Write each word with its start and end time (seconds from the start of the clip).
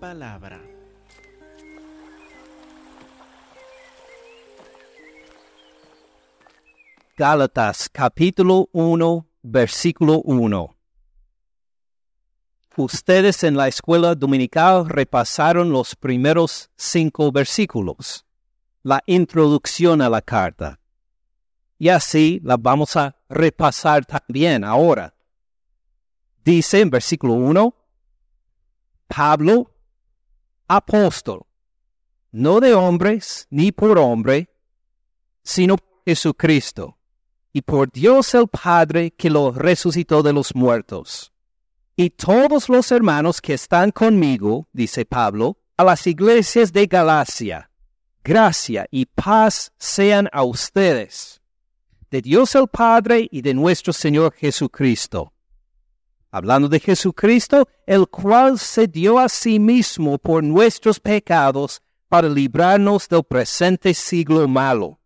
palabra. 0.00 0.58
Gálatas 7.16 7.88
capítulo 7.90 8.70
1, 8.72 9.26
versículo 9.42 10.22
1. 10.22 10.76
Ustedes 12.76 13.44
en 13.44 13.58
la 13.58 13.68
escuela 13.68 14.14
dominical 14.14 14.88
repasaron 14.88 15.70
los 15.70 15.94
primeros 15.94 16.70
cinco 16.76 17.30
versículos, 17.30 18.24
la 18.82 19.02
introducción 19.04 20.00
a 20.00 20.08
la 20.08 20.22
carta. 20.22 20.80
Y 21.78 21.90
así 21.90 22.40
la 22.42 22.56
vamos 22.56 22.96
a 22.96 23.16
repasar 23.28 24.06
también 24.06 24.64
ahora. 24.64 25.14
Dice 26.42 26.80
en 26.80 26.88
versículo 26.88 27.34
1, 27.34 27.74
Pablo, 29.08 29.69
apóstol, 30.70 31.46
no 32.30 32.60
de 32.60 32.74
hombres 32.74 33.48
ni 33.50 33.72
por 33.72 33.98
hombre, 33.98 34.48
sino 35.42 35.76
por 35.76 36.02
Jesucristo 36.06 36.96
y 37.52 37.62
por 37.62 37.90
Dios 37.90 38.34
el 38.34 38.46
Padre 38.46 39.10
que 39.10 39.30
lo 39.30 39.50
resucitó 39.50 40.22
de 40.22 40.32
los 40.32 40.54
muertos. 40.54 41.32
Y 41.96 42.10
todos 42.10 42.68
los 42.68 42.92
hermanos 42.92 43.40
que 43.40 43.54
están 43.54 43.90
conmigo, 43.90 44.68
dice 44.72 45.04
Pablo, 45.04 45.58
a 45.76 45.82
las 45.82 46.06
iglesias 46.06 46.72
de 46.72 46.86
Galacia, 46.86 47.68
gracia 48.22 48.86
y 48.92 49.06
paz 49.06 49.72
sean 49.76 50.28
a 50.32 50.44
ustedes, 50.44 51.42
de 52.12 52.22
Dios 52.22 52.54
el 52.54 52.68
Padre 52.68 53.28
y 53.28 53.42
de 53.42 53.54
nuestro 53.54 53.92
Señor 53.92 54.34
Jesucristo. 54.34 55.32
Hablando 56.30 56.68
de 56.68 56.80
Jesucristo, 56.80 57.68
el 57.86 58.08
cual 58.08 58.58
se 58.58 58.86
dio 58.86 59.18
a 59.18 59.28
sí 59.28 59.58
mismo 59.58 60.18
por 60.18 60.44
nuestros 60.44 61.00
pecados 61.00 61.82
para 62.08 62.28
librarnos 62.28 63.08
del 63.08 63.24
presente 63.24 63.94
siglo 63.94 64.46
malo 64.46 65.00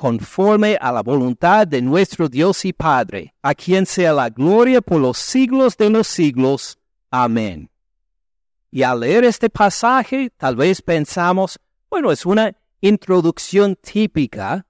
conforme 0.00 0.78
a 0.80 0.90
la 0.92 1.02
voluntad 1.02 1.66
de 1.66 1.82
nuestro 1.82 2.26
Dios 2.26 2.64
y 2.64 2.72
Padre, 2.72 3.34
a 3.42 3.54
quien 3.54 3.84
sea 3.84 4.14
la 4.14 4.30
gloria 4.30 4.80
por 4.80 4.98
los 4.98 5.18
siglos 5.18 5.76
de 5.76 5.90
los 5.90 6.06
siglos. 6.06 6.78
Amén. 7.10 7.68
Y 8.70 8.82
al 8.82 9.00
leer 9.00 9.24
este 9.24 9.50
pasaje, 9.50 10.30
tal 10.38 10.56
vez 10.56 10.80
pensamos, 10.80 11.60
bueno, 11.90 12.10
es 12.10 12.24
una 12.24 12.56
introducción 12.80 13.76
típica 13.76 14.64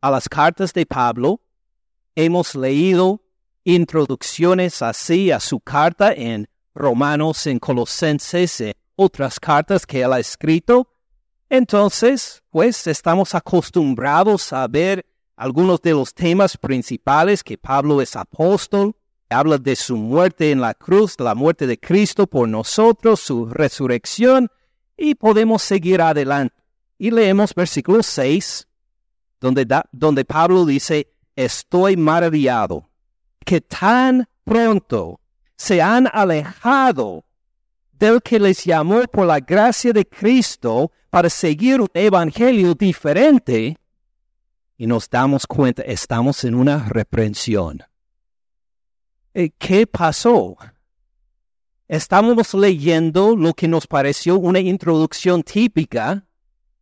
a 0.00 0.10
las 0.10 0.28
cartas 0.28 0.72
de 0.72 0.86
Pablo. 0.86 1.40
Hemos 2.14 2.54
leído 2.54 3.20
introducciones 3.68 4.80
así 4.80 5.30
a 5.30 5.38
su 5.40 5.60
carta 5.60 6.14
en 6.14 6.48
Romanos, 6.74 7.46
en 7.46 7.58
Colosenses, 7.58 8.62
en 8.62 8.72
otras 8.96 9.38
cartas 9.38 9.84
que 9.84 10.00
él 10.00 10.14
ha 10.14 10.18
escrito. 10.18 10.88
Entonces, 11.50 12.42
pues 12.48 12.86
estamos 12.86 13.34
acostumbrados 13.34 14.54
a 14.54 14.66
ver 14.68 15.04
algunos 15.36 15.82
de 15.82 15.92
los 15.92 16.14
temas 16.14 16.56
principales 16.56 17.44
que 17.44 17.58
Pablo 17.58 18.00
es 18.00 18.16
apóstol, 18.16 18.96
habla 19.28 19.58
de 19.58 19.76
su 19.76 19.98
muerte 19.98 20.50
en 20.50 20.62
la 20.62 20.72
cruz, 20.72 21.20
la 21.20 21.34
muerte 21.34 21.66
de 21.66 21.78
Cristo 21.78 22.26
por 22.26 22.48
nosotros, 22.48 23.20
su 23.20 23.44
resurrección, 23.44 24.48
y 24.96 25.14
podemos 25.14 25.60
seguir 25.60 26.00
adelante. 26.00 26.54
Y 26.96 27.10
leemos 27.10 27.54
versículo 27.54 28.02
6, 28.02 28.66
donde, 29.42 29.66
donde 29.92 30.24
Pablo 30.24 30.64
dice, 30.64 31.12
estoy 31.36 31.98
maravillado 31.98 32.87
que 33.48 33.62
tan 33.62 34.28
pronto 34.44 35.22
se 35.56 35.80
han 35.80 36.06
alejado 36.12 37.24
del 37.92 38.20
que 38.20 38.38
les 38.38 38.62
llamó 38.62 39.04
por 39.04 39.26
la 39.26 39.40
gracia 39.40 39.90
de 39.94 40.04
Cristo 40.06 40.92
para 41.08 41.30
seguir 41.30 41.80
un 41.80 41.88
evangelio 41.94 42.74
diferente 42.74 43.78
y 44.76 44.86
nos 44.86 45.08
damos 45.08 45.46
cuenta, 45.46 45.80
estamos 45.80 46.44
en 46.44 46.54
una 46.54 46.90
reprensión. 46.90 47.82
Eh, 49.32 49.48
¿Qué 49.56 49.86
pasó? 49.86 50.54
Estábamos 51.88 52.52
leyendo 52.52 53.34
lo 53.34 53.54
que 53.54 53.66
nos 53.66 53.86
pareció 53.86 54.36
una 54.36 54.60
introducción 54.60 55.42
típica 55.42 56.22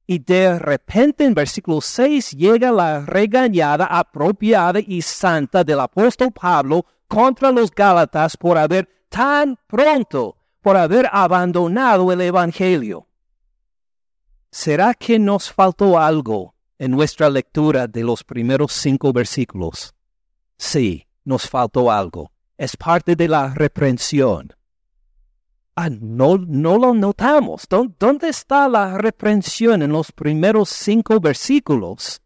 y 0.07 0.21
de 0.21 0.59
repente 0.59 1.25
en 1.25 1.35
versículo 1.35 1.81
6 1.81 2.33
llega 2.33 2.71
la 2.71 3.05
regañada 3.05 3.87
apropiada 3.87 4.79
y 4.81 5.03
santa 5.03 5.65
del 5.65 5.81
apóstol 5.81 6.33
Pablo 6.33 6.87
contra 7.09 7.51
los 7.51 7.71
Gálatas 7.71 8.37
por 8.37 8.57
haber 8.57 8.89
tan 9.09 9.59
pronto 9.67 10.37
por 10.61 10.77
haber 10.77 11.09
abandonado 11.13 12.11
el 12.13 12.21
Evangelio. 12.21 13.07
¿Será 14.51 14.95
que 14.95 15.19
nos 15.19 15.53
faltó 15.53 15.99
algo 15.99 16.55
en 16.79 16.91
nuestra 16.91 17.31
lectura 17.31 17.87
de 17.87 18.03
los 18.03 18.25
primeros 18.25 18.73
cinco 18.73 19.13
versículos? 19.13 19.95
Sí, 20.57 21.07
nos 21.25 21.49
faltó 21.49 21.91
algo. 21.91 22.33
Es 22.57 22.77
parte 22.77 23.15
de 23.15 23.29
la 23.29 23.53
reprensión. 23.55 24.55
Ah, 25.79 25.91
no, 25.91 26.39
no 26.39 26.79
lo 26.79 26.95
notamos. 26.95 27.67
¿Dónde 27.69 28.31
está 28.31 28.67
la 28.67 28.97
reprensión 28.97 29.83
en 29.83 29.93
los 29.93 30.11
primeros 30.11 30.71
cinco 30.71 31.21
versículos? 31.21 32.23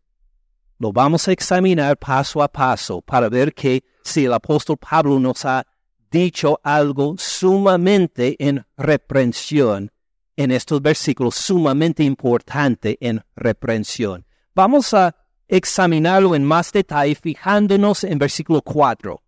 Lo 0.79 0.93
vamos 0.93 1.27
a 1.27 1.33
examinar 1.33 1.97
paso 1.97 2.45
a 2.45 2.49
paso 2.49 3.03
para 3.03 3.29
ver 3.29 3.53
que 3.53 3.83
si 4.05 4.27
el 4.27 4.33
apóstol 4.33 4.77
Pablo 4.77 5.19
nos 5.19 5.45
ha 5.45 5.67
dicho 6.13 6.61
algo 6.63 7.17
sumamente 7.19 8.37
en 8.39 8.65
reprensión 8.77 9.91
en 10.37 10.53
estos 10.53 10.81
versículos, 10.81 11.35
sumamente 11.35 12.05
importante 12.05 12.97
en 13.01 13.21
reprensión. 13.35 14.25
Vamos 14.55 14.95
a 14.95 15.15
examinarlo 15.49 16.37
en 16.37 16.45
más 16.45 16.71
detalle 16.71 17.17
fijándonos 17.17 18.05
en 18.05 18.17
versículo 18.17 18.63
4. 18.63 19.21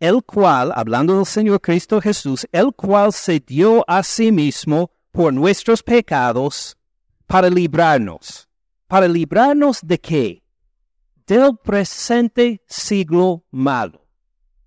El 0.00 0.22
cual, 0.22 0.72
hablando 0.74 1.16
del 1.16 1.26
Señor 1.26 1.60
Cristo 1.60 2.00
Jesús, 2.00 2.46
el 2.52 2.72
cual 2.72 3.12
se 3.12 3.40
dio 3.40 3.84
a 3.88 4.02
sí 4.02 4.30
mismo 4.30 4.90
por 5.10 5.32
nuestros 5.32 5.82
pecados 5.82 6.76
para 7.26 7.50
librarnos. 7.50 8.48
¿Para 8.86 9.08
librarnos 9.08 9.80
de 9.82 9.98
qué? 9.98 10.42
Del 11.26 11.56
presente 11.56 12.62
siglo 12.66 13.44
malo. 13.50 14.06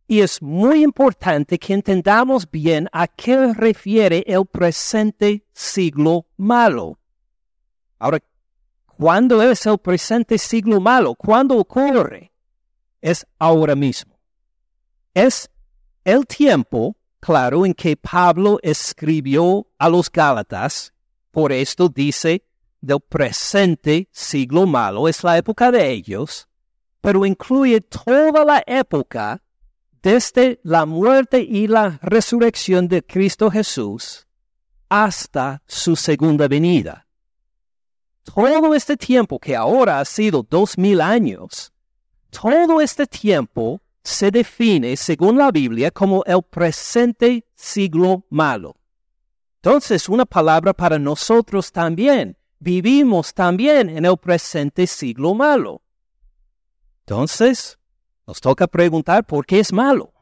Y 0.06 0.20
es 0.20 0.41
muy 0.41 0.84
importante 0.84 1.58
que 1.58 1.74
entendamos 1.74 2.50
bien 2.50 2.90
a 2.91 3.08
qué 3.08 3.53
refiere 3.53 4.25
el 4.28 4.46
presente 4.46 5.46
siglo 5.53 6.28
malo. 6.36 7.00
Ahora, 7.97 8.20
¿cuándo 8.86 9.41
es 9.41 9.66
el 9.66 9.78
presente 9.78 10.38
siglo 10.38 10.81
malo? 10.81 11.16
¿Cuándo 11.16 11.58
ocurre? 11.58 12.34
Es 13.00 13.25
ahora 13.40 13.74
mismo. 13.74 14.11
Es 15.14 15.50
el 16.06 16.26
tiempo, 16.26 16.96
claro, 17.20 17.66
en 17.66 17.74
que 17.74 17.98
Pablo 17.98 18.60
escribió 18.64 19.68
a 19.78 19.90
los 19.90 20.10
Gálatas. 20.12 20.94
Por 21.32 21.52
esto 21.52 21.90
dice 21.90 22.44
del 22.80 23.00
presente 23.00 24.10
siglo 24.12 24.66
malo, 24.66 25.08
es 25.08 25.24
la 25.24 25.38
época 25.38 25.72
de 25.72 25.92
ellos, 25.92 26.48
pero 27.00 27.26
incluye 27.26 27.82
toda 27.82 28.44
la 28.44 28.64
época 28.66 29.42
desde 30.02 30.60
la 30.64 30.86
muerte 30.86 31.40
y 31.42 31.68
la 31.68 32.00
resurrección 32.02 32.88
de 32.88 33.04
Cristo 33.04 33.52
Jesús 33.52 34.28
hasta 34.90 35.62
su 35.68 35.96
segunda 35.96 36.47
venida. 36.47 37.08
Todo 38.24 38.74
este 38.74 38.97
tiempo 38.97 39.40
que 39.40 39.56
ahora 39.56 40.00
ha 40.00 40.06
sido 40.06 40.46
dos 40.47 40.78
mil 40.78 41.02
años, 41.02 41.72
todo 42.30 42.82
este 42.82 43.06
tiempo 43.06 43.82
se 44.03 44.32
define, 44.32 44.98
según 44.98 45.38
la 45.38 45.52
Biblia, 45.52 45.92
como 45.92 46.24
el 46.26 46.42
presente 46.44 47.46
siglo 47.56 48.26
malo. 48.30 48.76
Entonces, 49.58 50.09
una 50.09 50.26
palabra 50.26 50.74
para 50.74 50.98
nosotros 50.98 51.72
también. 51.72 52.38
Vivimos 52.59 53.34
también 53.34 53.90
en 53.90 54.06
el 54.06 54.18
presente 54.18 54.88
siglo 54.88 55.34
malo. 55.34 55.82
Entonces, 57.06 57.80
nos 58.26 58.42
toca 58.42 58.68
preguntar 58.68 59.26
por 59.26 59.46
qué 59.46 59.59
es 59.59 59.72
malo. 59.72 60.14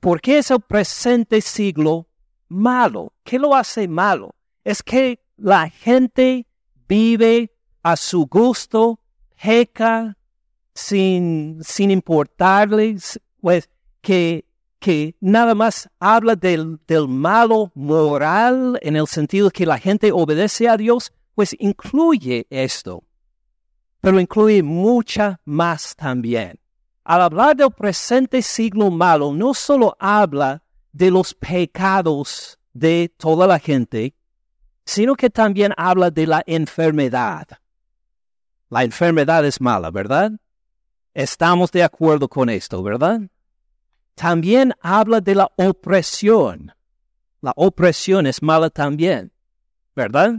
¿Por 0.00 0.20
qué 0.20 0.38
es 0.38 0.50
el 0.50 0.60
presente 0.60 1.40
siglo 1.40 2.08
malo? 2.48 3.12
¿Qué 3.24 3.38
lo 3.38 3.54
hace 3.54 3.88
malo? 3.88 4.34
Es 4.64 4.82
que 4.82 5.24
la 5.36 5.70
gente 5.70 6.46
vive 6.88 7.56
a 7.82 7.96
su 7.96 8.26
gusto, 8.26 9.00
peca 9.40 10.17
sin, 10.78 11.58
sin 11.62 11.90
importarles, 11.90 13.20
pues 13.40 13.68
que, 14.00 14.44
que 14.78 15.16
nada 15.20 15.54
más 15.54 15.88
habla 15.98 16.36
del, 16.36 16.78
del 16.86 17.08
malo 17.08 17.72
moral 17.74 18.78
en 18.82 18.94
el 18.94 19.08
sentido 19.08 19.50
que 19.50 19.66
la 19.66 19.78
gente 19.78 20.12
obedece 20.12 20.68
a 20.68 20.76
Dios, 20.76 21.12
pues 21.34 21.56
incluye 21.58 22.46
esto, 22.50 23.02
pero 24.00 24.20
incluye 24.20 24.62
mucha 24.62 25.40
más 25.44 25.96
también 25.96 26.60
al 27.08 27.22
hablar 27.22 27.56
del 27.56 27.70
presente 27.70 28.42
siglo 28.42 28.90
malo, 28.90 29.32
no 29.32 29.54
solo 29.54 29.96
habla 29.98 30.62
de 30.92 31.10
los 31.10 31.32
pecados 31.32 32.58
de 32.74 33.10
toda 33.16 33.46
la 33.46 33.58
gente, 33.58 34.14
sino 34.84 35.14
que 35.14 35.30
también 35.30 35.72
habla 35.78 36.10
de 36.10 36.26
la 36.26 36.42
enfermedad. 36.46 37.48
La 38.68 38.84
enfermedad 38.84 39.46
es 39.46 39.58
mala, 39.58 39.90
¿verdad? 39.90 40.32
Estamos 41.18 41.72
de 41.72 41.82
acuerdo 41.82 42.28
con 42.28 42.48
esto, 42.48 42.80
¿verdad? 42.80 43.22
También 44.14 44.72
habla 44.80 45.20
de 45.20 45.34
la 45.34 45.50
opresión. 45.56 46.72
La 47.40 47.52
opresión 47.56 48.24
es 48.28 48.40
mala 48.40 48.70
también, 48.70 49.32
¿verdad? 49.96 50.34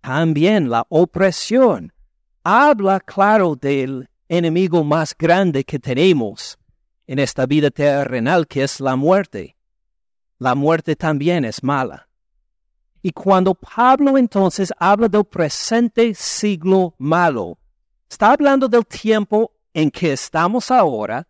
También 0.00 0.70
la 0.70 0.86
opresión. 0.90 1.92
Habla, 2.44 3.00
claro, 3.00 3.56
del 3.56 4.08
enemigo 4.28 4.84
más 4.84 5.12
grande 5.18 5.64
que 5.64 5.80
tenemos 5.80 6.56
en 7.08 7.18
esta 7.18 7.44
vida 7.46 7.72
terrenal, 7.72 8.46
que 8.46 8.62
es 8.62 8.78
la 8.78 8.94
muerte. 8.94 9.56
La 10.38 10.54
muerte 10.54 10.94
también 10.94 11.44
es 11.44 11.64
mala. 11.64 12.08
Y 13.02 13.10
cuando 13.10 13.56
Pablo 13.56 14.16
entonces 14.16 14.72
habla 14.78 15.08
del 15.08 15.24
presente 15.24 16.14
siglo 16.14 16.94
malo, 16.96 17.58
está 18.08 18.30
hablando 18.30 18.68
del 18.68 18.86
tiempo 18.86 19.50
en 19.74 19.90
que 19.90 20.12
estamos 20.12 20.70
ahora, 20.70 21.26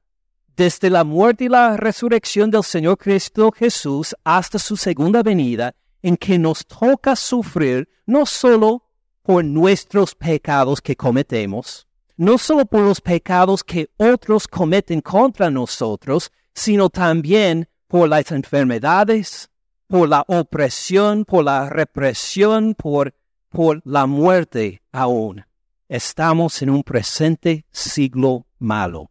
desde 0.56 0.90
la 0.90 1.04
muerte 1.04 1.44
y 1.44 1.48
la 1.48 1.76
resurrección 1.76 2.50
del 2.50 2.64
Señor 2.64 2.98
Cristo 2.98 3.50
Jesús 3.50 4.14
hasta 4.24 4.58
su 4.58 4.76
segunda 4.76 5.22
venida, 5.22 5.74
en 6.02 6.16
que 6.16 6.38
nos 6.38 6.66
toca 6.66 7.16
sufrir 7.16 7.88
no 8.06 8.26
solo 8.26 8.84
por 9.22 9.44
nuestros 9.44 10.14
pecados 10.14 10.80
que 10.80 10.96
cometemos, 10.96 11.86
no 12.16 12.38
solo 12.38 12.64
por 12.66 12.82
los 12.82 13.00
pecados 13.00 13.62
que 13.62 13.90
otros 13.96 14.48
cometen 14.48 15.00
contra 15.00 15.50
nosotros, 15.50 16.30
sino 16.54 16.90
también 16.90 17.68
por 17.86 18.08
las 18.08 18.30
enfermedades, 18.32 19.50
por 19.86 20.08
la 20.08 20.24
opresión, 20.26 21.24
por 21.24 21.44
la 21.44 21.68
represión, 21.68 22.74
por, 22.74 23.14
por 23.48 23.82
la 23.84 24.06
muerte 24.06 24.82
aún. 24.92 25.44
Estamos 25.90 26.62
en 26.62 26.70
un 26.70 26.84
presente 26.84 27.66
siglo 27.72 28.46
malo. 28.60 29.10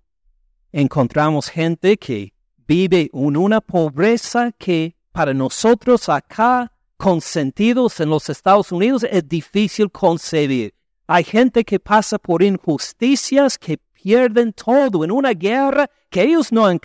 Encontramos 0.71 1.49
gente 1.49 1.97
que 1.97 2.33
vive 2.55 3.09
en 3.13 3.35
una 3.35 3.59
pobreza 3.59 4.53
que 4.57 4.95
para 5.11 5.33
nosotros 5.33 6.07
acá, 6.07 6.71
consentidos 6.95 7.99
en 7.99 8.09
los 8.09 8.29
Estados 8.29 8.71
Unidos, 8.71 9.05
es 9.11 9.27
difícil 9.27 9.91
concebir. 9.91 10.73
Hay 11.05 11.25
gente 11.25 11.65
que 11.65 11.81
pasa 11.81 12.17
por 12.17 12.41
injusticias, 12.41 13.57
que 13.57 13.77
pierden 13.91 14.53
todo 14.53 15.03
en 15.03 15.11
una 15.11 15.31
guerra 15.31 15.89
que 16.09 16.21
ellos 16.21 16.49
no 16.49 16.65
han 16.65 16.79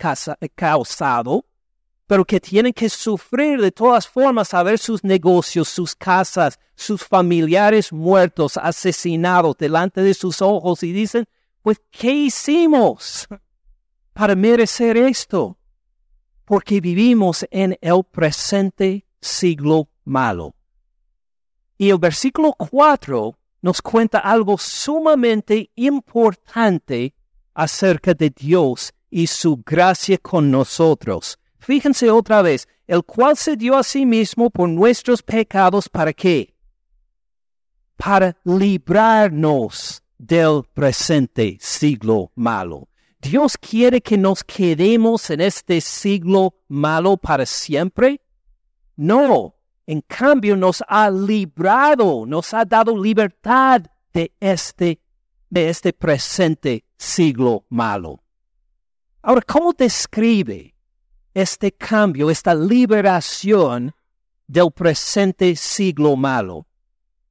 causado, 0.55 1.45
pero 2.07 2.23
que 2.23 2.39
tienen 2.39 2.73
que 2.73 2.89
sufrir 2.89 3.59
de 3.59 3.71
todas 3.71 4.07
formas 4.07 4.53
a 4.53 4.61
ver 4.63 4.77
sus 4.77 5.03
negocios, 5.03 5.69
sus 5.69 5.95
casas, 5.95 6.59
sus 6.75 7.03
familiares 7.03 7.91
muertos, 7.91 8.57
asesinados 8.57 9.57
delante 9.57 10.01
de 10.01 10.13
sus 10.13 10.41
ojos 10.41 10.83
y 10.83 10.91
dicen, 10.91 11.25
pues, 11.61 11.81
¿qué 11.89 12.11
hicimos 12.11 13.27
para 14.13 14.35
merecer 14.35 14.97
esto? 14.97 15.57
Porque 16.45 16.79
vivimos 16.79 17.45
en 17.49 17.75
el 17.81 18.03
presente 18.03 19.07
siglo 19.19 19.89
malo. 20.03 20.53
Y 21.77 21.89
el 21.89 21.97
versículo 21.97 22.53
4 22.53 23.35
nos 23.63 23.81
cuenta 23.81 24.19
algo 24.19 24.59
sumamente 24.59 25.71
importante 25.73 27.15
acerca 27.55 28.13
de 28.13 28.29
Dios 28.29 28.93
y 29.09 29.25
su 29.25 29.57
gracia 29.65 30.19
con 30.19 30.51
nosotros 30.51 31.39
Fíjense 31.65 32.11
otra 32.11 32.43
vez, 32.43 32.67
el 32.85 33.03
cual 33.03 33.35
se 33.35 33.55
dio 33.57 33.75
a 33.75 33.81
sí 33.81 34.05
mismo 34.05 34.51
por 34.51 34.69
nuestros 34.69 35.23
pecados, 35.23 35.89
¿para 35.89 36.13
qué? 36.13 36.53
Para 37.97 38.37
librarnos 38.43 40.03
del 40.15 40.61
presente 40.75 41.57
siglo 41.59 42.31
malo. 42.35 42.87
Dios 43.19 43.57
quiere 43.57 43.99
que 43.99 44.15
nos 44.15 44.43
quedemos 44.43 45.27
en 45.31 45.41
este 45.41 45.81
siglo 45.81 46.53
malo 46.67 47.17
para 47.17 47.47
siempre. 47.47 48.21
No, 48.95 49.55
en 49.87 50.01
cambio 50.01 50.55
nos 50.55 50.83
ha 50.87 51.09
librado, 51.09 52.27
nos 52.27 52.53
ha 52.53 52.63
dado 52.63 52.95
libertad 52.95 53.81
de 54.13 54.31
este, 54.39 54.99
de 55.49 55.69
este 55.69 55.93
presente 55.93 56.85
siglo 56.95 57.65
malo. 57.69 58.21
Ahora, 59.23 59.41
¿cómo 59.41 59.73
describe 59.73 60.74
este 61.35 61.73
cambio, 61.73 62.29
esta 62.31 62.55
liberación 62.55 63.93
del 64.47 64.71
presente 64.71 65.55
siglo 65.55 66.15
malo. 66.15 66.65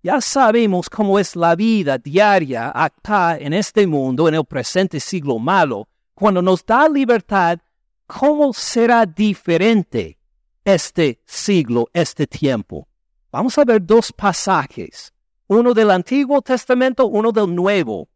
Ya 0.03 0.21
sabemos 0.21 0.91
cómo 0.91 1.19
es 1.19 1.35
la 1.35 1.57
vida 1.57 1.97
diaria 1.97 2.71
acá 2.75 3.39
en 3.39 3.55
este 3.55 3.87
mundo, 3.87 4.29
en 4.29 4.35
el 4.35 4.45
presente 4.45 5.01
siglo 5.01 5.39
malo. 5.39 5.89
Cuando 6.15 6.43
nos 6.43 6.65
da 6.67 6.87
libertad, 6.87 7.59
¿cómo 8.07 8.53
será 8.53 9.07
diferente 9.07 10.19
este 10.63 11.23
siglo, 11.25 11.89
este 11.95 12.27
tiempo? 12.27 12.87
Vamos 13.33 13.57
a 13.57 13.65
ver 13.65 13.85
dos 13.85 14.13
pasajes, 14.13 15.15
uno 15.47 15.73
del 15.73 15.91
Antiguo 15.91 16.43
Testamento, 16.43 17.07
uno 17.07 17.33
del 17.33 17.55
Nuevo, 17.55 18.09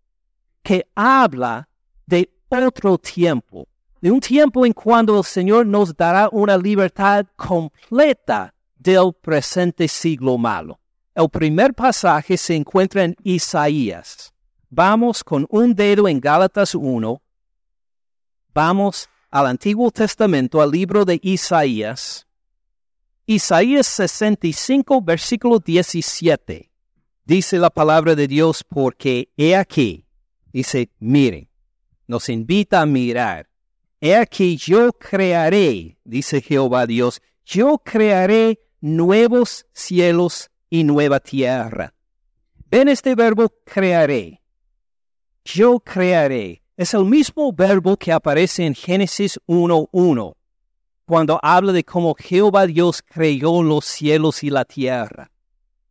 que 0.63 0.87
habla 0.95 1.67
de 2.05 2.31
otro 2.51 2.99
tiempo 2.99 3.68
de 4.01 4.11
un 4.11 4.21
tiempo 4.21 4.65
en 4.65 4.73
cuando 4.73 5.19
el 5.19 5.25
Señor 5.25 5.67
nos 5.67 5.97
dará 5.97 6.29
una 6.31 6.57
libertad 6.57 7.27
completa 7.37 8.55
del 8.77 9.13
presente 9.21 9.89
siglo 9.89 10.39
malo. 10.39 10.79
El 11.15 11.29
primer 11.29 11.75
pasaje 11.75 12.37
se 12.37 12.55
encuentra 12.55 13.03
en 13.03 13.17
Isaías. 13.25 14.33
Vamos 14.71 15.25
con 15.25 15.47
un 15.51 15.75
dedo 15.75 16.07
en 16.07 16.21
Gálatas 16.21 16.75
1. 16.75 17.21
Vamos 18.55 19.09
al 19.31 19.47
Antiguo 19.47 19.91
Testamento, 19.91 20.63
al 20.63 20.71
libro 20.71 21.05
de 21.05 21.19
Isaías. 21.23 22.27
Isaías 23.27 23.87
65, 23.87 25.03
versículo 25.03 25.59
17. 25.59 26.71
Dice 27.25 27.59
la 27.59 27.71
palabra 27.71 28.15
de 28.15 28.29
Dios 28.29 28.65
porque 28.65 29.31
he 29.37 29.57
aquí. 29.57 30.07
Dice, 30.53 30.91
miren, 30.99 31.49
nos 32.07 32.29
invita 32.29 32.81
a 32.81 32.87
mirar 32.87 33.48
He 34.01 34.15
aquí 34.15 34.57
yo 34.57 34.93
crearé, 34.93 35.99
dice 36.05 36.41
Jehová 36.41 36.87
Dios, 36.87 37.21
yo 37.45 37.79
crearé 37.79 38.61
nuevos 38.81 39.67
cielos 39.73 40.51
y 40.71 40.85
nueva 40.85 41.19
tierra. 41.19 41.95
Ven 42.71 42.89
este 42.89 43.17
verbo 43.17 43.53
crearé. 43.65 44.41
Yo 45.45 45.81
crearé. 45.81 46.63
Es 46.77 46.95
el 46.95 47.07
mismo 47.07 47.53
verbo 47.53 47.97
que 47.97 48.13
aparece 48.13 48.65
en 48.65 48.75
Génesis 48.75 49.41
1.1, 49.49 50.37
cuando 51.05 51.41
habla 51.43 51.73
de 51.73 51.83
cómo 51.83 52.15
Jehová 52.15 52.67
Dios 52.67 53.03
creó 53.03 53.65
los 53.65 53.85
cielos 53.85 54.45
y 54.45 54.51
la 54.51 54.65
tierra. 54.65 55.29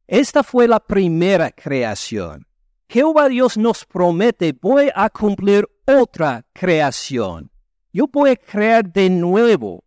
Esta 0.08 0.44
fue 0.44 0.66
la 0.66 0.80
primera 0.80 1.52
creación. 1.52 2.48
Jehová 2.88 3.28
Dios 3.28 3.58
nos 3.58 3.84
promete, 3.84 4.54
voy 4.54 4.90
a 4.96 5.10
cumplir 5.10 5.68
otra 5.86 6.46
creación 6.54 7.52
yo 7.92 8.08
voy 8.08 8.32
a 8.32 8.36
crear 8.36 8.92
de 8.92 9.10
nuevo 9.10 9.84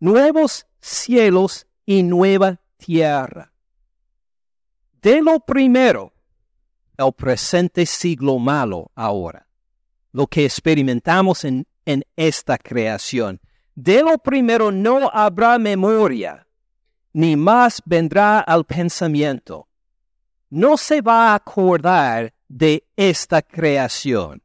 nuevos 0.00 0.66
cielos 0.80 1.66
y 1.86 2.02
nueva 2.02 2.60
tierra. 2.76 3.52
De 5.00 5.22
lo 5.22 5.38
primero, 5.40 6.12
el 6.96 7.12
presente 7.12 7.86
siglo 7.86 8.38
malo 8.38 8.90
ahora, 8.94 9.46
lo 10.12 10.26
que 10.26 10.44
experimentamos 10.44 11.44
en, 11.44 11.66
en 11.86 12.04
esta 12.16 12.58
creación. 12.58 13.40
De 13.74 14.02
lo 14.02 14.18
primero 14.18 14.70
no 14.70 15.08
habrá 15.12 15.58
memoria, 15.58 16.46
ni 17.12 17.36
más 17.36 17.80
vendrá 17.84 18.40
al 18.40 18.64
pensamiento. 18.64 19.68
No 20.50 20.76
se 20.76 21.00
va 21.00 21.28
a 21.28 21.34
acordar 21.36 22.34
de 22.48 22.84
esta 22.96 23.40
creación. 23.40 24.42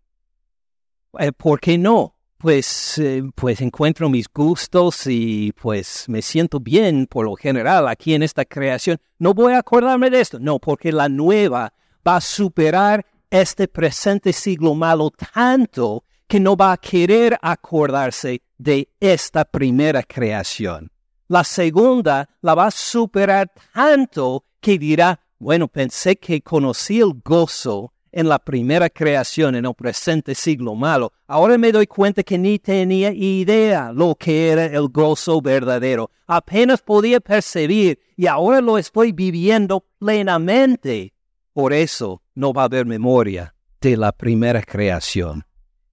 Eh, 1.20 1.32
¿Por 1.32 1.60
qué 1.60 1.78
no? 1.78 2.17
Pues, 2.38 2.98
eh, 3.00 3.24
pues 3.36 3.62
encuentro 3.62 4.10
mis 4.10 4.28
gustos 4.32 5.08
y 5.08 5.54
pues 5.54 6.06
me 6.08 6.22
siento 6.22 6.60
bien 6.60 7.08
por 7.08 7.26
lo 7.26 7.36
general 7.36 7.88
aquí 7.88 8.14
en 8.14 8.24
esta 8.24 8.46
creación. 8.46 9.00
No 9.18 9.34
voy 9.34 9.54
a 9.54 9.60
acordarme 9.60 10.10
de 10.10 10.22
esto, 10.22 10.40
no, 10.40 10.60
porque 10.60 10.92
la 10.92 11.10
nueva 11.10 11.74
va 12.08 12.18
a 12.18 12.22
superar 12.22 13.06
este 13.30 13.68
presente 13.68 14.32
siglo 14.34 14.76
malo 14.76 15.12
tanto 15.34 16.04
que 16.28 16.40
no 16.40 16.56
va 16.56 16.74
a 16.74 16.78
querer 16.78 17.38
acordarse 17.42 18.42
de 18.58 18.90
esta 19.00 19.46
primera 19.46 20.04
creación. 20.04 20.92
La 21.28 21.44
segunda 21.44 22.30
la 22.42 22.56
va 22.56 22.68
a 22.68 22.72
superar 22.72 23.52
tanto 23.74 24.46
que 24.60 24.78
dirá, 24.78 25.20
bueno, 25.40 25.68
pensé 25.68 26.18
que 26.18 26.42
conocí 26.42 27.00
el 27.00 27.22
gozo 27.24 27.94
en 28.18 28.28
la 28.28 28.40
primera 28.40 28.90
creación, 28.90 29.54
en 29.54 29.68
el 29.68 29.76
presente 29.76 30.34
siglo 30.34 30.74
malo, 30.74 31.14
ahora 31.28 31.56
me 31.60 31.72
doy 31.72 31.86
cuenta 31.86 32.24
que 32.24 32.36
ni 32.36 32.58
tenía 32.58 33.12
idea 33.14 33.92
lo 33.94 34.16
que 34.16 34.50
era 34.50 34.66
el 34.66 34.88
gozo 34.88 35.40
verdadero. 35.40 36.10
Apenas 36.26 36.82
podía 36.82 37.20
percibir 37.20 38.00
y 38.16 38.26
ahora 38.26 38.60
lo 38.60 38.80
estoy 38.80 39.12
viviendo 39.12 39.86
plenamente. 40.00 41.14
Por 41.54 41.74
eso 41.74 42.24
no 42.34 42.54
va 42.54 42.64
a 42.64 42.66
haber 42.66 42.88
memoria 42.88 43.54
de 43.82 43.96
la 43.96 44.12
primera 44.12 44.64
creación. 44.64 45.46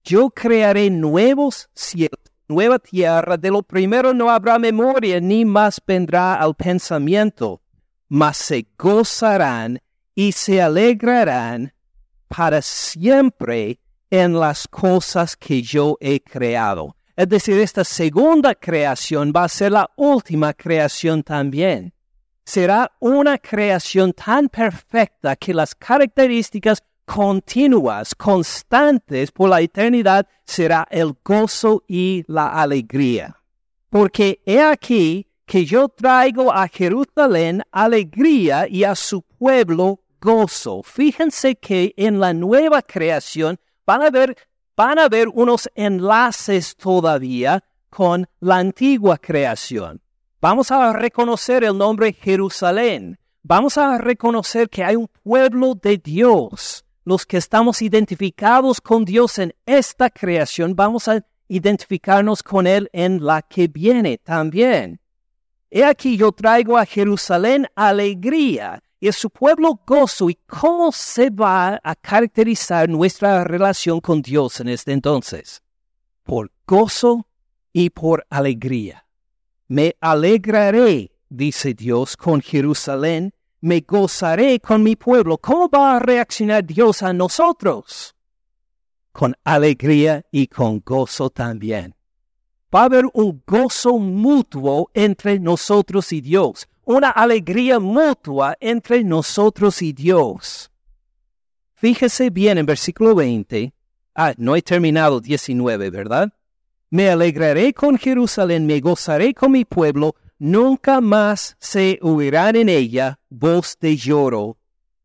Yo 0.03 0.31
crearé 0.31 0.89
nuevos 0.89 1.69
cielos, 1.75 2.19
nueva 2.47 2.79
tierra, 2.79 3.37
de 3.37 3.51
lo 3.51 3.61
primero 3.61 4.15
no 4.15 4.31
habrá 4.31 4.57
memoria, 4.57 5.21
ni 5.21 5.45
más 5.45 5.79
vendrá 5.85 6.33
al 6.33 6.55
pensamiento, 6.55 7.61
mas 8.09 8.37
se 8.37 8.65
gozarán 8.79 9.79
y 10.15 10.31
se 10.31 10.59
alegrarán 10.59 11.74
para 12.27 12.61
siempre 12.61 13.79
en 14.09 14.39
las 14.39 14.67
cosas 14.67 15.35
que 15.35 15.61
yo 15.61 15.97
he 15.99 16.19
creado. 16.21 16.95
Es 17.15 17.29
decir, 17.29 17.57
esta 17.59 17.83
segunda 17.83 18.53
creación 18.55 19.31
va 19.35 19.45
a 19.45 19.49
ser 19.49 19.71
la 19.71 19.89
última 19.95 20.53
creación 20.53 21.23
también. 21.23 21.93
Será 22.43 22.91
una 22.99 23.37
creación 23.37 24.13
tan 24.13 24.49
perfecta 24.49 25.35
que 25.35 25.53
las 25.53 25.73
características 25.73 26.83
continuas, 27.05 28.13
constantes 28.13 29.31
por 29.31 29.49
la 29.49 29.61
eternidad, 29.61 30.27
será 30.43 30.87
el 30.91 31.15
gozo 31.23 31.83
y 31.87 32.23
la 32.27 32.47
alegría. 32.47 33.37
Porque 33.89 34.41
he 34.45 34.61
aquí 34.61 35.27
que 35.45 35.65
yo 35.65 35.87
traigo 35.87 36.51
a 36.51 36.67
Jerusalén 36.67 37.63
alegría 37.71 38.67
y 38.67 38.83
a 38.83 38.95
su 38.95 39.21
pueblo 39.21 40.01
gozo. 40.19 40.83
Fíjense 40.83 41.55
que 41.55 41.93
en 41.97 42.19
la 42.19 42.33
nueva 42.33 42.81
creación 42.81 43.59
van 43.85 44.01
a 44.01 44.09
ver, 44.09 44.35
van 44.75 44.99
a 44.99 45.09
ver 45.09 45.27
unos 45.29 45.69
enlaces 45.75 46.75
todavía 46.75 47.63
con 47.89 48.27
la 48.39 48.57
antigua 48.57 49.17
creación. 49.17 50.01
Vamos 50.41 50.71
a 50.71 50.93
reconocer 50.93 51.63
el 51.63 51.77
nombre 51.77 52.13
Jerusalén. 52.13 53.17
Vamos 53.43 53.77
a 53.77 53.97
reconocer 53.97 54.69
que 54.69 54.83
hay 54.83 54.95
un 54.95 55.07
pueblo 55.23 55.75
de 55.75 55.97
Dios 55.97 56.85
los 57.05 57.25
que 57.25 57.37
estamos 57.37 57.83
identificados 57.83 58.81
con 58.81 59.05
Dios 59.05 59.37
en 59.37 59.55
esta 59.65 60.09
creación, 60.09 60.75
vamos 60.75 61.07
a 61.07 61.23
identificarnos 61.47 62.41
con 62.41 62.65
Él 62.65 62.89
en 62.91 63.23
la 63.23 63.43
que 63.43 63.67
viene 63.67 64.17
también. 64.17 64.99
He 65.69 65.83
aquí 65.83 66.17
yo 66.17 66.31
traigo 66.31 66.77
a 66.77 66.85
Jerusalén 66.85 67.67
alegría 67.75 68.81
y 68.99 69.11
su 69.11 69.29
pueblo 69.29 69.79
gozo. 69.85 70.29
¿Y 70.29 70.35
cómo 70.47 70.91
se 70.91 71.29
va 71.29 71.79
a 71.83 71.95
caracterizar 71.95 72.89
nuestra 72.89 73.43
relación 73.43 73.99
con 73.99 74.21
Dios 74.21 74.59
en 74.59 74.69
este 74.69 74.91
entonces? 74.91 75.61
Por 76.23 76.51
gozo 76.65 77.27
y 77.71 77.89
por 77.89 78.25
alegría. 78.29 79.05
Me 79.67 79.95
alegraré, 79.99 81.11
dice 81.29 81.73
Dios, 81.73 82.15
con 82.15 82.41
Jerusalén 82.41 83.33
me 83.65 83.81
gozaré 83.81 84.59
con 84.59 84.83
mi 84.83 84.95
pueblo. 84.95 85.39
¿Cómo 85.39 85.67
va 85.67 85.95
a 85.95 85.99
reaccionar 85.99 86.63
Dios 86.63 87.01
a 87.01 87.13
nosotros? 87.13 88.15
Con 89.11 89.35
alegría 89.43 90.23
y 90.31 90.45
con 90.45 90.83
gozo 90.85 91.31
también. 91.31 91.95
Va 92.73 92.81
a 92.81 92.85
haber 92.85 93.05
un 93.13 93.41
gozo 93.47 93.97
mutuo 93.97 94.91
entre 94.93 95.39
nosotros 95.39 96.13
y 96.13 96.21
Dios, 96.21 96.67
una 96.85 97.09
alegría 97.09 97.79
mutua 97.79 98.55
entre 98.59 99.03
nosotros 99.03 99.81
y 99.81 99.91
Dios. 99.91 100.71
Fíjese 101.73 102.29
bien 102.29 102.57
en 102.57 102.65
versículo 102.65 103.15
20. 103.15 103.73
Ah, 104.15 104.33
no 104.37 104.55
he 104.55 104.61
terminado 104.61 105.19
19, 105.19 105.89
¿verdad? 105.89 106.31
Me 106.89 107.09
alegraré 107.09 107.73
con 107.73 107.97
Jerusalén, 107.97 108.65
me 108.65 108.79
gozaré 108.79 109.33
con 109.33 109.51
mi 109.51 109.65
pueblo, 109.65 110.15
nunca 110.39 111.01
más 111.01 111.57
se 111.59 111.99
oirán 112.01 112.55
en 112.55 112.69
ella 112.69 113.19
voz 113.29 113.77
de 113.79 113.97
lloro 113.97 114.57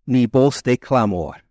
ni 0.06 0.26
voz 0.26 0.62
de 0.62 0.78
clamor. 0.78 1.44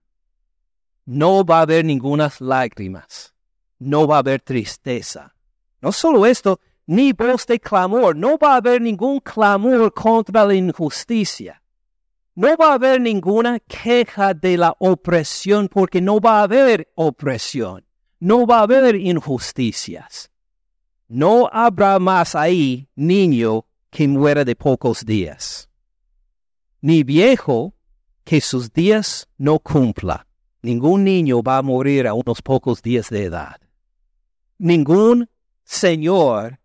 No 1.06 1.44
va 1.44 1.60
a 1.60 1.62
haber 1.64 1.84
ninguna 1.84 2.32
lágrimas, 2.40 3.34
no 3.80 4.08
va 4.08 4.18
a 4.18 4.20
haber 4.20 4.42
tristeza. 4.42 5.34
No 5.82 5.92
solo 5.92 6.26
esto, 6.26 6.60
ni 6.90 7.14
voz 7.14 7.46
de 7.46 7.60
clamor, 7.60 8.16
no 8.16 8.36
va 8.40 8.54
a 8.54 8.56
haber 8.56 8.82
ningún 8.82 9.20
clamor 9.20 9.94
contra 9.94 10.44
la 10.44 10.56
injusticia. 10.56 11.62
No 12.34 12.58
va 12.58 12.72
a 12.72 12.74
haber 12.74 13.00
ninguna 13.00 13.60
queja 13.60 14.34
de 14.34 14.58
la 14.58 14.76
opresión 14.80 15.68
porque 15.68 16.02
no 16.02 16.20
va 16.20 16.40
a 16.40 16.44
haber 16.44 16.92
opresión, 16.96 17.86
no 18.20 18.48
va 18.48 18.58
a 18.58 18.64
haber 18.64 18.96
injusticias. 18.96 20.32
No 21.08 21.48
habrá 21.54 22.00
más 22.00 22.34
ahí 22.34 22.90
niño 22.96 23.68
que 23.92 24.08
muera 24.08 24.44
de 24.44 24.56
pocos 24.56 25.06
días, 25.06 25.70
ni 26.82 27.04
viejo 27.04 27.76
que 28.24 28.42
sus 28.42 28.74
días 28.74 29.28
no 29.38 29.60
cumpla. 29.60 30.26
Ningún 30.64 31.04
niño 31.04 31.44
va 31.44 31.58
a 31.58 31.62
morir 31.62 32.08
a 32.08 32.16
unos 32.16 32.42
pocos 32.42 32.82
días 32.82 33.12
de 33.12 33.26
edad. 33.26 33.62
Ningún 34.58 35.30
señor 35.64 36.60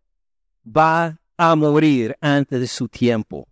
va 0.64 1.18
a 1.37 1.54
morir 1.56 2.16
antes 2.21 2.61
de 2.61 2.66
su 2.66 2.88
tiempo, 2.88 3.49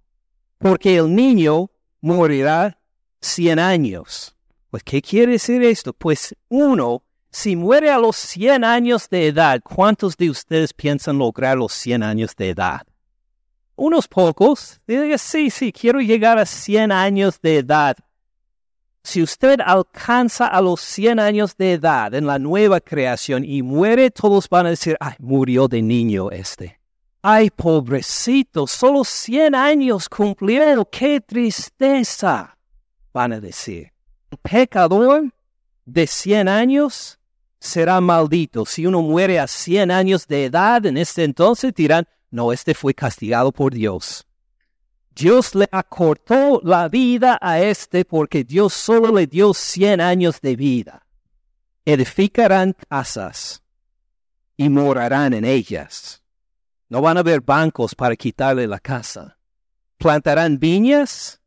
porque 0.58 0.96
el 0.96 1.14
niño 1.14 1.70
morirá 2.00 2.78
cien 3.20 3.58
años. 3.58 4.36
Pues, 4.70 4.82
¿qué 4.82 5.02
quiere 5.02 5.32
decir 5.32 5.62
esto? 5.62 5.92
Pues 5.92 6.34
uno, 6.48 7.02
si 7.30 7.56
muere 7.56 7.90
a 7.90 7.98
los 7.98 8.16
cien 8.16 8.64
años 8.64 9.08
de 9.08 9.26
edad, 9.28 9.60
¿cuántos 9.62 10.16
de 10.16 10.30
ustedes 10.30 10.72
piensan 10.72 11.18
lograr 11.18 11.58
los 11.58 11.72
cien 11.72 12.02
años 12.02 12.34
de 12.36 12.50
edad? 12.50 12.82
unos 13.76 14.06
pocos, 14.06 14.80
diga, 14.86 15.18
sí, 15.18 15.50
sí, 15.50 15.72
quiero 15.72 16.00
llegar 16.00 16.38
a 16.38 16.46
100 16.46 16.92
años 16.92 17.40
de 17.40 17.58
edad. 17.58 17.96
Si 19.02 19.20
usted 19.20 19.58
alcanza 19.64 20.46
a 20.46 20.60
los 20.60 20.80
100 20.80 21.18
años 21.18 21.56
de 21.56 21.72
edad 21.72 22.14
en 22.14 22.26
la 22.26 22.38
nueva 22.38 22.80
creación 22.80 23.44
y 23.44 23.62
muere, 23.62 24.10
todos 24.10 24.48
van 24.48 24.66
a 24.66 24.70
decir, 24.70 24.96
ay, 25.00 25.14
murió 25.18 25.66
de 25.66 25.82
niño 25.82 26.30
este. 26.30 26.78
Ay, 27.24 27.50
pobrecito, 27.50 28.66
solo 28.66 29.04
100 29.04 29.54
años 29.54 30.08
cumplieron, 30.08 30.84
qué 30.90 31.20
tristeza, 31.20 32.58
van 33.12 33.34
a 33.34 33.40
decir. 33.40 33.92
El 34.28 34.38
pecador 34.38 35.32
de 35.84 36.06
100 36.08 36.48
años 36.48 37.20
será 37.60 38.00
maldito. 38.00 38.66
Si 38.66 38.86
uno 38.86 39.02
muere 39.02 39.38
a 39.38 39.46
100 39.46 39.92
años 39.92 40.26
de 40.26 40.46
edad, 40.46 40.84
en 40.84 40.96
este 40.96 41.22
entonces 41.22 41.72
dirán, 41.72 42.08
no, 42.32 42.52
este 42.52 42.74
fue 42.74 42.92
castigado 42.92 43.52
por 43.52 43.72
Dios. 43.72 44.26
Dios 45.14 45.54
le 45.54 45.68
acortó 45.70 46.60
la 46.64 46.88
vida 46.88 47.38
a 47.40 47.60
este 47.60 48.04
porque 48.04 48.42
Dios 48.42 48.72
solo 48.72 49.12
le 49.12 49.28
dio 49.28 49.54
cien 49.54 50.00
años 50.00 50.40
de 50.40 50.56
vida. 50.56 51.06
Edificarán 51.84 52.74
casas 52.88 53.62
y 54.56 54.68
morarán 54.68 55.34
en 55.34 55.44
ellas. 55.44 56.21
No 56.92 57.00
van 57.00 57.16
a 57.16 57.20
haber 57.20 57.40
bancos 57.40 57.94
para 57.94 58.14
quitarle 58.14 58.66
la 58.66 58.78
casa. 58.78 59.38
Plantarán 59.96 60.58
viñas 60.58 61.40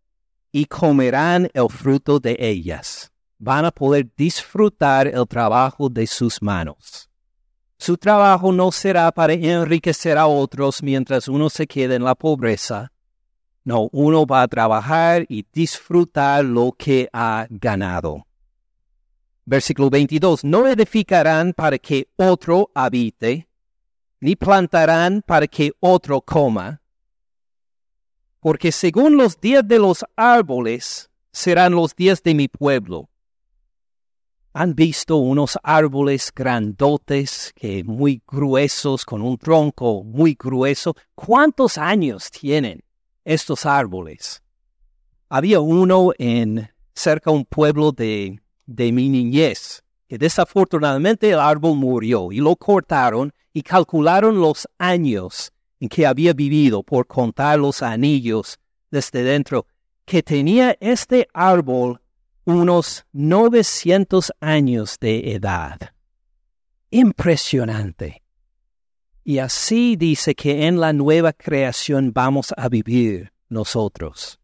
y 0.52 0.66
comerán 0.66 1.52
el 1.54 1.70
fruto 1.70 2.20
de 2.20 2.36
ellas. 2.40 3.12
Van 3.38 3.64
a 3.64 3.70
poder 3.70 4.10
disfrutar 4.18 5.06
el 5.06 5.28
trabajo 5.28 5.88
de 5.88 6.08
sus 6.08 6.42
manos. 6.42 7.12
Su 7.78 7.96
trabajo 7.96 8.52
no 8.52 8.72
será 8.72 9.12
para 9.12 9.34
enriquecer 9.34 10.18
a 10.18 10.26
otros 10.26 10.82
mientras 10.82 11.28
uno 11.28 11.52
se 11.52 11.68
quede 11.68 11.94
en 11.94 12.04
la 12.04 12.16
pobreza. 12.16 12.92
No, 13.64 13.88
uno 13.92 14.26
va 14.26 14.42
a 14.42 14.48
trabajar 14.48 15.28
y 15.30 15.46
disfrutar 15.54 16.44
lo 16.44 16.72
que 16.72 17.08
ha 17.14 17.46
ganado. 17.52 18.26
Versículo 19.46 19.92
22. 19.92 20.44
No 20.44 20.66
edificarán 20.66 21.54
para 21.54 21.78
que 21.78 22.08
otro 22.16 22.72
habite, 22.74 23.48
ni 24.20 24.36
plantarán 24.36 25.22
para 25.22 25.48
que 25.48 25.72
otro 25.80 26.22
coma, 26.22 26.82
porque 28.40 28.72
según 28.72 29.18
los 29.18 29.40
días 29.40 29.68
de 29.68 29.80
los 29.80 30.06
árboles 30.16 31.10
serán 31.32 31.74
los 31.74 31.96
días 31.96 32.22
de 32.24 32.34
mi 32.34 32.48
pueblo 32.48 33.10
han 34.56 34.74
visto 34.74 35.18
unos 35.18 35.60
árboles 35.64 36.32
grandotes 36.34 37.52
que 37.58 37.84
muy 37.84 38.24
gruesos, 38.26 39.04
con 39.04 39.22
un 39.22 39.38
tronco 39.38 40.02
muy 40.06 40.38
grueso. 40.40 40.96
¿Cuántos 41.14 41.78
años 41.78 42.32
tienen 42.32 42.82
estos 43.26 43.66
árboles? 43.66 44.42
Había 45.28 45.60
uno 45.60 46.12
en 46.18 46.70
cerca 46.94 47.32
de 47.32 47.36
un 47.36 47.44
pueblo 47.44 47.92
de, 47.92 48.40
de 48.66 48.94
mi 48.94 49.10
niñez, 49.10 49.84
que 50.08 50.18
desafortunadamente 50.18 51.30
el 51.30 51.40
árbol 51.42 51.76
murió 51.76 52.32
y 52.32 52.38
lo 52.38 52.56
cortaron 52.56 53.34
y 53.56 53.64
calcularon 53.64 54.42
los 54.42 54.68
años 54.78 55.54
en 55.80 55.88
que 55.88 56.06
había 56.06 56.34
vivido 56.34 56.84
por 56.84 57.08
contar 57.08 57.58
los 57.58 57.82
anillos 57.82 58.60
desde 58.92 59.24
dentro, 59.24 59.66
que 60.04 60.22
tenía 60.22 60.76
este 60.82 61.30
árbol 61.34 62.02
unos 62.44 63.06
900 63.14 64.34
años 64.42 64.98
de 65.00 65.32
edad. 65.32 65.80
Impresionante. 66.92 68.24
Y 69.24 69.38
así 69.38 69.96
dice 69.96 70.36
que 70.36 70.68
en 70.68 70.82
la 70.82 70.92
nueva 70.92 71.32
creación 71.32 72.12
vamos 72.12 72.54
a 72.58 72.68
vivir 72.68 73.32
nosotros. 73.48 74.38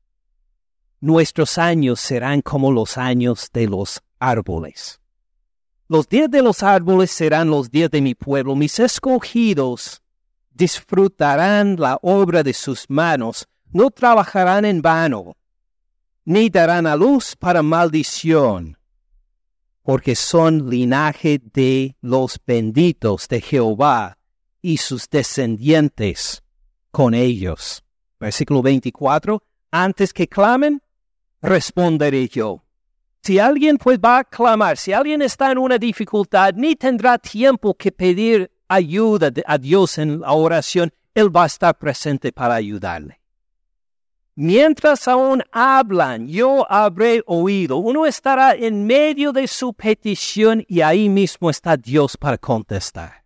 Nuestros 1.01 1.57
años 1.57 1.99
serán 1.99 2.41
como 2.41 2.71
los 2.71 2.97
años 2.97 3.49
de 3.51 3.67
los 3.67 4.01
árboles. 4.19 5.00
Los 5.91 6.07
días 6.07 6.31
de 6.31 6.41
los 6.41 6.63
árboles 6.63 7.11
serán 7.11 7.49
los 7.49 7.69
días 7.69 7.91
de 7.91 7.99
mi 7.99 8.15
pueblo. 8.15 8.55
Mis 8.55 8.79
escogidos 8.79 10.01
disfrutarán 10.53 11.75
la 11.77 11.99
obra 12.01 12.43
de 12.43 12.53
sus 12.53 12.89
manos. 12.89 13.45
No 13.73 13.91
trabajarán 13.91 14.63
en 14.63 14.81
vano, 14.81 15.35
ni 16.23 16.49
darán 16.49 16.87
a 16.87 16.95
luz 16.95 17.35
para 17.35 17.61
maldición, 17.61 18.77
porque 19.81 20.15
son 20.15 20.69
linaje 20.69 21.41
de 21.53 21.97
los 21.99 22.39
benditos 22.47 23.27
de 23.27 23.41
Jehová 23.41 24.17
y 24.61 24.77
sus 24.77 25.09
descendientes 25.09 26.41
con 26.91 27.13
ellos. 27.13 27.83
Versículo 28.17 28.61
24. 28.61 29.43
Antes 29.71 30.13
que 30.13 30.29
clamen, 30.29 30.81
responderé 31.41 32.29
yo. 32.29 32.63
Si 33.23 33.37
alguien 33.37 33.77
pues 33.77 33.99
va 33.99 34.19
a 34.19 34.23
clamar, 34.23 34.77
si 34.77 34.93
alguien 34.93 35.21
está 35.21 35.51
en 35.51 35.59
una 35.59 35.77
dificultad, 35.77 36.53
ni 36.55 36.75
tendrá 36.75 37.19
tiempo 37.19 37.75
que 37.75 37.91
pedir 37.91 38.49
ayuda 38.67 39.31
a 39.45 39.57
Dios 39.59 39.99
en 39.99 40.21
la 40.21 40.31
oración, 40.31 40.91
Él 41.13 41.35
va 41.35 41.43
a 41.43 41.47
estar 41.47 41.77
presente 41.77 42.31
para 42.31 42.55
ayudarle. 42.55 43.21
Mientras 44.33 45.07
aún 45.07 45.43
hablan, 45.51 46.27
yo 46.27 46.65
habré 46.71 47.21
oído. 47.27 47.77
Uno 47.77 48.07
estará 48.07 48.55
en 48.55 48.87
medio 48.87 49.31
de 49.33 49.47
su 49.47 49.73
petición 49.73 50.65
y 50.67 50.81
ahí 50.81 51.09
mismo 51.09 51.49
está 51.51 51.77
Dios 51.77 52.17
para 52.17 52.39
contestar. 52.39 53.23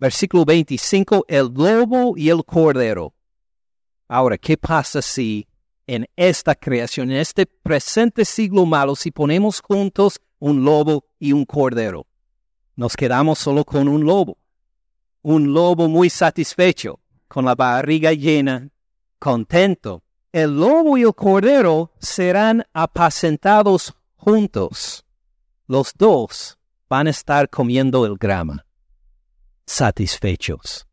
Versículo 0.00 0.44
25, 0.44 1.26
el 1.28 1.52
lobo 1.54 2.14
y 2.16 2.28
el 2.30 2.44
cordero. 2.44 3.14
Ahora, 4.08 4.36
¿qué 4.36 4.56
pasa 4.56 5.00
si 5.00 5.46
en 5.86 6.08
esta 6.16 6.54
creación, 6.54 7.10
en 7.10 7.18
este 7.18 7.46
presente 7.46 8.24
siglo 8.24 8.66
malo, 8.66 8.96
si 8.96 9.10
ponemos 9.10 9.60
juntos 9.60 10.20
un 10.38 10.64
lobo 10.64 11.04
y 11.18 11.32
un 11.32 11.44
cordero. 11.44 12.06
Nos 12.74 12.96
quedamos 12.96 13.38
solo 13.38 13.64
con 13.64 13.88
un 13.88 14.04
lobo. 14.04 14.38
Un 15.22 15.52
lobo 15.54 15.88
muy 15.88 16.10
satisfecho, 16.10 17.00
con 17.28 17.44
la 17.44 17.54
barriga 17.54 18.12
llena, 18.12 18.68
contento. 19.18 20.02
El 20.32 20.58
lobo 20.58 20.98
y 20.98 21.02
el 21.02 21.14
cordero 21.14 21.92
serán 21.98 22.64
apacentados 22.72 23.94
juntos. 24.16 25.04
Los 25.66 25.92
dos 25.96 26.58
van 26.88 27.06
a 27.06 27.10
estar 27.10 27.48
comiendo 27.48 28.06
el 28.06 28.16
grama, 28.16 28.66
satisfechos. 29.64 30.86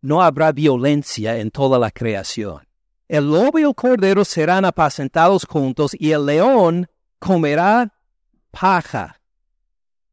No 0.00 0.22
habrá 0.22 0.52
violencia 0.52 1.38
en 1.38 1.50
toda 1.50 1.78
la 1.78 1.90
creación. 1.90 2.62
El 3.08 3.30
lobo 3.30 3.58
y 3.58 3.62
el 3.62 3.74
cordero 3.74 4.24
serán 4.24 4.64
apacentados 4.64 5.44
juntos 5.44 5.94
y 5.98 6.12
el 6.12 6.24
león 6.24 6.88
comerá 7.18 7.92
paja 8.50 9.20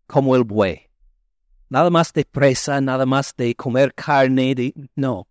como 0.07 0.35
el 0.35 0.43
buey. 0.43 0.89
Nada 1.69 1.89
más 1.89 2.11
de 2.11 2.25
presa, 2.25 2.81
nada 2.81 3.05
más 3.05 3.33
de 3.37 3.55
comer 3.55 3.93
carne, 3.93 4.53
de, 4.55 4.73
no. 4.95 5.27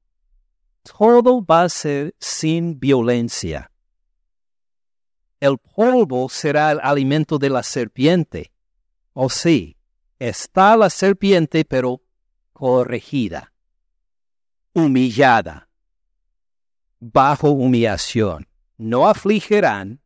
Todo 0.83 1.45
va 1.45 1.65
a 1.65 1.69
ser 1.69 2.15
sin 2.19 2.81
violencia. 2.81 3.71
El 5.39 5.59
polvo 5.59 6.31
será 6.31 6.73
el 6.73 6.81
alimento 6.83 7.39
de 7.39 7.51
la 7.51 7.63
serpiente. 7.63 8.53
O 9.13 9.27
oh, 9.27 9.29
sí, 9.29 9.77
está 10.19 10.79
la 10.79 10.89
serpiente, 10.89 11.67
pero 11.67 12.01
corregida, 12.55 13.53
humillada 14.73 15.70
bajo 17.01 17.51
humillación. 17.51 18.47
No 18.77 19.09
afligirán 19.09 20.01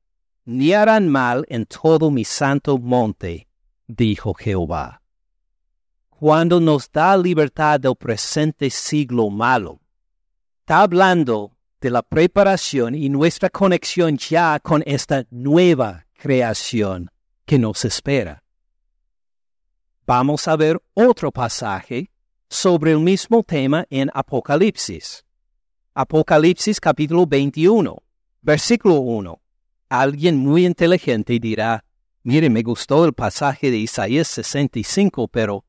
ni 0.45 0.73
harán 0.73 1.09
mal 1.09 1.45
en 1.49 1.67
todo 1.67 2.11
mi 2.11 2.25
santo 2.25 2.79
monte, 2.79 3.49
dijo 3.87 4.35
Jehová. 4.35 5.03
Cuando 6.11 6.61
nos 6.61 6.91
da 6.91 7.17
libertad 7.17 7.81
del 7.81 7.97
presente 7.97 8.71
siglo 8.71 9.31
malo, 9.31 9.81
está 10.61 10.83
hablando 10.83 11.57
de 11.81 11.91
la 11.91 12.03
preparación 12.03 12.95
y 12.95 13.09
nuestra 13.11 13.51
conexión 13.51 14.17
ya 14.17 14.59
con 14.61 14.83
esta 14.87 15.27
nueva 15.31 16.07
creación 16.15 17.11
que 17.45 17.59
nos 17.59 17.85
espera. 17.85 18.43
Vamos 20.07 20.49
a 20.49 20.57
ver 20.57 20.81
otro 20.95 21.31
pasaje 21.31 22.11
sobre 22.49 22.93
el 22.93 23.01
mismo 23.01 23.43
tema 23.43 23.87
en 23.91 24.11
Apocalipsis. 24.15 25.25
Apocalipsis 25.97 26.81
capítulo 26.81 27.25
21, 27.25 28.03
versículo 28.43 28.97
1. 28.97 29.41
Alguien 29.91 30.39
muy 30.39 30.67
inteligente 30.67 31.39
dirá, 31.39 31.85
mire, 32.25 32.51
me 32.51 32.65
gustó 32.65 33.05
el 33.05 33.13
pasaje 33.13 33.71
de 33.71 33.77
Isaías 33.77 34.27
65, 34.27 35.29
pero 35.29 35.65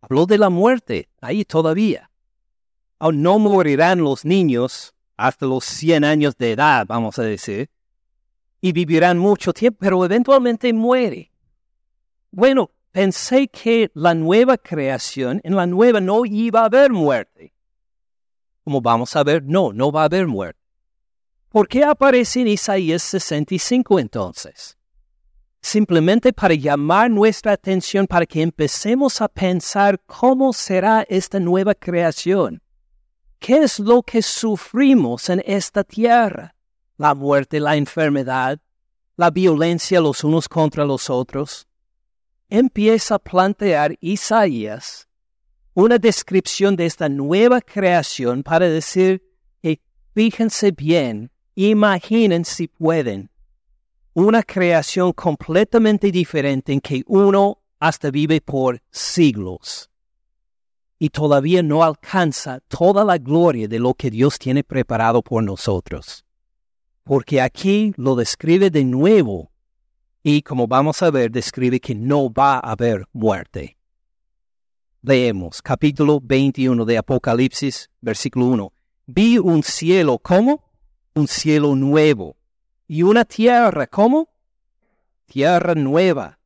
habló 0.00 0.26
de 0.26 0.38
la 0.38 0.48
muerte 0.48 1.08
ahí 1.20 1.44
todavía. 1.44 2.08
Aún 3.00 3.20
no 3.20 3.40
morirán 3.40 3.98
los 3.98 4.24
niños 4.24 4.94
hasta 5.16 5.44
los 5.46 5.64
100 5.64 6.04
años 6.04 6.36
de 6.36 6.52
edad, 6.52 6.86
vamos 6.86 7.18
a 7.18 7.24
decir, 7.24 7.68
y 8.60 8.70
vivirán 8.70 9.18
mucho 9.18 9.52
tiempo, 9.52 9.78
pero 9.80 10.04
eventualmente 10.04 10.72
muere. 10.72 11.32
Bueno, 12.30 12.70
pensé 12.92 13.48
que 13.48 13.90
la 13.94 14.14
nueva 14.14 14.56
creación, 14.56 15.40
en 15.42 15.56
la 15.56 15.66
nueva 15.66 16.00
no 16.00 16.24
iba 16.24 16.60
a 16.60 16.66
haber 16.66 16.92
muerte. 16.92 17.57
Como 18.68 18.82
vamos 18.82 19.16
a 19.16 19.24
ver, 19.24 19.42
no, 19.44 19.72
no 19.72 19.90
va 19.90 20.02
a 20.02 20.04
haber 20.04 20.26
muerte. 20.26 20.60
¿Por 21.48 21.66
qué 21.66 21.84
aparece 21.84 22.42
en 22.42 22.48
Isaías 22.48 23.02
65 23.02 23.98
entonces? 23.98 24.76
Simplemente 25.62 26.34
para 26.34 26.52
llamar 26.52 27.10
nuestra 27.10 27.52
atención 27.52 28.06
para 28.06 28.26
que 28.26 28.42
empecemos 28.42 29.22
a 29.22 29.28
pensar 29.28 29.98
cómo 30.04 30.52
será 30.52 31.06
esta 31.08 31.40
nueva 31.40 31.74
creación. 31.74 32.60
¿Qué 33.38 33.56
es 33.56 33.78
lo 33.78 34.02
que 34.02 34.20
sufrimos 34.20 35.30
en 35.30 35.42
esta 35.46 35.82
tierra? 35.82 36.54
La 36.98 37.14
muerte, 37.14 37.60
la 37.60 37.74
enfermedad, 37.74 38.58
la 39.16 39.30
violencia 39.30 39.98
los 39.98 40.22
unos 40.24 40.46
contra 40.46 40.84
los 40.84 41.08
otros. 41.08 41.66
Empieza 42.50 43.14
a 43.14 43.18
plantear 43.18 43.96
Isaías 44.02 45.07
una 45.80 45.96
descripción 45.96 46.74
de 46.74 46.86
esta 46.86 47.08
nueva 47.08 47.60
creación 47.60 48.42
para 48.42 48.68
decir 48.68 49.22
que 49.62 49.80
fíjense 50.12 50.72
bien, 50.72 51.30
imaginen 51.54 52.44
si 52.44 52.66
pueden, 52.66 53.30
una 54.12 54.42
creación 54.42 55.12
completamente 55.12 56.10
diferente 56.10 56.72
en 56.72 56.80
que 56.80 57.04
uno 57.06 57.62
hasta 57.78 58.10
vive 58.10 58.40
por 58.40 58.82
siglos 58.90 59.88
y 60.98 61.10
todavía 61.10 61.62
no 61.62 61.84
alcanza 61.84 62.58
toda 62.66 63.04
la 63.04 63.16
gloria 63.16 63.68
de 63.68 63.78
lo 63.78 63.94
que 63.94 64.10
Dios 64.10 64.36
tiene 64.36 64.64
preparado 64.64 65.22
por 65.22 65.44
nosotros. 65.44 66.24
Porque 67.04 67.40
aquí 67.40 67.94
lo 67.96 68.16
describe 68.16 68.70
de 68.70 68.84
nuevo 68.84 69.52
y 70.24 70.42
como 70.42 70.66
vamos 70.66 71.04
a 71.04 71.12
ver, 71.12 71.30
describe 71.30 71.78
que 71.78 71.94
no 71.94 72.32
va 72.32 72.54
a 72.54 72.72
haber 72.72 73.06
muerte. 73.12 73.77
Leemos 75.02 75.62
capítulo 75.62 76.18
21 76.20 76.84
de 76.84 76.98
Apocalipsis, 76.98 77.88
versículo 78.00 78.46
1. 78.46 78.72
Vi 79.06 79.38
un 79.38 79.62
cielo 79.62 80.18
como 80.18 80.64
un 81.14 81.28
cielo 81.28 81.76
nuevo 81.76 82.34
y 82.88 83.04
una 83.04 83.24
tierra 83.24 83.86
como 83.86 84.28
tierra 85.26 85.76
nueva, 85.76 86.40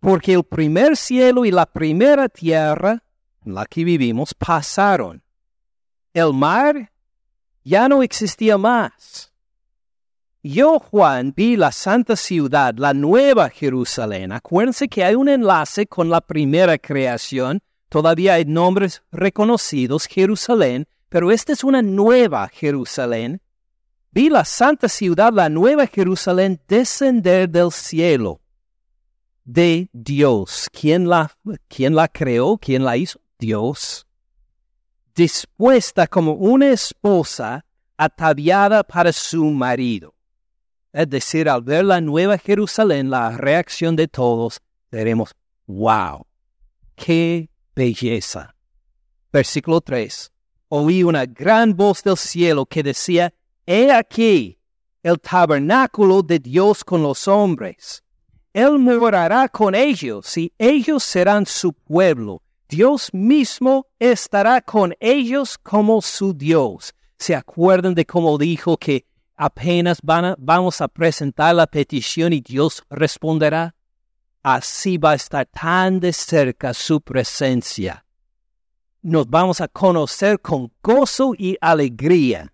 porque 0.00 0.32
el 0.32 0.42
primer 0.42 0.96
cielo 0.96 1.44
y 1.44 1.50
la 1.50 1.66
primera 1.66 2.30
tierra 2.30 3.02
en 3.44 3.54
la 3.54 3.66
que 3.66 3.84
vivimos 3.84 4.32
pasaron. 4.32 5.22
El 6.14 6.32
mar 6.32 6.90
ya 7.62 7.90
no 7.90 8.02
existía 8.02 8.56
más. 8.56 9.30
Yo, 10.42 10.78
Juan, 10.78 11.34
vi 11.36 11.56
la 11.56 11.70
santa 11.70 12.16
ciudad, 12.16 12.74
la 12.74 12.94
nueva 12.94 13.50
Jerusalén. 13.50 14.32
Acuérdense 14.32 14.88
que 14.88 15.04
hay 15.04 15.14
un 15.14 15.28
enlace 15.28 15.86
con 15.86 16.08
la 16.08 16.22
primera 16.22 16.78
creación 16.78 17.62
Todavía 17.92 18.34
hay 18.34 18.46
nombres 18.46 19.02
reconocidos, 19.12 20.06
Jerusalén, 20.06 20.88
pero 21.10 21.30
esta 21.30 21.52
es 21.52 21.62
una 21.62 21.82
nueva 21.82 22.48
Jerusalén. 22.48 23.42
Vi 24.12 24.30
la 24.30 24.46
santa 24.46 24.88
ciudad, 24.88 25.30
la 25.30 25.50
nueva 25.50 25.86
Jerusalén, 25.86 26.58
descender 26.66 27.50
del 27.50 27.70
cielo 27.70 28.40
de 29.44 29.90
Dios. 29.92 30.70
¿Quién 30.72 31.06
la, 31.06 31.36
la 31.76 32.08
creó? 32.08 32.56
¿Quién 32.56 32.82
la 32.82 32.96
hizo? 32.96 33.20
Dios. 33.38 34.06
Dispuesta 35.14 36.06
como 36.06 36.32
una 36.32 36.70
esposa 36.70 37.62
ataviada 37.98 38.84
para 38.84 39.12
su 39.12 39.44
marido. 39.50 40.14
Es 40.94 41.10
decir, 41.10 41.46
al 41.46 41.60
ver 41.60 41.84
la 41.84 42.00
nueva 42.00 42.38
Jerusalén, 42.38 43.10
la 43.10 43.36
reacción 43.36 43.96
de 43.96 44.08
todos, 44.08 44.62
veremos, 44.90 45.32
wow, 45.66 46.24
qué 46.94 47.51
belleza. 47.74 48.54
Versículo 49.32 49.80
3. 49.80 50.30
Oí 50.68 51.02
una 51.02 51.26
gran 51.26 51.74
voz 51.74 52.02
del 52.02 52.16
cielo 52.16 52.66
que 52.66 52.82
decía, 52.82 53.32
He 53.66 53.92
aquí 53.92 54.58
el 55.02 55.20
tabernáculo 55.20 56.22
de 56.22 56.38
Dios 56.38 56.84
con 56.84 57.02
los 57.02 57.26
hombres. 57.28 58.02
Él 58.52 58.78
morará 58.78 59.48
con 59.48 59.74
ellos 59.74 60.36
y 60.36 60.52
ellos 60.58 61.02
serán 61.02 61.46
su 61.46 61.72
pueblo. 61.72 62.42
Dios 62.68 63.10
mismo 63.12 63.86
estará 63.98 64.60
con 64.60 64.94
ellos 65.00 65.58
como 65.58 66.00
su 66.02 66.32
Dios. 66.34 66.94
¿Se 67.18 67.34
acuerdan 67.34 67.94
de 67.94 68.04
cómo 68.04 68.36
dijo 68.38 68.76
que 68.76 69.06
apenas 69.36 69.98
van 70.02 70.34
vamos 70.38 70.80
a 70.80 70.88
presentar 70.88 71.54
la 71.54 71.66
petición 71.66 72.32
y 72.32 72.40
Dios 72.40 72.82
responderá? 72.90 73.74
Así 74.42 74.98
va 74.98 75.12
a 75.12 75.14
estar 75.14 75.46
tan 75.46 76.00
de 76.00 76.12
cerca 76.12 76.74
su 76.74 77.00
presencia. 77.00 78.04
Nos 79.02 79.28
vamos 79.28 79.60
a 79.60 79.68
conocer 79.68 80.40
con 80.40 80.72
gozo 80.82 81.32
y 81.36 81.56
alegría. 81.60 82.52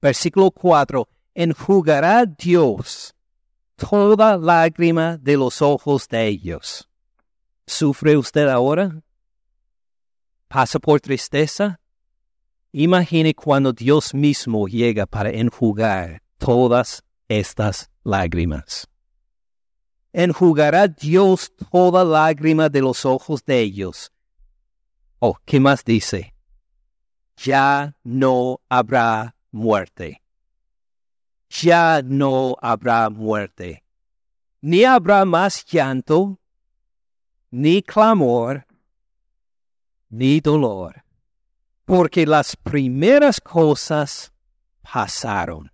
Versículo 0.00 0.50
4. 0.50 1.08
Enjugará 1.34 2.26
Dios 2.26 3.14
toda 3.76 4.36
lágrima 4.36 5.16
de 5.16 5.36
los 5.36 5.62
ojos 5.62 6.08
de 6.08 6.26
ellos. 6.26 6.88
¿Sufre 7.66 8.16
usted 8.16 8.48
ahora? 8.48 9.02
¿Pasa 10.48 10.78
por 10.78 11.00
tristeza? 11.00 11.80
Imagine 12.72 13.34
cuando 13.34 13.72
Dios 13.72 14.14
mismo 14.14 14.66
llega 14.66 15.06
para 15.06 15.30
enjugar 15.30 16.22
todas 16.38 17.02
estas 17.28 17.90
lágrimas. 18.02 18.88
Enjugará 20.16 20.86
Dios 20.86 21.52
toda 21.72 22.04
lágrima 22.04 22.68
de 22.68 22.80
los 22.80 23.04
ojos 23.04 23.44
de 23.44 23.58
ellos. 23.58 24.12
Oh, 25.18 25.36
¿qué 25.44 25.58
más 25.58 25.84
dice? 25.84 26.36
Ya 27.36 27.96
no 28.04 28.60
habrá 28.68 29.34
muerte. 29.50 30.22
Ya 31.50 32.00
no 32.04 32.56
habrá 32.62 33.10
muerte. 33.10 33.82
Ni 34.60 34.84
habrá 34.84 35.24
más 35.24 35.64
llanto, 35.66 36.38
ni 37.50 37.82
clamor, 37.82 38.68
ni 40.10 40.38
dolor, 40.38 41.02
porque 41.84 42.24
las 42.24 42.54
primeras 42.54 43.40
cosas 43.40 44.32
pasaron. 44.80 45.73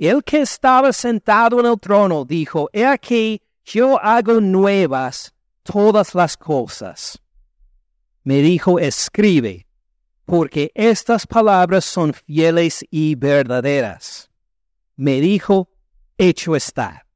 El 0.00 0.24
que 0.24 0.40
estaba 0.40 0.94
sentado 0.94 1.60
en 1.60 1.66
el 1.66 1.78
trono 1.78 2.24
dijo, 2.24 2.70
He 2.72 2.86
aquí, 2.86 3.42
yo 3.66 4.02
hago 4.02 4.40
nuevas 4.40 5.34
todas 5.62 6.14
las 6.14 6.38
cosas. 6.38 7.20
Me 8.24 8.40
dijo, 8.40 8.78
escribe, 8.78 9.66
porque 10.24 10.72
estas 10.74 11.26
palabras 11.26 11.84
son 11.84 12.14
fieles 12.14 12.82
y 12.90 13.14
verdaderas. 13.14 14.30
Me 14.96 15.20
dijo, 15.20 15.68
hecho 16.16 16.56
está. 16.56 17.06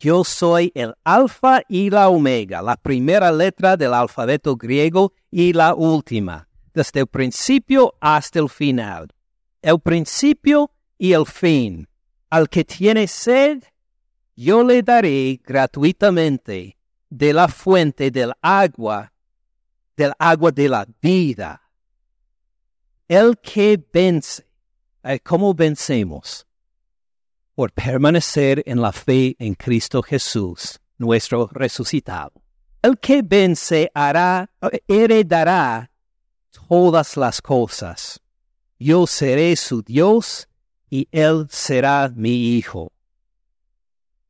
Yo 0.00 0.24
soy 0.24 0.72
el 0.74 0.94
alfa 1.04 1.62
y 1.68 1.90
la 1.90 2.08
omega, 2.08 2.60
la 2.60 2.74
primera 2.74 3.30
letra 3.30 3.76
del 3.76 3.94
alfabeto 3.94 4.56
griego 4.56 5.12
y 5.30 5.52
la 5.52 5.76
última, 5.76 6.48
desde 6.74 7.00
el 7.00 7.06
principio 7.06 7.94
hasta 8.00 8.40
el 8.40 8.48
final. 8.48 9.06
El 9.62 9.78
principio 9.78 10.72
y 10.98 11.12
el 11.12 11.26
fin. 11.26 11.88
Al 12.30 12.48
que 12.48 12.64
tiene 12.64 13.06
sed, 13.06 13.62
yo 14.34 14.62
le 14.62 14.82
daré 14.82 15.40
gratuitamente 15.44 16.76
de 17.08 17.32
la 17.32 17.48
fuente 17.48 18.10
del 18.10 18.32
agua, 18.42 19.12
del 19.96 20.12
agua 20.18 20.50
de 20.50 20.68
la 20.68 20.86
vida. 21.00 21.62
El 23.08 23.38
que 23.38 23.82
vence, 23.92 24.44
eh, 25.04 25.20
¿cómo 25.20 25.54
vencemos? 25.54 26.46
Por 27.54 27.72
permanecer 27.72 28.62
en 28.66 28.82
la 28.82 28.92
fe 28.92 29.36
en 29.38 29.54
Cristo 29.54 30.02
Jesús, 30.02 30.80
nuestro 30.98 31.48
resucitado. 31.52 32.32
El 32.82 32.98
que 32.98 33.22
vence 33.22 33.90
hará, 33.94 34.50
heredará 34.86 35.90
todas 36.68 37.16
las 37.16 37.40
cosas. 37.40 38.20
Yo 38.78 39.06
seré 39.06 39.56
su 39.56 39.82
Dios 39.82 40.48
y 40.90 41.08
él 41.10 41.46
será 41.50 42.10
mi 42.14 42.56
hijo. 42.56 42.92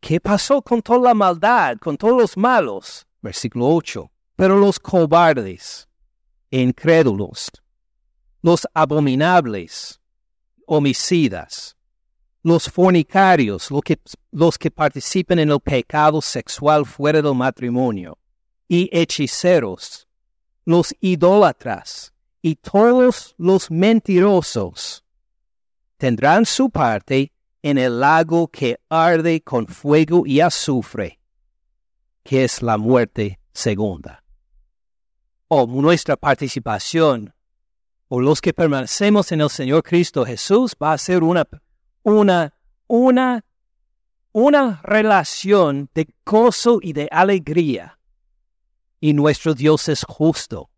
¿Qué 0.00 0.20
pasó 0.20 0.62
con 0.62 0.82
toda 0.82 1.00
la 1.00 1.14
maldad, 1.14 1.78
con 1.78 1.96
todos 1.96 2.20
los 2.20 2.36
malos? 2.36 3.06
Versículo 3.22 3.68
8. 3.68 4.10
Pero 4.36 4.56
los 4.58 4.78
cobardes, 4.78 5.88
incrédulos, 6.50 7.50
los 8.42 8.66
abominables, 8.72 10.00
homicidas, 10.66 11.76
los 12.42 12.70
fornicarios, 12.70 13.70
los 13.70 13.82
que, 13.82 13.98
los 14.30 14.58
que 14.58 14.70
participan 14.70 15.40
en 15.40 15.50
el 15.50 15.60
pecado 15.60 16.20
sexual 16.20 16.86
fuera 16.86 17.20
del 17.20 17.34
matrimonio, 17.34 18.18
y 18.68 18.88
hechiceros, 18.92 20.06
los 20.64 20.94
idólatras, 21.00 22.12
y 22.42 22.54
todos 22.54 23.34
los 23.38 23.70
mentirosos, 23.70 25.04
tendrán 25.96 26.46
su 26.46 26.70
parte 26.70 27.32
en 27.62 27.78
el 27.78 28.00
lago 28.00 28.48
que 28.48 28.78
arde 28.88 29.40
con 29.40 29.66
fuego 29.66 30.24
y 30.26 30.40
azufre, 30.40 31.18
que 32.22 32.44
es 32.44 32.62
la 32.62 32.78
muerte 32.78 33.40
segunda. 33.52 34.22
O 35.48 35.66
nuestra 35.66 36.16
participación 36.16 37.32
o 38.08 38.20
los 38.20 38.40
que 38.40 38.52
permanecemos 38.52 39.32
en 39.32 39.40
el 39.40 39.50
Señor 39.50 39.82
Cristo 39.82 40.24
Jesús 40.24 40.76
va 40.80 40.92
a 40.92 40.98
ser 40.98 41.22
una, 41.22 41.46
una, 42.02 42.54
una, 42.86 43.44
una 44.32 44.80
relación 44.84 45.90
de 45.94 46.08
gozo 46.24 46.78
y 46.80 46.92
de 46.92 47.08
alegría. 47.10 47.98
Y 49.00 49.12
nuestro 49.12 49.54
Dios 49.54 49.88
es 49.88 50.04
justo. 50.04 50.70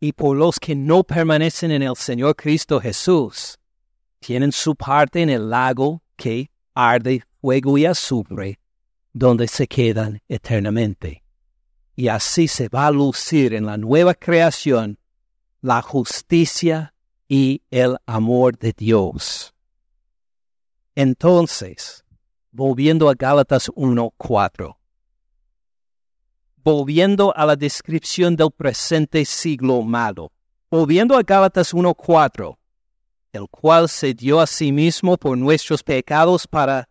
Y 0.00 0.12
por 0.12 0.36
los 0.36 0.58
que 0.58 0.74
no 0.74 1.04
permanecen 1.04 1.70
en 1.70 1.82
el 1.82 1.96
Señor 1.96 2.36
Cristo 2.36 2.80
Jesús, 2.80 3.58
tienen 4.18 4.52
su 4.52 4.74
parte 4.74 5.22
en 5.22 5.30
el 5.30 5.50
lago 5.50 6.02
que 6.16 6.50
arde 6.74 7.22
fuego 7.40 7.78
y 7.78 7.86
azufre, 7.86 8.58
donde 9.12 9.48
se 9.48 9.66
quedan 9.66 10.20
eternamente. 10.28 11.22
Y 11.96 12.08
así 12.08 12.46
se 12.46 12.68
va 12.68 12.86
a 12.86 12.92
lucir 12.92 13.54
en 13.54 13.66
la 13.66 13.76
nueva 13.76 14.14
creación 14.14 14.98
la 15.60 15.82
justicia 15.82 16.94
y 17.28 17.62
el 17.70 17.96
amor 18.06 18.56
de 18.58 18.72
Dios. 18.76 19.54
Entonces, 20.94 22.04
volviendo 22.52 23.08
a 23.08 23.14
Gálatas 23.14 23.68
1.4, 23.70 24.76
volviendo 26.56 27.34
a 27.36 27.46
la 27.46 27.56
descripción 27.56 28.36
del 28.36 28.50
presente 28.50 29.24
siglo 29.24 29.82
malo, 29.82 30.32
volviendo 30.70 31.16
a 31.16 31.22
Gálatas 31.22 31.72
1.4, 31.72 32.56
el 33.38 33.48
cual 33.48 33.88
se 33.88 34.14
dio 34.14 34.40
a 34.40 34.46
sí 34.46 34.72
mismo 34.72 35.16
por 35.16 35.38
nuestros 35.38 35.82
pecados 35.82 36.46
para, 36.46 36.88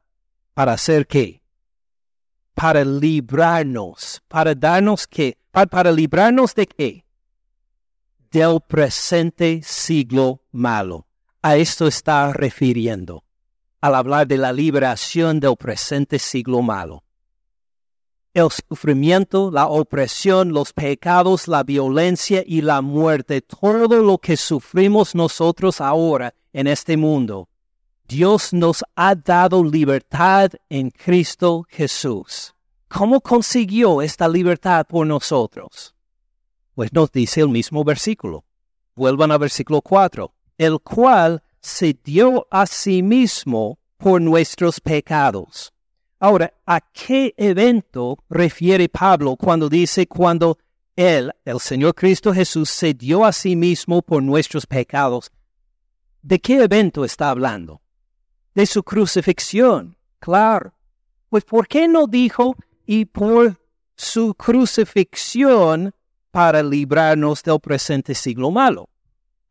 para 0.54 0.74
hacer 0.74 1.06
qué? 1.06 1.42
Para 2.54 2.84
librarnos, 2.84 4.22
para 4.28 4.56
darnos 4.56 5.06
qué? 5.08 5.38
Para, 5.52 5.92
librarnos 5.92 6.56
de 6.56 6.68
qué? 6.68 7.08
del 8.32 8.60
presente 8.62 9.62
siglo 9.64 10.42
malo. 10.52 11.08
A 11.42 11.56
esto 11.56 11.88
está 11.88 12.34
refiriendo 12.34 13.24
al 13.80 13.96
hablar 13.96 14.28
de 14.28 14.38
la 14.38 14.52
liberación 14.52 15.40
del 15.40 15.56
presente 15.56 16.20
siglo 16.20 16.62
malo. 16.62 17.04
El 18.34 18.50
sufrimiento, 18.52 19.50
la 19.50 19.68
opresión, 19.68 20.52
los 20.52 20.74
pecados, 20.74 21.48
la 21.48 21.64
violencia 21.64 22.44
y 22.46 22.62
la 22.62 22.82
muerte, 22.82 23.42
todo 23.42 24.02
lo 24.04 24.18
que 24.18 24.36
sufrimos 24.36 25.16
nosotros 25.16 25.80
ahora 25.80 26.34
en 26.58 26.66
este 26.66 26.98
mundo, 26.98 27.50
Dios 28.08 28.52
nos 28.52 28.84
ha 28.96 29.14
dado 29.14 29.64
libertad 29.64 30.50
en 30.70 30.90
Cristo 30.90 31.64
Jesús. 31.70 32.56
¿Cómo 32.88 33.22
consiguió 33.22 34.02
esta 34.02 34.28
libertad 34.28 34.88
por 34.88 35.06
nosotros? 35.06 35.94
Pues 36.74 36.92
nos 36.92 37.12
dice 37.12 37.42
el 37.42 37.50
mismo 37.50 37.84
versículo. 37.84 38.44
Vuelvan 38.96 39.32
al 39.32 39.38
versículo 39.38 39.84
4. 39.84 40.34
El 40.58 40.80
cual 40.80 41.44
se 41.62 41.96
dio 42.04 42.48
a 42.50 42.66
sí 42.66 43.04
mismo 43.04 43.78
por 43.98 44.20
nuestros 44.20 44.80
pecados. 44.80 45.72
Ahora, 46.20 46.52
¿a 46.66 46.82
qué 46.82 47.36
evento 47.38 48.18
refiere 48.32 48.90
Pablo 48.90 49.36
cuando 49.36 49.70
dice 49.70 50.08
cuando 50.08 50.58
Él, 50.96 51.32
el 51.46 51.60
Señor 51.60 51.94
Cristo 51.94 52.34
Jesús, 52.34 52.72
se 52.72 52.96
dio 52.96 53.26
a 53.26 53.32
sí 53.32 53.56
mismo 53.56 54.02
por 54.02 54.24
nuestros 54.24 54.66
pecados? 54.66 55.32
¿De 56.28 56.40
qué 56.40 56.64
evento 56.64 57.06
está 57.06 57.30
hablando? 57.30 57.82
de 58.58 58.66
su 58.66 58.82
crucifixión. 58.82 59.96
Claro. 60.18 60.74
Pues 61.30 61.46
¿por 61.46 61.68
qué 61.68 61.88
no 61.88 62.08
dijo 62.08 62.56
y 62.88 63.06
por 63.06 63.56
su 63.96 64.34
crucifixión 64.34 65.94
para 66.32 66.64
librarnos 66.64 67.44
del 67.44 67.60
presente 67.60 68.16
siglo 68.16 68.50
malo? 68.50 68.90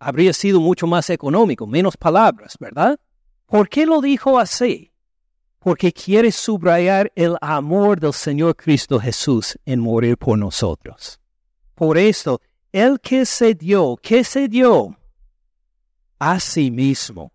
Habría 0.01 0.33
sido 0.33 0.61
mucho 0.61 0.89
más 0.89 1.09
económico, 1.09 1.69
menos 1.69 1.97
palabras, 1.97 2.57
¿verdad? 2.59 2.99
¿Por 3.47 3.69
qué 3.69 3.87
lo 3.87 4.01
dijo 4.01 4.41
así? 4.41 4.91
Porque 5.61 5.93
quiere 5.93 6.33
subrayar 6.33 7.13
el 7.15 7.37
amor 7.41 8.01
del 8.01 8.13
Señor 8.13 8.57
Cristo 8.57 8.99
Jesús 8.99 9.57
en 9.65 9.79
morir 9.79 10.19
por 10.19 10.37
nosotros. 10.37 11.21
Por 11.77 11.97
esto, 11.97 12.41
el 12.73 12.99
que 12.99 13.25
se 13.25 13.55
dio, 13.55 13.97
¿qué 14.03 14.25
se 14.25 14.49
dio? 14.49 14.97
A 16.19 16.41
sí 16.41 16.71
mismo. 16.71 17.33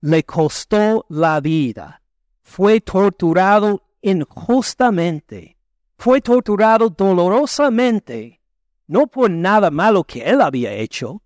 Le 0.00 0.24
costó 0.24 1.06
la 1.08 1.40
vida. 1.40 2.02
Fue 2.42 2.80
torturado 2.80 3.82
injustamente. 4.02 5.56
Fue 5.96 6.20
torturado 6.20 6.90
dolorosamente. 6.90 8.40
No 8.86 9.06
por 9.06 9.30
nada 9.30 9.70
malo 9.70 10.04
que 10.04 10.22
él 10.22 10.40
había 10.40 10.72
hecho, 10.72 11.22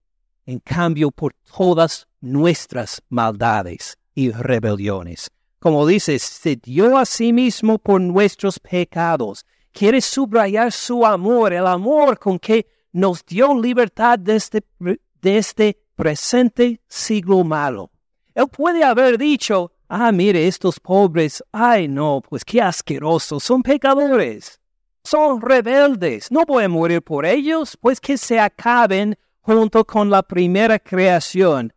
en 0.47 0.59
cambio 0.59 1.11
por 1.11 1.35
todas 1.57 2.07
nuestras 2.21 3.03
maldades 3.09 3.97
y 4.15 4.31
rebeliones. 4.31 5.31
Como 5.59 5.87
dice, 5.87 6.19
se 6.19 6.57
dio 6.57 6.99
a 6.99 7.07
sí 7.07 7.33
mismo 7.33 7.79
por 7.79 8.01
nuestros 8.01 8.59
pecados. 8.59 9.47
Quiere 9.73 10.01
subrayar 10.01 10.71
su 10.73 11.07
amor, 11.07 11.53
el 11.53 11.67
amor 11.67 12.19
con 12.19 12.39
que 12.39 12.67
nos 12.93 13.25
dio 13.25 13.59
libertad 13.61 14.19
de 14.19 14.37
este, 14.37 14.63
de 14.79 15.39
este 15.39 15.84
presente 15.95 16.81
siglo 16.89 17.45
malo. 17.45 17.91
Él 18.35 18.49
puede 18.49 18.83
haber 18.83 19.17
dicho, 19.19 19.73
ah, 19.89 20.11
mire, 20.13 20.47
estos 20.47 20.81
pobres, 20.81 21.43
ay 21.53 21.89
no, 21.89 22.23
pues 22.29 22.45
qué 22.45 22.61
asquerosos, 22.61 23.45
son 23.45 23.63
pecadores, 23.63 24.61
son 25.05 25.41
rebeldes, 25.41 26.31
no 26.31 26.45
voy 26.47 26.65
a 26.65 26.69
morir 26.69 27.03
por 27.03 27.25
ellos, 27.25 27.77
pues 27.81 28.01
que 28.01 28.19
se 28.19 28.41
acaben 28.41 29.17
junto 29.41 29.85
con 29.85 30.11
la 30.11 30.23
primera 30.23 30.79
creación. 30.79 31.73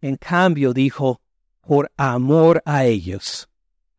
En 0.00 0.16
cambio 0.16 0.72
dijo, 0.72 1.20
por 1.60 1.90
amor 1.96 2.62
a 2.64 2.84
ellos, 2.84 3.48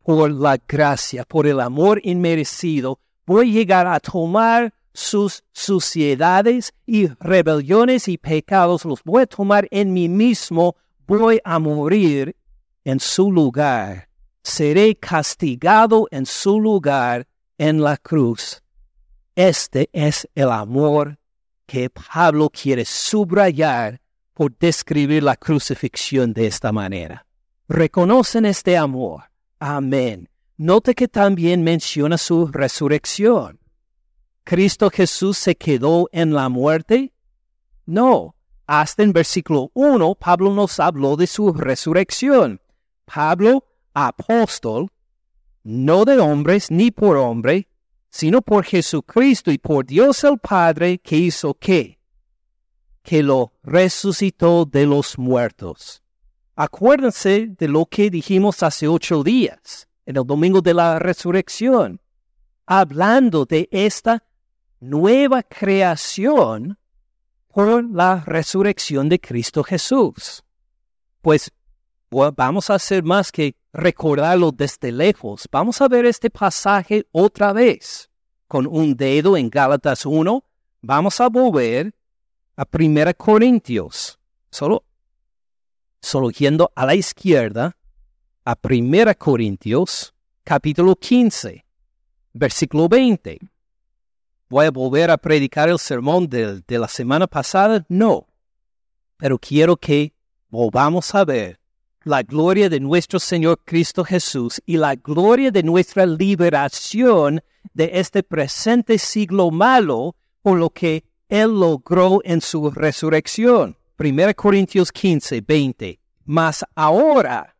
por 0.02 0.30
la 0.30 0.58
gracia, 0.68 1.24
por 1.24 1.46
el 1.46 1.60
amor 1.60 2.00
inmerecido, 2.04 3.00
voy 3.24 3.50
a 3.50 3.52
llegar 3.52 3.86
a 3.86 4.00
tomar 4.00 4.72
sus 4.96 5.44
suciedades 5.52 6.72
y 6.86 7.08
rebeliones 7.20 8.08
y 8.08 8.18
pecados, 8.18 8.84
los 8.84 9.04
voy 9.04 9.22
a 9.22 9.26
tomar 9.26 9.68
en 9.70 9.92
mí 9.92 10.08
mismo, 10.08 10.76
voy 11.06 11.40
a 11.44 11.58
morir 11.58 12.34
en 12.84 12.98
su 12.98 13.30
lugar, 13.30 14.08
seré 14.42 14.96
castigado 14.96 16.08
en 16.10 16.26
su 16.26 16.60
lugar 16.60 17.26
en 17.58 17.82
la 17.82 17.96
cruz. 17.96 18.62
Este 19.34 19.90
es 19.92 20.28
el 20.34 20.50
amor 20.50 21.18
que 21.66 21.90
Pablo 21.90 22.48
quiere 22.50 22.84
subrayar 22.84 24.00
por 24.32 24.56
describir 24.56 25.22
la 25.22 25.36
crucifixión 25.36 26.32
de 26.32 26.46
esta 26.46 26.72
manera 26.72 27.26
reconocen 27.68 28.46
este 28.46 28.76
amor. 28.76 29.24
Amén. 29.58 30.28
Note 30.56 30.94
que 30.94 31.08
también 31.08 31.62
menciona 31.62 32.18
su 32.18 32.46
resurrección. 32.46 33.58
¿Cristo 34.46 34.90
Jesús 34.90 35.38
se 35.38 35.56
quedó 35.56 36.08
en 36.12 36.32
la 36.32 36.48
muerte? 36.48 37.12
No. 37.84 38.36
Hasta 38.64 39.02
en 39.02 39.12
versículo 39.12 39.72
1, 39.74 40.14
Pablo 40.14 40.54
nos 40.54 40.78
habló 40.78 41.16
de 41.16 41.26
su 41.26 41.52
resurrección. 41.52 42.60
Pablo, 43.04 43.64
apóstol, 43.92 44.88
no 45.64 46.04
de 46.04 46.20
hombres 46.20 46.70
ni 46.70 46.92
por 46.92 47.16
hombre, 47.16 47.66
sino 48.08 48.40
por 48.40 48.64
Jesucristo 48.64 49.50
y 49.50 49.58
por 49.58 49.84
Dios 49.84 50.22
el 50.22 50.38
Padre, 50.38 50.98
que 50.98 51.16
hizo 51.16 51.52
qué? 51.54 51.98
Que 53.02 53.24
lo 53.24 53.52
resucitó 53.64 54.64
de 54.64 54.86
los 54.86 55.18
muertos. 55.18 56.04
Acuérdense 56.54 57.48
de 57.48 57.66
lo 57.66 57.84
que 57.86 58.10
dijimos 58.10 58.62
hace 58.62 58.86
ocho 58.86 59.24
días, 59.24 59.88
en 60.06 60.18
el 60.18 60.24
domingo 60.24 60.60
de 60.60 60.72
la 60.72 61.00
resurrección, 61.00 62.00
hablando 62.64 63.44
de 63.44 63.68
esta 63.72 64.22
nueva 64.80 65.42
creación 65.42 66.78
por 67.48 67.84
la 67.84 68.22
resurrección 68.24 69.08
de 69.08 69.18
Cristo 69.18 69.62
Jesús. 69.64 70.44
Pues 71.20 71.50
vamos 72.10 72.70
a 72.70 72.74
hacer 72.74 73.02
más 73.02 73.32
que 73.32 73.56
recordarlo 73.72 74.52
desde 74.52 74.92
lejos. 74.92 75.48
Vamos 75.50 75.80
a 75.80 75.88
ver 75.88 76.04
este 76.04 76.30
pasaje 76.30 77.06
otra 77.12 77.52
vez. 77.52 78.10
Con 78.46 78.66
un 78.66 78.94
dedo 78.94 79.36
en 79.36 79.50
Gálatas 79.50 80.06
1, 80.06 80.44
vamos 80.82 81.20
a 81.20 81.28
volver 81.28 81.94
a 82.56 82.64
1 82.70 83.14
Corintios. 83.16 84.18
Solo 84.50 84.84
solo 86.00 86.30
yendo 86.30 86.70
a 86.76 86.86
la 86.86 86.94
izquierda, 86.94 87.76
a 88.44 88.56
1 88.62 89.14
Corintios, 89.18 90.14
capítulo 90.44 90.94
15, 90.94 91.64
versículo 92.32 92.88
20. 92.88 93.40
¿Voy 94.48 94.66
a 94.66 94.70
volver 94.70 95.10
a 95.10 95.16
predicar 95.16 95.68
el 95.68 95.78
sermón 95.78 96.28
de, 96.28 96.62
la 96.68 96.86
semana 96.86 97.26
pasada? 97.26 97.84
No. 97.88 98.28
Pero 99.16 99.38
quiero 99.38 99.76
que 99.76 100.14
volvamos 100.48 101.12
a 101.16 101.24
ver 101.24 101.58
la 102.04 102.22
gloria 102.22 102.68
de 102.68 102.78
nuestro 102.78 103.18
Señor 103.18 103.58
Cristo 103.64 104.04
Jesús 104.04 104.62
y 104.64 104.76
la 104.76 104.94
gloria 104.94 105.50
de 105.50 105.64
nuestra 105.64 106.06
liberación 106.06 107.42
de 107.74 107.90
este 107.94 108.22
presente 108.22 108.98
siglo 108.98 109.50
malo 109.50 110.14
por 110.42 110.58
lo 110.58 110.70
que 110.70 111.02
Él 111.28 111.58
logró 111.58 112.20
en 112.22 112.40
su 112.40 112.70
resurrección. 112.70 113.76
1 113.98 114.34
Corintios 114.36 114.92
15, 114.92 115.40
20. 115.40 115.98
Mas 116.24 116.64
ahora, 116.76 117.56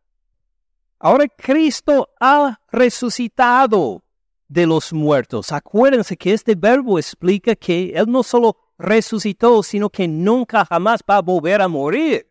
ahora 0.99 1.25
Cristo 1.27 2.07
ha 2.17 2.61
resucitado 2.71 4.03
de 4.47 4.65
los 4.65 4.93
muertos. 4.93 5.51
Acuérdense 5.51 6.17
que 6.17 6.33
este 6.33 6.55
verbo 6.55 6.97
explica 6.97 7.55
que 7.55 7.93
Él 7.95 8.05
no 8.07 8.23
solo 8.23 8.57
resucitó, 8.77 9.63
sino 9.63 9.89
que 9.89 10.07
nunca 10.07 10.65
jamás 10.65 11.01
va 11.09 11.17
a 11.17 11.21
volver 11.21 11.61
a 11.61 11.67
morir. 11.67 12.27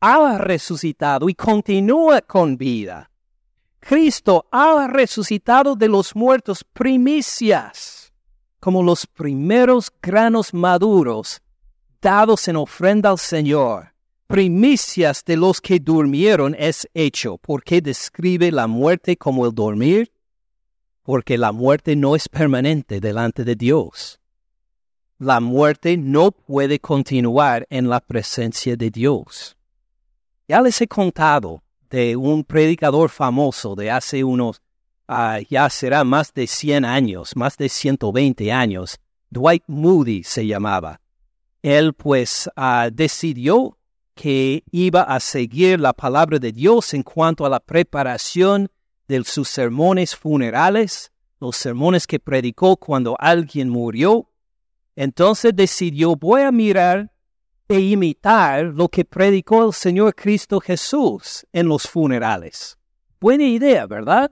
Ha 0.00 0.38
resucitado 0.38 1.28
y 1.28 1.34
continúa 1.34 2.20
con 2.20 2.56
vida. 2.56 3.10
Cristo 3.80 4.46
ha 4.50 4.86
resucitado 4.86 5.76
de 5.76 5.88
los 5.88 6.16
muertos 6.16 6.64
primicias, 6.64 8.12
como 8.60 8.82
los 8.82 9.06
primeros 9.06 9.92
granos 10.00 10.54
maduros 10.54 11.42
dados 12.00 12.48
en 12.48 12.56
ofrenda 12.56 13.10
al 13.10 13.18
Señor, 13.18 13.94
primicias 14.26 15.24
de 15.24 15.38
los 15.38 15.60
que 15.60 15.80
durmieron 15.80 16.54
es 16.58 16.86
hecho. 16.92 17.38
¿Por 17.38 17.62
qué 17.62 17.80
describe 17.80 18.52
la 18.52 18.66
muerte 18.66 19.16
como 19.16 19.46
el 19.46 19.54
dormir? 19.54 20.13
Porque 21.04 21.38
la 21.38 21.52
muerte 21.52 21.94
no 21.94 22.16
es 22.16 22.28
permanente 22.28 22.98
delante 22.98 23.44
de 23.44 23.54
Dios. 23.54 24.18
La 25.18 25.38
muerte 25.38 25.96
no 25.96 26.32
puede 26.32 26.80
continuar 26.80 27.66
en 27.70 27.88
la 27.88 28.00
presencia 28.00 28.76
de 28.76 28.90
Dios. 28.90 29.56
Ya 30.48 30.60
les 30.60 30.80
he 30.80 30.88
contado 30.88 31.62
de 31.88 32.16
un 32.16 32.42
predicador 32.42 33.10
famoso 33.10 33.76
de 33.76 33.92
hace 33.92 34.24
unos, 34.24 34.60
ah, 35.06 35.38
ya 35.48 35.70
será 35.70 36.02
más 36.02 36.34
de 36.34 36.48
100 36.48 36.84
años, 36.84 37.36
más 37.36 37.56
de 37.56 37.68
120 37.68 38.50
años. 38.50 38.98
Dwight 39.30 39.62
Moody 39.68 40.24
se 40.24 40.44
llamaba 40.44 41.00
él 41.64 41.94
pues 41.94 42.50
ah, 42.56 42.90
decidió 42.92 43.78
que 44.14 44.62
iba 44.70 45.00
a 45.00 45.18
seguir 45.18 45.80
la 45.80 45.94
palabra 45.94 46.38
de 46.38 46.52
Dios 46.52 46.92
en 46.92 47.02
cuanto 47.02 47.46
a 47.46 47.48
la 47.48 47.58
preparación 47.58 48.68
de 49.08 49.24
sus 49.24 49.48
sermones 49.48 50.16
funerales, 50.16 51.12
los 51.40 51.56
sermones 51.56 52.06
que 52.06 52.18
predicó 52.18 52.76
cuando 52.76 53.16
alguien 53.18 53.68
murió. 53.68 54.30
Entonces 54.96 55.54
decidió, 55.54 56.16
voy 56.16 56.42
a 56.42 56.52
mirar 56.52 57.12
e 57.68 57.80
imitar 57.80 58.64
lo 58.66 58.88
que 58.88 59.04
predicó 59.04 59.66
el 59.66 59.72
Señor 59.72 60.14
Cristo 60.14 60.60
Jesús 60.60 61.46
en 61.52 61.68
los 61.68 61.88
funerales. 61.88 62.78
Buena 63.20 63.44
idea, 63.44 63.86
¿verdad? 63.86 64.30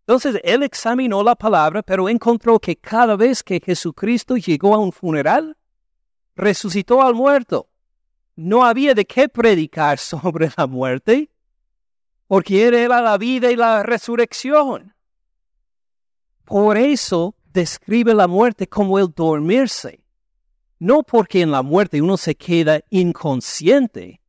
Entonces 0.00 0.40
él 0.42 0.62
examinó 0.62 1.22
la 1.22 1.34
palabra, 1.34 1.82
pero 1.82 2.08
encontró 2.08 2.58
que 2.58 2.76
cada 2.76 3.16
vez 3.16 3.42
que 3.42 3.60
Jesucristo 3.60 4.36
llegó 4.36 4.74
a 4.74 4.78
un 4.78 4.92
funeral, 4.92 5.56
resucitó 6.34 7.02
al 7.02 7.14
muerto. 7.14 7.68
No 8.34 8.64
había 8.64 8.94
de 8.94 9.04
qué 9.04 9.28
predicar 9.28 9.98
sobre 9.98 10.50
la 10.56 10.66
muerte, 10.66 11.30
porque 12.28 12.66
era 12.66 13.00
la 13.00 13.18
vida 13.18 13.50
y 13.50 13.56
la 13.56 13.82
resurrección. 13.82 14.94
Por 16.44 16.76
eso 16.76 17.34
describe 17.52 18.14
la 18.14 18.28
muerte 18.28 18.68
como 18.68 18.98
el 18.98 19.08
dormirse. 19.14 20.04
No 20.78 21.02
porque 21.02 21.40
en 21.40 21.50
la 21.50 21.62
muerte 21.62 22.00
uno 22.00 22.16
se 22.16 22.36
queda 22.36 22.80
inconsciente, 22.90 24.20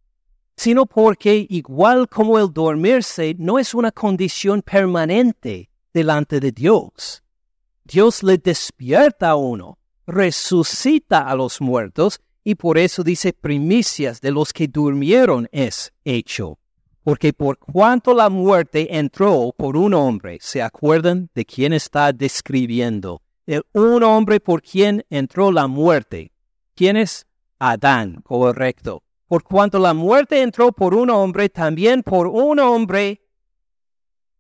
sino 0.56 0.86
porque 0.86 1.46
igual 1.50 2.08
como 2.10 2.40
el 2.40 2.52
dormirse 2.52 3.36
no 3.38 3.60
es 3.60 3.74
una 3.74 3.92
condición 3.92 4.62
permanente 4.62 5.70
delante 5.94 6.40
de 6.40 6.52
Dios. 6.52 7.22
Dios 7.84 8.24
le 8.24 8.38
despierta 8.38 9.30
a 9.30 9.36
uno, 9.36 9.78
resucita 10.08 11.28
a 11.28 11.36
los 11.36 11.62
muertos 11.62 12.20
y 12.44 12.56
por 12.56 12.78
eso 12.78 13.04
dice 13.04 13.34
primicias 13.34 14.22
de 14.22 14.32
los 14.32 14.54
que 14.54 14.68
durmieron 14.68 15.48
es 15.52 15.94
hecho. 16.04 16.58
Porque 17.04 17.34
por 17.34 17.58
cuanto 17.58 18.14
la 18.14 18.30
muerte 18.30 18.98
entró 18.98 19.54
por 19.58 19.78
un 19.78 19.94
hombre, 19.94 20.38
¿se 20.42 20.62
acuerdan 20.62 21.30
de 21.34 21.46
quién 21.46 21.74
está 21.74 22.12
describiendo? 22.12 23.22
El 23.46 23.64
un 23.74 24.04
hombre 24.04 24.40
por 24.40 24.62
quien 24.62 25.06
entró 25.10 25.52
la 25.52 25.68
muerte. 25.68 26.32
¿Quién 26.76 26.98
es? 26.98 27.26
Adán, 27.58 28.22
correcto. 28.22 29.04
Por 29.28 29.44
cuanto 29.44 29.80
la 29.80 29.94
muerte 29.94 30.42
entró 30.42 30.72
por 30.72 30.94
un 30.94 31.10
hombre, 31.10 31.50
también 31.50 32.04
por 32.04 32.28
un 32.28 32.60
hombre 32.60 33.22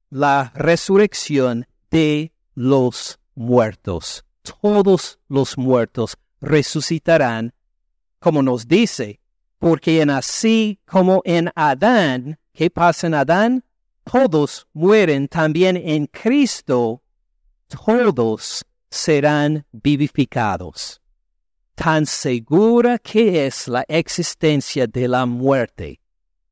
la 0.10 0.52
resurrección 0.56 1.68
de 1.92 2.34
los 2.56 3.20
muertos. 3.36 4.26
Todos 4.62 5.20
los 5.28 5.58
muertos 5.58 6.18
resucitarán, 6.42 7.54
como 8.20 8.42
nos 8.42 8.68
dice, 8.68 9.20
porque 9.60 10.02
en 10.02 10.10
así 10.10 10.80
como 10.86 11.22
en 11.26 11.52
Adán, 11.56 12.40
¿qué 12.60 12.70
pasa 12.70 13.08
en 13.08 13.14
Adán? 13.14 13.64
Todos 14.04 14.68
mueren 14.74 15.30
también 15.30 15.78
en 15.78 16.08
Cristo, 16.08 17.02
todos 17.70 18.66
serán 18.90 19.66
vivificados 19.72 21.00
tan 21.74 22.06
segura 22.06 23.00
que 23.00 23.46
es 23.46 23.70
la 23.70 23.86
existencia 23.88 24.88
de 24.88 25.08
la 25.08 25.26
muerte 25.26 26.02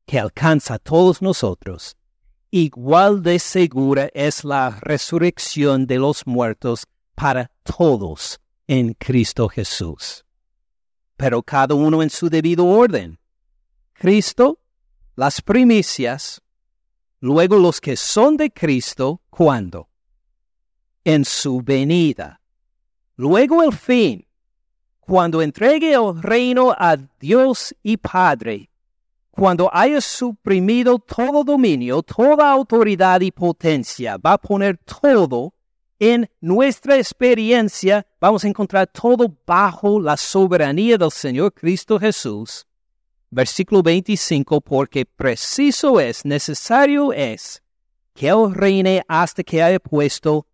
que 0.06 0.18
alcanza 0.18 0.76
a 0.76 0.78
todos 0.78 1.20
nosotros, 1.20 1.98
igual 2.50 3.22
de 3.22 3.38
segura 3.38 4.08
es 4.14 4.44
la 4.44 4.78
resurrección 4.80 5.86
de 5.86 5.98
los 5.98 6.26
muertos 6.26 6.86
para 7.14 7.50
todos 7.62 8.40
en 8.66 8.94
Cristo 8.94 9.50
Jesús. 9.50 10.24
Pero 11.18 11.42
cada 11.42 11.74
uno 11.74 12.02
en 12.02 12.08
su 12.08 12.30
debido 12.30 12.64
orden. 12.64 13.18
Cristo, 13.92 14.58
las 15.18 15.42
primicias, 15.42 16.40
luego 17.18 17.56
los 17.56 17.80
que 17.80 17.96
son 17.96 18.36
de 18.36 18.52
Cristo, 18.52 19.20
¿cuándo? 19.28 19.88
En 21.02 21.24
su 21.24 21.60
venida. 21.60 22.40
Luego 23.16 23.64
el 23.64 23.72
fin, 23.72 24.24
cuando 25.00 25.42
entregue 25.42 25.94
el 25.94 26.22
reino 26.22 26.70
a 26.70 26.96
Dios 27.18 27.74
y 27.82 27.96
Padre, 27.96 28.70
cuando 29.32 29.68
haya 29.72 30.00
suprimido 30.00 31.00
todo 31.00 31.42
dominio, 31.42 32.00
toda 32.04 32.52
autoridad 32.52 33.20
y 33.20 33.32
potencia, 33.32 34.18
va 34.18 34.34
a 34.34 34.38
poner 34.38 34.78
todo 34.78 35.52
en 35.98 36.30
nuestra 36.40 36.96
experiencia, 36.96 38.06
vamos 38.20 38.44
a 38.44 38.48
encontrar 38.48 38.86
todo 38.86 39.36
bajo 39.44 40.00
la 40.00 40.16
soberanía 40.16 40.96
del 40.96 41.10
Señor 41.10 41.52
Cristo 41.52 41.98
Jesús. 41.98 42.67
Versículo 43.30 43.82
25, 43.82 44.60
porque 44.60 45.04
preciso 45.04 46.00
es, 46.00 46.24
necesario 46.24 47.12
es, 47.12 47.62
que 48.14 48.28
Él 48.28 48.54
reine 48.54 49.02
hasta 49.06 49.42
que 49.42 49.62
haya 49.62 49.78
puesto 49.78 50.46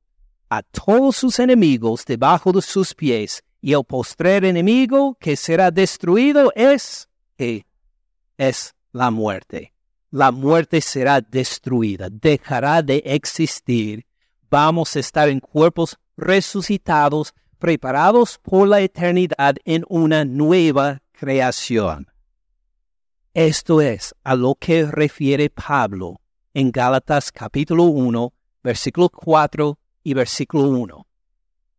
a 0.49 0.63
todos 0.63 1.17
sus 1.17 1.39
enemigos 1.39 2.05
debajo 2.05 2.53
de 2.53 2.63
sus 2.63 2.95
pies 2.95 3.43
y 3.61 3.73
el 3.73 3.85
postrer 3.85 4.45
enemigo 4.45 5.17
que 5.19 5.37
será 5.37 5.71
destruido 5.71 6.53
es 6.55 7.09
es 8.37 8.75
la 8.93 9.11
muerte. 9.11 9.73
La 10.11 10.31
muerte 10.31 10.81
será 10.81 11.21
destruida, 11.21 12.09
dejará 12.11 12.83
de 12.83 13.03
existir. 13.05 14.07
Vamos 14.51 14.95
a 14.95 15.01
estar 15.01 15.29
en 15.29 15.41
cuerpos 15.41 15.97
resucitados, 16.17 17.35
preparados 17.59 18.39
por 18.39 18.69
la 18.69 18.81
eternidad 18.81 19.57
en 19.65 19.85
una 19.89 20.25
nueva 20.25 21.03
creación. 21.13 22.14
Esto 23.35 23.81
es 23.81 24.15
a 24.23 24.37
lo 24.37 24.55
que 24.55 24.87
refiere 24.87 25.51
Pablo 25.51 26.21
en 26.55 26.71
Gálatas 26.71 27.33
capítulo 27.33 27.83
1, 27.83 28.33
versículo 28.63 29.09
4 29.09 29.77
y 30.05 30.15
versículo 30.15 30.69
1 30.69 31.07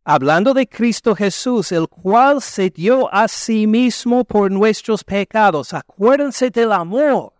hablando 0.08 0.54
de 0.54 0.68
Cristo 0.68 1.16
Jesús, 1.16 1.72
el 1.72 1.88
cual 1.88 2.40
se 2.40 2.70
dio 2.70 3.12
a 3.12 3.26
sí 3.26 3.66
mismo 3.66 4.24
por 4.24 4.52
nuestros 4.52 5.02
pecados. 5.02 5.74
Acuérdense 5.74 6.48
del 6.50 6.70
amor 6.70 7.32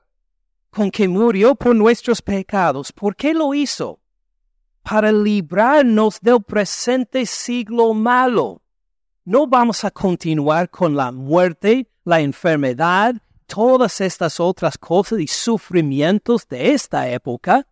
con 0.70 0.90
que 0.90 1.06
murió 1.06 1.54
por 1.54 1.76
nuestros 1.76 2.20
pecados. 2.20 2.90
¿Por 2.90 3.14
qué 3.14 3.32
lo 3.32 3.54
hizo? 3.54 4.00
Para 4.82 5.12
librarnos 5.12 6.20
del 6.20 6.42
presente 6.42 7.24
siglo 7.24 7.94
malo. 7.94 8.60
No 9.24 9.46
vamos 9.46 9.84
a 9.84 9.92
continuar 9.92 10.68
con 10.68 10.96
la 10.96 11.12
muerte, 11.12 11.88
la 12.04 12.20
enfermedad, 12.20 13.14
todas 13.46 14.00
estas 14.00 14.40
otras 14.40 14.76
cosas 14.78 15.20
y 15.20 15.26
sufrimientos 15.26 16.46
de 16.48 16.72
esta 16.72 17.08
época 17.08 17.66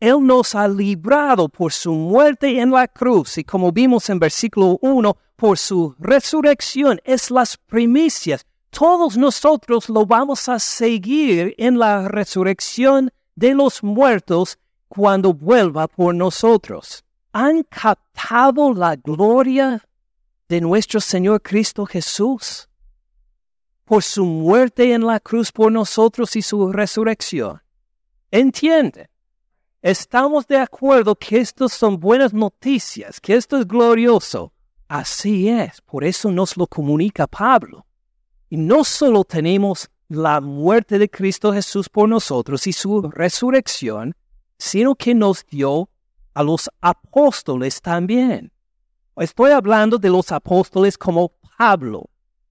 él 0.00 0.26
nos 0.26 0.54
ha 0.54 0.66
librado 0.66 1.48
por 1.48 1.72
su 1.72 1.92
muerte 1.92 2.58
en 2.58 2.70
la 2.70 2.88
cruz 2.88 3.36
y 3.36 3.44
como 3.44 3.70
vimos 3.70 4.08
en 4.08 4.18
versículo 4.18 4.78
1, 4.80 5.16
por 5.36 5.58
su 5.58 5.94
resurrección 5.98 7.00
es 7.04 7.30
las 7.30 7.58
primicias. 7.58 8.46
Todos 8.70 9.18
nosotros 9.18 9.90
lo 9.90 10.06
vamos 10.06 10.48
a 10.48 10.58
seguir 10.58 11.54
en 11.58 11.78
la 11.78 12.08
resurrección 12.08 13.10
de 13.34 13.54
los 13.54 13.82
muertos 13.82 14.58
cuando 14.88 15.34
vuelva 15.34 15.86
por 15.86 16.14
nosotros. 16.14 17.04
¿Han 17.32 17.62
captado 17.64 18.72
la 18.72 18.96
gloria 18.96 19.82
de 20.48 20.62
nuestro 20.62 21.00
Señor 21.00 21.42
Cristo 21.42 21.84
Jesús? 21.84 22.69
Por 23.90 24.04
su 24.04 24.24
muerte 24.24 24.94
en 24.94 25.04
la 25.04 25.18
cruz 25.18 25.50
por 25.50 25.72
nosotros 25.72 26.36
y 26.36 26.42
su 26.42 26.70
resurrección. 26.70 27.60
Entiende 28.30 29.10
estamos 29.82 30.46
de 30.46 30.58
acuerdo 30.58 31.16
que 31.16 31.40
estas 31.40 31.72
son 31.72 31.98
buenas 31.98 32.32
noticias, 32.32 33.20
que 33.20 33.34
esto 33.34 33.58
es 33.58 33.66
glorioso. 33.66 34.52
Así 34.86 35.48
es, 35.48 35.80
por 35.80 36.04
eso 36.04 36.30
nos 36.30 36.56
lo 36.56 36.68
comunica 36.68 37.26
Pablo. 37.26 37.84
Y 38.48 38.58
no 38.58 38.84
solo 38.84 39.24
tenemos 39.24 39.90
la 40.08 40.40
muerte 40.40 40.96
de 40.96 41.10
Cristo 41.10 41.52
Jesús 41.52 41.88
por 41.88 42.08
nosotros 42.08 42.68
y 42.68 42.72
su 42.72 43.02
resurrección, 43.10 44.14
sino 44.56 44.94
que 44.94 45.16
nos 45.16 45.44
dio 45.46 45.90
a 46.34 46.44
los 46.44 46.70
apóstoles 46.80 47.82
también. 47.82 48.52
Estoy 49.16 49.50
hablando 49.50 49.98
de 49.98 50.10
los 50.10 50.30
apóstoles 50.30 50.96
como 50.96 51.32
Pablo, 51.58 52.08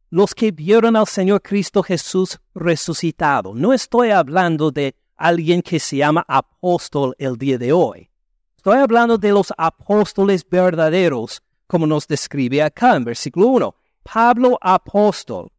los 0.09 0.33
que 0.33 0.51
vieron 0.51 0.95
al 0.95 1.07
Señor 1.07 1.41
Cristo 1.41 1.83
Jesús 1.83 2.39
resucitado. 2.55 3.53
No 3.53 3.73
estoy 3.73 4.09
hablando 4.09 4.71
de 4.71 4.95
alguien 5.15 5.61
que 5.61 5.79
se 5.79 5.97
llama 5.97 6.25
apóstol 6.27 7.15
el 7.19 7.37
día 7.37 7.57
de 7.57 7.71
hoy. 7.71 8.09
Estoy 8.57 8.77
hablando 8.77 9.17
de 9.17 9.31
los 9.31 9.53
apóstoles 9.57 10.47
verdaderos, 10.49 11.41
como 11.67 11.85
nos 11.85 12.07
describe 12.07 12.61
acá 12.61 12.95
en 12.95 13.05
versículo 13.05 13.47
1. 13.47 13.75
Pablo 14.03 14.57
apóstol. 14.61 15.51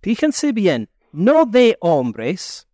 Fíjense 0.00 0.52
bien, 0.52 0.90
no 1.12 1.46
de 1.46 1.76
hombres, 1.80 2.66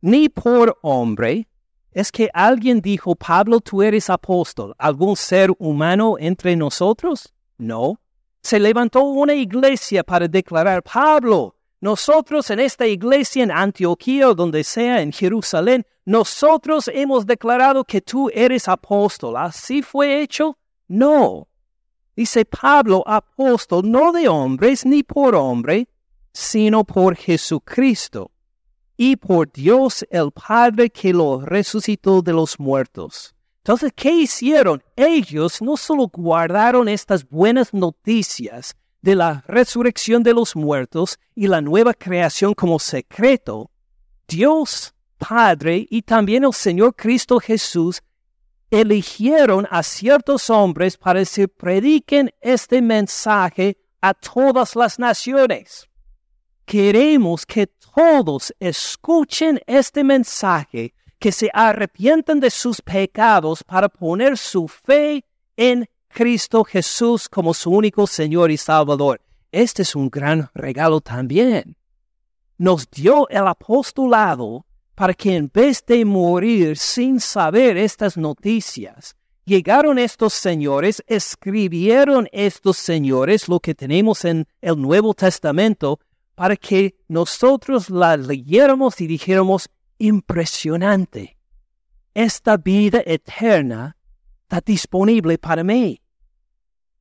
ni 0.00 0.28
por 0.28 0.78
hombre. 0.82 1.48
Es 1.92 2.10
que 2.10 2.28
alguien 2.32 2.80
dijo, 2.80 3.14
Pablo, 3.14 3.60
tú 3.60 3.82
eres 3.82 4.10
apóstol. 4.10 4.74
¿Algún 4.78 5.16
ser 5.16 5.52
humano 5.58 6.16
entre 6.18 6.56
nosotros? 6.56 7.32
No. 7.56 8.00
Se 8.44 8.60
levantó 8.60 9.04
una 9.04 9.32
iglesia 9.32 10.04
para 10.04 10.28
declarar, 10.28 10.82
Pablo, 10.82 11.56
nosotros 11.80 12.50
en 12.50 12.60
esta 12.60 12.86
iglesia 12.86 13.42
en 13.42 13.50
Antioquía 13.50 14.28
o 14.28 14.34
donde 14.34 14.62
sea 14.62 15.00
en 15.00 15.12
Jerusalén, 15.12 15.86
nosotros 16.04 16.90
hemos 16.92 17.24
declarado 17.24 17.84
que 17.84 18.02
tú 18.02 18.28
eres 18.34 18.68
apóstol. 18.68 19.38
¿Así 19.38 19.80
fue 19.80 20.20
hecho? 20.20 20.58
No. 20.88 21.48
Dice 22.14 22.44
Pablo, 22.44 23.02
apóstol, 23.06 23.90
no 23.90 24.12
de 24.12 24.28
hombres 24.28 24.84
ni 24.84 25.02
por 25.02 25.34
hombre, 25.34 25.88
sino 26.30 26.84
por 26.84 27.16
Jesucristo 27.16 28.30
y 28.98 29.16
por 29.16 29.50
Dios 29.50 30.04
el 30.10 30.30
Padre 30.32 30.90
que 30.90 31.14
lo 31.14 31.40
resucitó 31.40 32.20
de 32.20 32.34
los 32.34 32.60
muertos. 32.60 33.34
Entonces, 33.64 33.92
¿qué 33.96 34.10
hicieron? 34.10 34.82
Ellos 34.94 35.62
no 35.62 35.76
solo 35.76 36.08
guardaron 36.08 36.86
estas 36.86 37.26
buenas 37.28 37.72
noticias, 37.72 38.76
de 39.04 39.14
la 39.14 39.44
resurrección 39.46 40.22
de 40.22 40.32
los 40.32 40.56
muertos 40.56 41.18
y 41.34 41.46
la 41.46 41.60
nueva 41.60 41.92
creación 41.92 42.54
como 42.54 42.78
secreto, 42.78 43.70
Dios 44.26 44.94
Padre 45.18 45.86
y 45.90 46.00
también 46.00 46.44
el 46.44 46.54
Señor 46.54 46.96
Cristo 46.96 47.38
Jesús 47.38 48.02
eligieron 48.70 49.68
a 49.70 49.82
ciertos 49.82 50.48
hombres 50.48 50.96
para 50.96 51.22
que 51.22 51.46
prediquen 51.46 52.32
este 52.40 52.80
mensaje 52.80 53.76
a 54.00 54.14
todas 54.14 54.74
las 54.74 54.98
naciones. 54.98 55.86
queremos 56.64 57.44
que 57.44 57.66
todos 57.66 58.54
escuchen 58.58 59.60
este 59.66 60.02
mensaje, 60.02 60.94
que 61.24 61.32
se 61.32 61.48
arrepientan 61.54 62.38
de 62.38 62.50
sus 62.50 62.82
pecados 62.82 63.64
para 63.64 63.88
poner 63.88 64.36
su 64.36 64.68
fe 64.68 65.24
en 65.56 65.88
Cristo 66.06 66.64
Jesús 66.64 67.30
como 67.30 67.54
su 67.54 67.70
único 67.70 68.06
Señor 68.06 68.50
y 68.50 68.58
Salvador. 68.58 69.22
Este 69.50 69.80
es 69.80 69.96
un 69.96 70.10
gran 70.10 70.50
regalo 70.52 71.00
también. 71.00 71.78
Nos 72.58 72.90
dio 72.90 73.26
el 73.30 73.46
apostolado 73.46 74.66
para 74.94 75.14
que 75.14 75.34
en 75.34 75.50
vez 75.50 75.82
de 75.86 76.04
morir 76.04 76.76
sin 76.76 77.18
saber 77.20 77.78
estas 77.78 78.18
noticias, 78.18 79.16
llegaron 79.46 79.98
estos 79.98 80.34
señores, 80.34 81.02
escribieron 81.06 82.28
estos 82.32 82.76
señores 82.76 83.48
lo 83.48 83.60
que 83.60 83.74
tenemos 83.74 84.26
en 84.26 84.46
el 84.60 84.78
Nuevo 84.78 85.14
Testamento, 85.14 86.00
para 86.34 86.54
que 86.54 86.96
nosotros 87.08 87.88
la 87.88 88.18
leyéramos 88.18 89.00
y 89.00 89.06
dijéramos, 89.06 89.70
impresionante, 89.98 91.36
esta 92.14 92.56
vida 92.56 93.02
eterna 93.04 93.96
está 94.42 94.60
disponible 94.60 95.38
para 95.38 95.64
mí. 95.64 96.00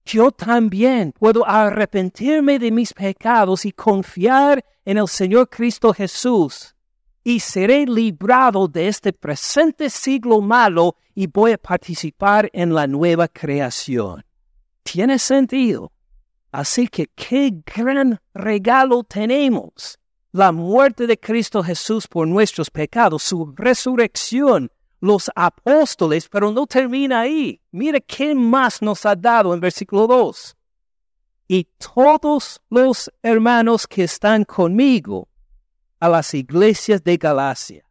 Yo 0.06 0.32
también 0.32 1.14
puedo 1.14 1.48
arrepentirme 1.48 2.60
de 2.60 2.72
mis 2.72 2.94
pecados 2.94 3.66
y 3.66 3.72
confiar 3.72 4.64
en 4.84 4.98
el 4.98 5.08
Señor 5.08 5.50
Cristo 5.50 5.94
Jesús 5.94 6.76
y 7.24 7.40
seré 7.40 7.86
librado 7.86 8.68
de 8.68 8.90
este 8.90 9.14
presente 9.14 9.90
siglo 9.90 10.42
malo 10.42 10.98
y 11.16 11.28
voy 11.28 11.54
a 11.54 11.58
participar 11.58 12.50
en 12.54 12.74
la 12.74 12.86
nueva 12.86 13.28
creación. 13.28 14.26
Tiene 14.84 15.18
sentido. 15.20 15.92
Así 16.52 16.88
que 16.88 17.08
qué 17.16 17.64
gran 17.66 18.20
regalo 18.34 19.04
tenemos. 19.04 19.98
La 20.34 20.52
muerte 20.52 21.06
de 21.06 21.20
Cristo 21.20 21.64
Jesús 21.64 22.08
por 22.08 22.28
nuestros 22.28 22.72
pecados, 22.72 23.22
su 23.22 23.54
resurrección, 23.56 24.72
los 25.00 25.30
apóstoles, 25.36 26.28
pero 26.28 26.52
no 26.52 26.66
termina 26.66 27.20
ahí. 27.20 27.62
Mire 27.72 28.02
qué 28.02 28.34
más 28.34 28.82
nos 28.82 29.06
ha 29.06 29.16
dado 29.16 29.54
en 29.54 29.60
versículo 29.60 30.08
2. 30.08 30.58
Y 31.50 31.68
todos 31.78 32.60
los 32.72 33.12
hermanos 33.22 33.86
que 33.86 34.06
están 34.06 34.44
conmigo 34.44 35.28
a 36.00 36.10
las 36.10 36.34
iglesias 36.34 37.04
de 37.04 37.16
Galacia. 37.18 37.86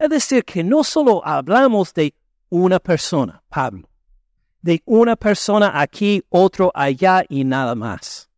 Es 0.00 0.10
decir, 0.10 0.44
que 0.44 0.64
no 0.64 0.82
solo 0.82 1.24
hablamos 1.24 1.94
de 1.94 2.12
una 2.48 2.80
persona, 2.80 3.40
Pablo, 3.48 3.88
de 4.60 4.82
una 4.84 5.14
persona 5.14 5.80
aquí, 5.80 6.24
otro 6.28 6.72
allá 6.74 7.24
y 7.28 7.44
nada 7.44 7.76
más, 7.76 8.28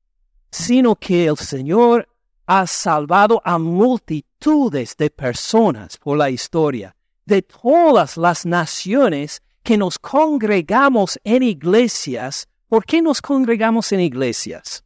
sino 0.50 0.94
que 0.94 1.24
el 1.24 1.38
Señor 1.38 2.06
ha 2.46 2.66
salvado 2.66 3.40
a 3.44 3.58
multitudes 3.58 4.96
de 4.96 5.10
personas 5.10 5.96
por 5.96 6.18
la 6.18 6.30
historia, 6.30 6.94
de 7.24 7.42
todas 7.42 8.16
las 8.16 8.44
naciones 8.44 9.42
que 9.62 9.78
nos 9.78 9.98
congregamos 9.98 11.18
en 11.24 11.42
iglesias. 11.42 12.46
¿Por 12.68 12.84
qué 12.84 13.00
nos 13.00 13.22
congregamos 13.22 13.92
en 13.92 14.00
iglesias? 14.00 14.84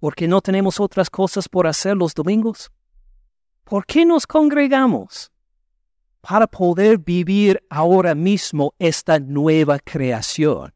¿Porque 0.00 0.26
no 0.26 0.40
tenemos 0.40 0.80
otras 0.80 1.08
cosas 1.08 1.48
por 1.48 1.66
hacer 1.66 1.96
los 1.96 2.14
domingos? 2.14 2.70
¿Por 3.64 3.86
qué 3.86 4.04
nos 4.04 4.26
congregamos? 4.26 5.30
Para 6.20 6.46
poder 6.46 6.98
vivir 6.98 7.62
ahora 7.70 8.14
mismo 8.14 8.74
esta 8.78 9.20
nueva 9.20 9.78
creación. 9.78 10.74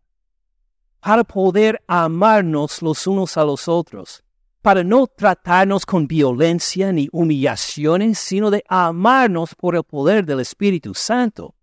Para 1.00 1.24
poder 1.24 1.82
amarnos 1.88 2.82
los 2.82 3.06
unos 3.06 3.36
a 3.36 3.44
los 3.44 3.68
otros. 3.68 4.22
Para 4.66 4.82
no 4.82 5.06
tratarnos 5.06 5.86
con 5.86 6.08
violencia 6.08 6.90
ni 6.90 7.08
humillaciones, 7.12 8.18
sino 8.18 8.50
de 8.50 8.64
amarnos 8.66 9.54
por 9.54 9.76
el 9.76 9.84
poder 9.84 10.26
del 10.26 10.40
Espíritu 10.40 10.92
Santo. 10.92 11.54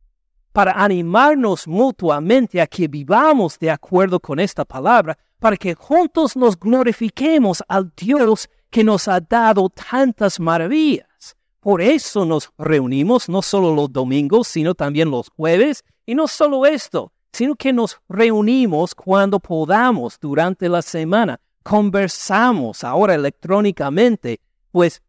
Para 0.54 0.72
animarnos 0.72 1.68
mutuamente 1.68 2.62
a 2.62 2.66
que 2.66 2.88
vivamos 2.88 3.60
de 3.60 3.72
acuerdo 3.72 4.22
con 4.22 4.40
esta 4.40 4.64
palabra, 4.64 5.18
para 5.38 5.58
que 5.58 5.76
juntos 5.76 6.38
nos 6.38 6.58
glorifiquemos 6.58 7.62
al 7.68 7.92
Dios 7.94 8.48
que 8.70 8.86
nos 8.86 9.10
ha 9.10 9.20
dado 9.20 9.68
tantas 9.68 10.40
maravillas. 10.40 11.36
Por 11.60 11.82
eso 11.82 12.24
nos 12.24 12.52
reunimos 12.58 13.28
no 13.28 13.42
solo 13.42 13.76
los 13.76 13.92
domingos, 13.92 14.48
sino 14.48 14.76
también 14.76 15.12
los 15.12 15.28
jueves. 15.28 15.84
Y 16.06 16.16
no 16.16 16.26
solo 16.30 16.66
esto, 16.66 17.12
sino 17.34 17.56
que 17.56 17.74
nos 17.74 18.00
reunimos 18.08 18.96
cuando 18.96 19.42
podamos 19.42 20.18
durante 20.22 20.70
la 20.70 20.82
semana. 20.82 21.38
Conversamos 21.64 22.84
ahora 22.84 23.16
electrónicamente, 23.16 24.40
pues 24.72 25.02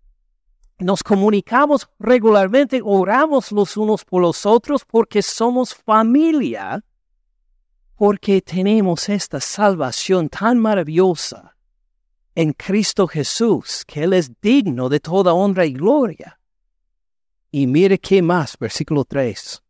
nos 0.79 1.03
comunicamos 1.03 1.89
regularmente, 1.99 2.81
oramos 2.83 3.53
los 3.53 3.77
unos 3.77 4.05
por 4.05 4.23
los 4.23 4.45
otros 4.47 4.85
porque 4.85 5.23
somos 5.23 5.75
familia, 5.75 6.85
porque 7.97 8.41
tenemos 8.41 9.09
esta 9.09 9.41
salvación 9.41 10.29
tan 10.29 10.59
maravillosa 10.59 11.55
en 12.35 12.53
Cristo 12.53 13.07
Jesús, 13.07 13.85
que 13.87 14.03
Él 14.03 14.13
es 14.13 14.31
digno 14.41 14.89
de 14.89 15.01
toda 15.01 15.33
honra 15.33 15.67
y 15.67 15.73
gloria. 15.73 16.41
Y 17.51 17.69
mire 17.69 17.99
qué 17.99 18.21
más, 18.21 18.59
versículo 18.59 19.05
3. 19.05 19.63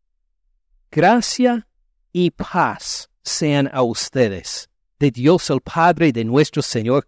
Gracia 0.90 1.68
y 2.12 2.30
paz 2.30 3.10
sean 3.22 3.68
a 3.72 3.82
ustedes, 3.82 4.70
de 5.04 5.10
Dios 5.10 5.50
el 5.50 5.60
Padre 5.60 6.12
de 6.12 6.24
nuestro 6.24 6.62
Señor 6.62 7.06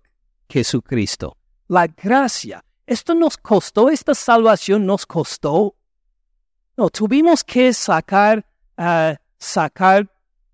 Jesucristo. 0.51 1.35
La 1.67 1.87
gracia, 1.87 2.63
esto 2.87 3.15
nos 3.15 3.39
costó, 3.39 3.89
esta 3.89 4.15
salvación 4.15 4.85
nos 4.85 5.07
costó. 5.07 5.75
No, 6.77 6.91
tuvimos 6.91 7.43
que 7.43 7.73
sacar, 7.73 8.45
uh, 8.77 9.15
sacar 9.39 10.07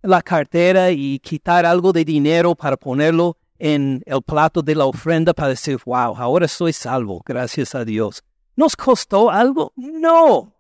la 0.03 0.23
cartera 0.23 0.93
y 0.93 1.19
quitar 1.19 1.67
algo 1.67 1.93
de 1.93 2.05
dinero 2.05 2.55
para 2.55 2.77
ponerlo 2.77 3.37
en 3.59 4.05
el 4.07 4.23
plato 4.23 4.63
de 4.63 4.77
la 4.77 4.85
ofrenda 4.85 5.35
para 5.35 5.49
decir, 5.49 5.79
wow, 5.85 6.15
ahora 6.17 6.47
soy 6.47 6.73
salvo, 6.73 7.23
gracias 7.27 7.75
a 7.75 7.85
Dios. 7.85 8.23
¿Nos 8.55 8.77
costó 8.77 9.31
algo? 9.31 9.73
No. 9.75 10.55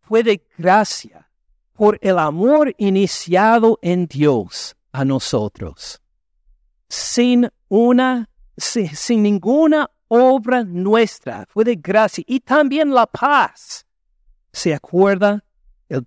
Fue 0.00 0.24
de 0.24 0.44
gracia 0.58 1.30
por 1.72 2.00
el 2.02 2.18
amor 2.18 2.74
iniciado 2.78 3.78
en 3.80 4.08
Dios 4.08 4.74
a 4.92 5.04
nosotros. 5.04 6.00
Sin 6.88 7.48
una, 7.68 8.28
sin, 8.56 9.22
ninguna 9.22 9.90
obra 10.08 10.64
nuestra. 10.64 11.46
Fue 11.48 11.64
de 11.64 11.76
gracia. 11.76 12.24
Y 12.26 12.40
también 12.40 12.92
la 12.92 13.06
paz. 13.06 13.86
¿Se 14.52 14.74
acuerda 14.74 15.44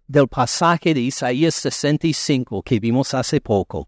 del 0.08 0.28
pasaje 0.28 0.94
de 0.94 1.02
Isaías 1.02 1.56
65 1.56 2.64
que 2.64 2.80
vimos 2.80 3.14
hace 3.14 3.40
poco? 3.40 3.88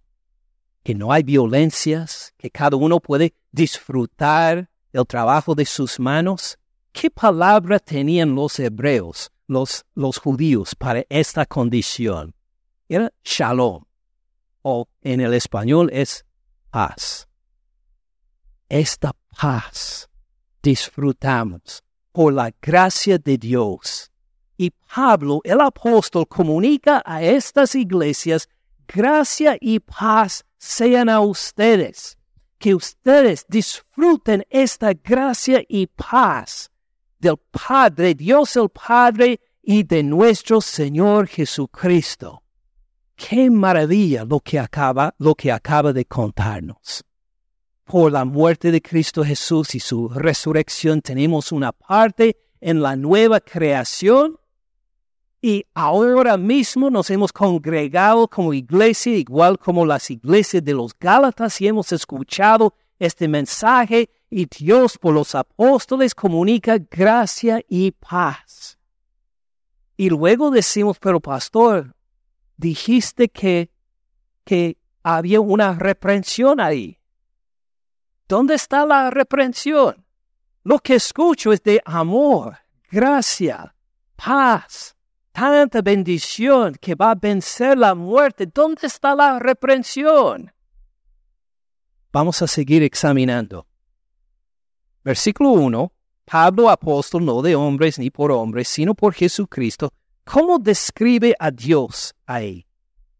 Que 0.83 0.93
no 0.93 1.11
hay 1.11 1.23
violencias, 1.23 2.33
que 2.37 2.49
cada 2.49 2.77
uno 2.77 2.99
puede 2.99 3.33
disfrutar 3.51 4.69
el 4.91 5.05
trabajo 5.07 5.55
de 5.55 5.65
sus 5.65 5.99
manos 5.99 6.57
¿Qué 6.93 7.09
palabra 7.09 7.79
tenían 7.79 8.35
los 8.35 8.59
hebreos, 8.59 9.31
los, 9.47 9.83
los 9.95 10.19
judíos, 10.19 10.75
para 10.75 11.03
esta 11.09 11.43
condición? 11.43 12.35
Era 12.87 13.11
shalom, 13.23 13.83
o 14.63 14.87
en 15.01 15.21
el 15.21 15.33
español 15.35 15.89
es 15.93 16.25
paz. 16.71 17.27
Esta 18.67 19.11
paz 19.39 20.09
disfrutamos 20.63 21.83
por 22.11 22.33
la 22.33 22.51
gracia 22.61 23.17
de 23.17 23.37
Dios. 23.37 24.09
Y 24.57 24.71
Pablo, 24.71 25.41
el 25.43 25.61
apóstol, 25.61 26.27
comunica 26.27 27.03
a 27.05 27.21
estas 27.21 27.75
iglesias, 27.75 28.47
gracia 28.87 29.57
y 29.59 29.79
paz 29.79 30.45
sean 30.57 31.09
a 31.09 31.19
ustedes, 31.19 32.17
que 32.57 32.73
ustedes 32.73 33.45
disfruten 33.49 34.45
esta 34.49 34.93
gracia 34.93 35.63
y 35.67 35.87
paz 35.87 36.71
del 37.19 37.37
Padre, 37.51 38.13
Dios 38.13 38.55
el 38.55 38.69
Padre 38.69 39.39
y 39.61 39.83
de 39.83 40.03
nuestro 40.03 40.61
Señor 40.61 41.27
Jesucristo. 41.27 42.42
Qué 43.15 43.49
maravilla 43.49 44.25
lo 44.25 44.39
que 44.39 44.59
acaba, 44.59 45.13
lo 45.17 45.35
que 45.35 45.51
acaba 45.51 45.93
de 45.93 46.05
contarnos. 46.05 47.03
Por 47.83 48.11
la 48.11 48.25
muerte 48.25 48.71
de 48.71 48.81
Cristo 48.81 49.23
Jesús 49.23 49.75
y 49.75 49.79
su 49.79 50.09
resurrección 50.09 51.01
tenemos 51.01 51.51
una 51.51 51.71
parte 51.71 52.37
en 52.61 52.81
la 52.81 52.95
nueva 52.95 53.39
creación 53.39 54.37
y 55.41 55.65
ahora 55.73 56.37
mismo 56.37 56.89
nos 56.89 57.09
hemos 57.09 57.33
congregado 57.33 58.29
como 58.29 58.53
iglesia, 58.53 59.17
igual 59.17 59.59
como 59.59 59.85
las 59.85 60.09
iglesias 60.09 60.63
de 60.63 60.73
los 60.73 60.97
Gálatas, 60.97 61.59
y 61.59 61.67
hemos 61.67 61.91
escuchado 61.91 62.73
este 62.97 63.27
mensaje 63.27 64.09
y 64.29 64.45
Dios 64.45 64.97
por 64.97 65.13
los 65.13 65.35
apóstoles 65.35 66.15
comunica 66.15 66.77
gracia 66.89 67.61
y 67.67 67.91
paz. 67.91 68.77
Y 69.97 70.09
luego 70.09 70.49
decimos, 70.49 70.97
pero 70.97 71.19
pastor, 71.19 71.93
dijiste 72.57 73.29
que, 73.29 73.69
que 74.43 74.77
había 75.03 75.41
una 75.41 75.73
reprensión 75.73 76.59
ahí. 76.59 76.99
¿Dónde 78.27 78.55
está 78.55 78.85
la 78.85 79.09
reprensión? 79.09 80.05
Lo 80.63 80.79
que 80.79 80.95
escucho 80.95 81.51
es 81.51 81.61
de 81.63 81.81
amor, 81.85 82.57
gracia, 82.89 83.75
paz, 84.15 84.95
tanta 85.31 85.81
bendición 85.81 86.75
que 86.79 86.95
va 86.95 87.11
a 87.11 87.15
vencer 87.15 87.77
la 87.77 87.93
muerte. 87.93 88.45
¿Dónde 88.45 88.87
está 88.87 89.13
la 89.13 89.39
reprensión? 89.39 90.51
Vamos 92.13 92.41
a 92.41 92.47
seguir 92.47 92.83
examinando. 92.83 93.67
Versículo 95.03 95.49
1. 95.49 95.91
Pablo, 96.25 96.69
apóstol, 96.69 97.25
no 97.25 97.41
de 97.41 97.55
hombres 97.55 97.99
ni 97.99 98.09
por 98.09 98.31
hombres, 98.31 98.69
sino 98.69 98.93
por 98.95 99.13
Jesucristo. 99.13 99.91
¿Cómo 100.23 100.59
describe 100.59 101.35
a 101.39 101.51
Dios 101.51 102.13
ahí? 102.25 102.65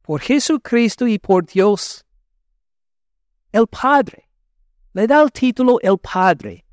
Por 0.01 0.21
Jesucristo 0.21 1.07
y 1.07 1.19
por 1.19 1.45
Dios, 1.45 2.05
el 3.51 3.67
Padre. 3.67 4.27
Le 4.93 5.07
da 5.07 5.21
el 5.21 5.31
título 5.31 5.79
el 5.81 5.97
Padre 5.97 6.63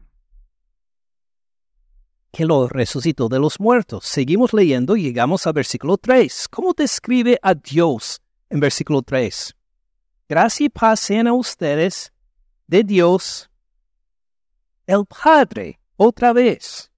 que 2.32 2.44
lo 2.44 2.68
resucitó 2.68 3.28
de 3.28 3.38
los 3.38 3.58
muertos. 3.58 4.04
Seguimos 4.04 4.52
leyendo 4.52 4.96
y 4.96 5.02
llegamos 5.02 5.46
al 5.46 5.52
versículo 5.52 5.96
3. 5.96 6.48
¿Cómo 6.48 6.72
describe 6.72 7.38
a 7.42 7.54
Dios 7.54 8.20
en 8.48 8.60
versículo 8.60 9.02
3? 9.02 9.54
Gracia 10.28 10.66
y 10.66 10.68
paz 10.68 11.00
sean 11.00 11.26
a 11.26 11.32
ustedes 11.32 12.12
de 12.66 12.84
Dios, 12.84 13.50
el 14.86 15.04
Padre, 15.06 15.80
otra 15.96 16.32
vez, 16.32 16.90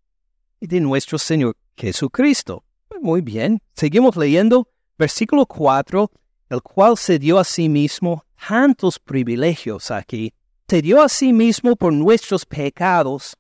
y 0.61 0.67
de 0.67 0.81
nuestro 0.81 1.19
Señor 1.19 1.57
Jesucristo. 1.77 2.63
Muy 3.01 3.21
bien, 3.21 3.61
seguimos 3.75 4.17
leyendo 4.17 4.69
versículo 4.99 5.47
4, 5.47 6.11
el 6.51 6.63
cual 6.63 6.97
se 6.97 7.19
dio 7.19 7.39
a 7.39 7.45
sí 7.45 7.69
mismo 7.69 8.25
tantos 8.47 8.99
privilegios 8.99 9.91
aquí, 9.91 10.33
se 10.69 10.81
dio 10.81 11.03
a 11.03 11.09
sí 11.09 11.33
mismo 11.33 11.77
por 11.77 11.93
nuestros 11.93 12.47
pecados 12.47 13.37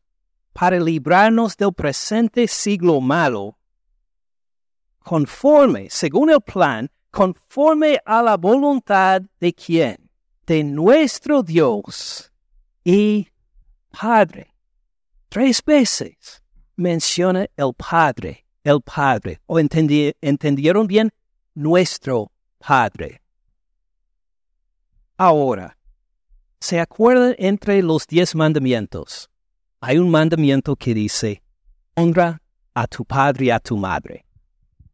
para 0.53 0.79
librarnos 0.79 1.57
del 1.57 1.73
presente 1.73 2.47
siglo 2.47 3.01
malo, 3.01 3.57
conforme, 4.99 5.89
según 5.91 6.31
el 6.31 6.41
plan, 6.41 6.91
conforme 7.11 8.01
a 8.05 8.23
la 8.23 8.37
voluntad 8.37 9.23
de 9.41 9.53
quién? 9.53 10.11
De 10.47 10.65
nuestro 10.65 11.43
Dios 11.43 12.33
y 12.85 13.29
Padre. 13.91 14.55
Tres 15.29 15.63
veces 15.65 16.43
menciona 16.77 17.47
el 17.57 17.73
Padre, 17.75 18.45
el 18.65 18.81
Padre. 18.83 19.41
¿O 19.47 19.59
entendieron 19.59 20.87
bien? 20.87 21.11
Nuestro 21.55 22.31
Padre. 22.59 23.21
Ahora, 25.17 25.77
¿se 26.61 26.81
acuerdan 26.81 27.35
entre 27.39 27.83
los 27.83 28.07
diez 28.07 28.35
mandamientos? 28.35 29.29
hay 29.85 29.99
un 29.99 30.09
mandamiento 30.09 30.77
que 30.77 30.95
dice, 30.95 31.43
honra 31.97 32.41
a 32.73 32.87
tu 32.87 33.05
padre 33.05 33.47
y 33.47 33.51
a 33.51 33.59
tu 33.59 33.77
madre. 33.77 34.25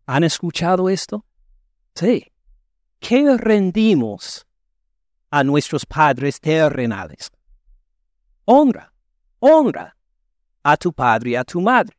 ¿Han 0.06 0.24
escuchado 0.24 0.88
esto? 0.88 1.26
Sí. 1.94 2.24
¿Qué 2.98 3.36
rendimos 3.36 4.46
a 5.30 5.44
nuestros 5.44 5.84
padres 5.84 6.40
terrenales? 6.40 7.30
Honra, 8.46 8.90
honra 9.40 9.94
a 10.62 10.76
tu 10.78 10.90
padre 10.90 11.30
y 11.32 11.34
a 11.34 11.44
tu 11.44 11.60
madre. 11.60 11.94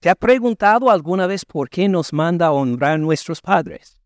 ¿Te 0.00 0.08
ha 0.08 0.14
preguntado 0.14 0.90
alguna 0.90 1.26
vez 1.26 1.44
por 1.44 1.68
qué 1.68 1.88
nos 1.88 2.12
manda 2.12 2.52
honrar 2.52 2.92
a 2.92 2.98
nuestros 2.98 3.40
padres? 3.40 4.00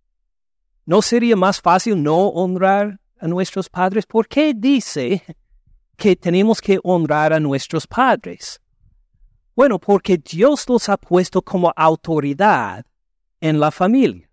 ¿No 0.87 1.03
sería 1.03 1.37
más 1.37 1.61
fácil 1.61 2.03
no 2.03 2.29
honrar 2.29 2.99
a 3.21 3.29
nuestros 3.29 3.69
padres? 3.69 4.07
¿Por 4.07 4.27
qué 4.27 4.55
dice 4.57 5.23
que 5.97 6.17
tenemos 6.17 6.63
que 6.63 6.81
honrar 6.83 7.35
a 7.35 7.41
nuestros 7.41 7.87
padres? 7.87 8.61
Bueno, 9.55 9.79
porque 9.79 10.17
Dios 10.17 10.67
los 10.67 10.89
ha 10.89 10.97
puesto 10.97 11.43
como 11.43 11.73
autoridad 11.77 12.87
en 13.41 13.61
la 13.61 13.71
familia. 13.71 14.31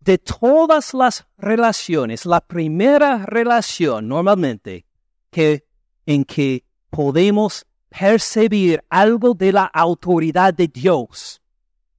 De 0.00 0.18
todas 0.18 0.94
las 0.94 1.28
relaciones, 1.36 2.26
la 2.26 2.40
primera 2.40 3.24
relación 3.24 4.08
normalmente 4.08 4.84
que, 5.30 5.64
en 6.06 6.24
que 6.24 6.64
podemos 6.90 7.67
percibir 7.88 8.82
algo 8.88 9.34
de 9.34 9.52
la 9.52 9.64
autoridad 9.64 10.54
de 10.54 10.68
Dios, 10.68 11.40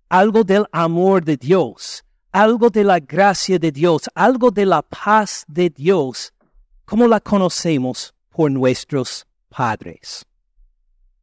algo 0.09 0.43
del 0.43 0.65
amor 0.71 1.23
de 1.23 1.37
Dios, 1.37 2.03
algo 2.31 2.69
de 2.69 2.83
la 2.83 2.99
gracia 2.99 3.57
de 3.57 3.71
Dios, 3.71 4.09
algo 4.13 4.51
de 4.51 4.65
la 4.65 4.81
paz 4.81 5.45
de 5.47 5.69
Dios, 5.69 6.33
¿Cómo 6.85 7.07
la 7.07 7.19
conocemos 7.19 8.15
por 8.31 8.49
nuestros 8.49 9.27
padres. 9.49 10.25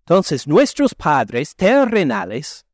Entonces, 0.01 0.47
nuestros 0.47 0.95
padres 0.95 1.57
terrenales, 1.57 2.64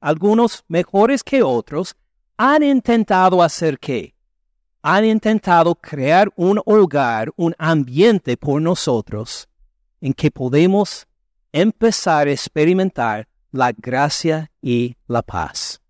algunos 0.00 0.64
mejores 0.68 1.22
que 1.22 1.42
otros, 1.42 1.94
han 2.36 2.62
intentado 2.62 3.42
hacer 3.42 3.78
qué? 3.78 4.14
Han 4.82 5.04
intentado 5.04 5.74
crear 5.74 6.28
un 6.36 6.60
hogar, 6.66 7.32
un 7.36 7.54
ambiente 7.58 8.36
por 8.36 8.60
nosotros 8.60 9.48
en 10.00 10.12
que 10.12 10.30
podemos 10.30 11.06
empezar 11.52 12.28
a 12.28 12.32
experimentar 12.32 13.28
la 13.52 13.72
gracia 13.72 14.50
y 14.60 14.96
la 15.06 15.22
paz, 15.22 15.80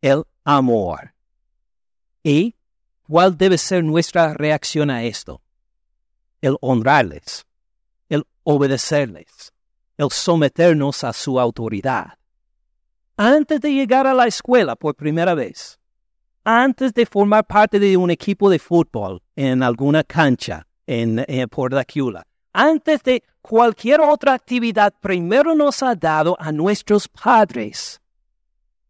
el 0.00 0.24
amor. 0.44 1.14
¿Y 2.22 2.54
cuál 3.02 3.36
debe 3.36 3.58
ser 3.58 3.84
nuestra 3.84 4.34
reacción 4.34 4.90
a 4.90 5.04
esto? 5.04 5.42
el 6.40 6.56
honrarles, 6.60 7.46
el 8.08 8.24
obedecerles, 8.42 9.52
el 9.96 10.10
someternos 10.10 11.04
a 11.04 11.12
su 11.12 11.38
autoridad. 11.38 12.18
Antes 13.16 13.60
de 13.60 13.72
llegar 13.72 14.06
a 14.06 14.14
la 14.14 14.26
escuela 14.26 14.76
por 14.76 14.94
primera 14.94 15.34
vez, 15.34 15.78
antes 16.42 16.94
de 16.94 17.04
formar 17.04 17.46
parte 17.46 17.78
de 17.78 17.96
un 17.96 18.10
equipo 18.10 18.48
de 18.48 18.58
fútbol 18.58 19.22
en 19.36 19.62
alguna 19.62 20.02
cancha 20.02 20.66
en, 20.86 21.22
en 21.28 21.48
por 21.48 21.70
antes 22.52 23.02
de 23.02 23.22
cualquier 23.40 24.00
otra 24.00 24.34
actividad, 24.34 24.92
primero 25.00 25.54
nos 25.54 25.82
ha 25.82 25.94
dado 25.94 26.36
a 26.38 26.52
nuestros 26.52 27.08
padres 27.08 28.00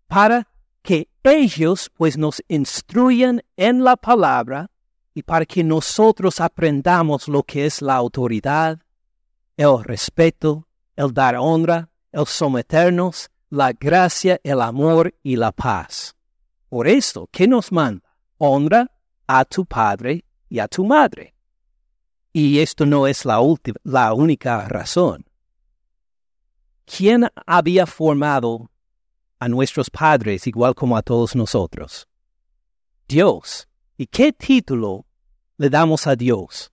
para 0.07 0.47
que 0.83 1.09
ellos 1.23 1.91
pues 1.97 2.17
nos 2.17 2.43
instruyan 2.49 3.43
en 3.57 3.85
la 3.85 3.97
palabra 3.97 4.71
y 5.15 5.23
para 5.23 5.45
que 5.45 5.63
nosotros 5.63 6.41
aprendamos 6.41 7.29
lo 7.29 7.43
que 7.43 7.67
es 7.67 7.83
la 7.83 7.95
autoridad, 7.95 8.79
el 9.57 9.85
respeto, 9.85 10.67
el 10.97 11.13
dar 11.13 11.37
honra, 11.37 11.91
el 12.13 12.27
someternos, 12.27 13.31
la 13.51 13.73
gracia, 13.73 14.41
el 14.43 14.61
amor 14.61 15.15
y 15.23 15.37
la 15.37 15.53
paz. 15.53 16.15
Por 16.69 16.87
esto, 16.87 17.29
¿qué 17.31 17.47
nos 17.47 17.73
manda? 17.73 18.09
Honra 18.39 18.91
a 19.27 19.45
tu 19.45 19.67
padre 19.67 20.25
y 20.49 20.59
a 20.61 20.69
tu 20.69 20.85
madre. 20.85 21.35
Y 22.33 22.61
esto 22.61 22.87
no 22.87 23.07
es 23.07 23.25
la, 23.25 23.41
la 23.83 24.15
única 24.15 24.69
razón. 24.69 25.25
¿Quién 26.85 27.29
había 27.47 27.87
formado 27.87 28.71
a 29.39 29.49
nuestros 29.49 29.91
padres 29.91 30.47
igual 30.47 30.75
como 30.75 30.97
a 30.97 31.03
todos 31.03 31.35
nosotros? 31.35 32.09
Dios. 33.09 33.67
¿Y 33.97 34.07
qué 34.07 34.33
título 34.33 35.05
le 35.57 35.69
damos 35.69 36.07
a 36.07 36.17
Dios? 36.17 36.73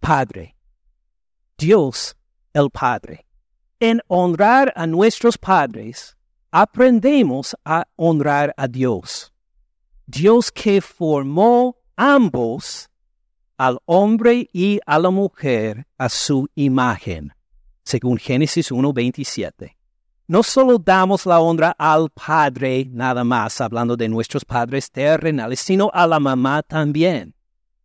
Padre. 0.00 0.56
Dios 1.58 2.16
el 2.52 2.70
Padre. 2.70 3.26
En 3.80 4.00
honrar 4.08 4.72
a 4.76 4.86
nuestros 4.86 5.36
padres, 5.38 6.16
aprendemos 6.50 7.56
a 7.64 7.86
honrar 7.96 8.54
a 8.56 8.68
Dios. 8.68 9.32
Dios 10.06 10.52
que 10.52 10.80
formó 10.80 11.76
ambos, 11.96 12.88
al 13.56 13.78
hombre 13.84 14.48
y 14.52 14.80
a 14.86 14.98
la 14.98 15.10
mujer, 15.10 15.86
a 15.98 16.08
su 16.08 16.48
imagen, 16.54 17.32
según 17.84 18.18
Génesis 18.18 18.70
1.27 18.72 19.76
no 20.32 20.42
solo 20.42 20.78
damos 20.78 21.26
la 21.26 21.40
honra 21.40 21.74
al 21.76 22.08
Padre 22.08 22.86
nada 22.90 23.22
más, 23.22 23.60
hablando 23.60 23.98
de 23.98 24.08
nuestros 24.08 24.46
padres 24.46 24.90
terrenales, 24.90 25.60
sino 25.60 25.90
a 25.92 26.06
la 26.06 26.18
mamá 26.18 26.62
también, 26.62 27.34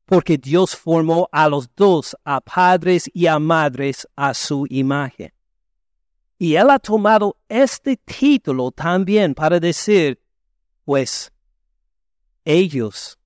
porque 0.06 0.38
Dios 0.38 0.74
formó 0.74 1.28
a 1.34 1.50
los 1.50 1.70
dos, 1.76 2.16
a 2.24 2.40
padres 2.40 3.10
y 3.14 3.28
a 3.28 3.38
madres, 3.38 4.08
a 4.16 4.34
su 4.34 4.66
imagen. 4.70 5.34
Y 6.40 6.56
Él 6.56 6.70
ha 6.70 6.80
tomado 6.80 7.36
este 7.50 7.98
título 7.98 8.72
también 8.72 9.36
para 9.36 9.60
decir, 9.60 10.18
pues, 10.86 11.34
ellos, 12.46 13.20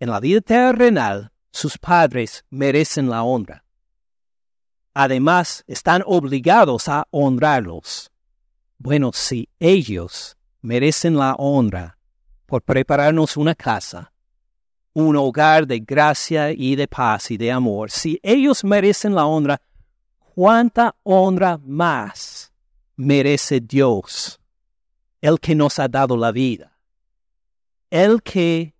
en 0.00 0.10
la 0.10 0.18
vida 0.18 0.40
terrenal, 0.40 1.30
sus 1.50 1.78
padres 1.78 2.44
merecen 2.50 3.08
la 3.08 3.22
honra. 3.22 3.64
Además, 4.94 5.64
están 5.66 6.02
obligados 6.06 6.88
a 6.88 7.06
honrarlos 7.10 8.10
bueno, 8.80 9.10
si 9.12 9.48
ellos 9.58 10.36
merecen 10.62 11.16
la 11.16 11.34
honra 11.34 11.98
por 12.46 12.62
prepararnos 12.62 13.36
una 13.36 13.56
casa, 13.56 14.12
un 14.92 15.16
hogar 15.16 15.66
de 15.66 15.80
gracia 15.80 16.52
y 16.52 16.76
de 16.76 16.86
paz 16.86 17.32
y 17.32 17.36
de 17.36 17.50
amor, 17.50 17.90
si 17.90 18.20
ellos 18.22 18.62
merecen 18.62 19.16
la 19.16 19.26
honra, 19.26 19.60
¿cuánta 20.34 20.94
honra 21.02 21.58
más 21.64 22.52
merece 22.94 23.60
Dios, 23.60 24.40
el 25.20 25.40
que 25.40 25.56
nos 25.56 25.80
ha 25.80 25.88
dado 25.88 26.16
la 26.16 26.30
vida? 26.30 26.78
El 27.90 28.22
que 28.22 28.74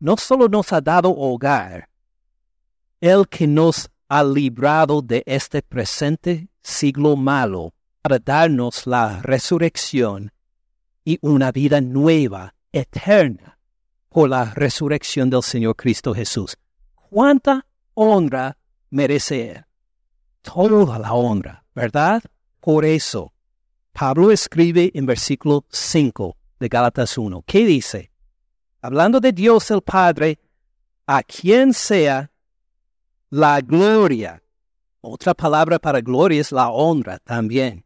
no 0.00 0.16
solo 0.16 0.48
nos 0.48 0.72
ha 0.72 0.80
dado 0.80 1.14
hogar, 1.16 1.88
el 3.04 3.28
que 3.28 3.46
nos 3.46 3.90
ha 4.08 4.24
librado 4.24 5.02
de 5.02 5.22
este 5.26 5.60
presente 5.60 6.48
siglo 6.62 7.16
malo 7.16 7.74
para 8.00 8.18
darnos 8.18 8.86
la 8.86 9.20
resurrección 9.20 10.32
y 11.04 11.18
una 11.20 11.52
vida 11.52 11.82
nueva, 11.82 12.54
eterna, 12.72 13.58
por 14.08 14.30
la 14.30 14.54
resurrección 14.54 15.28
del 15.28 15.42
Señor 15.42 15.76
Cristo 15.76 16.14
Jesús. 16.14 16.56
¿Cuánta 16.94 17.66
honra 17.92 18.56
merece 18.88 19.50
Él? 19.50 19.64
Toda 20.40 20.98
la 20.98 21.12
honra, 21.12 21.62
¿verdad? 21.74 22.22
Por 22.58 22.86
eso, 22.86 23.34
Pablo 23.92 24.30
escribe 24.30 24.90
en 24.94 25.04
versículo 25.04 25.66
5 25.68 26.38
de 26.58 26.68
Gálatas 26.68 27.18
1, 27.18 27.44
¿qué 27.46 27.66
dice? 27.66 28.10
Hablando 28.80 29.20
de 29.20 29.32
Dios 29.32 29.70
el 29.70 29.82
Padre, 29.82 30.38
a 31.06 31.22
quien 31.22 31.74
sea 31.74 32.30
la 33.34 33.60
gloria. 33.60 34.40
Otra 35.00 35.34
palabra 35.34 35.80
para 35.80 36.00
gloria 36.00 36.40
es 36.40 36.52
la 36.52 36.70
honra 36.70 37.18
también. 37.18 37.84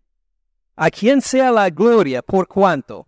A 0.76 0.90
quien 0.90 1.22
sea 1.22 1.50
la 1.50 1.70
gloria, 1.70 2.20
¿por 2.20 2.46
cuánto? 2.46 3.06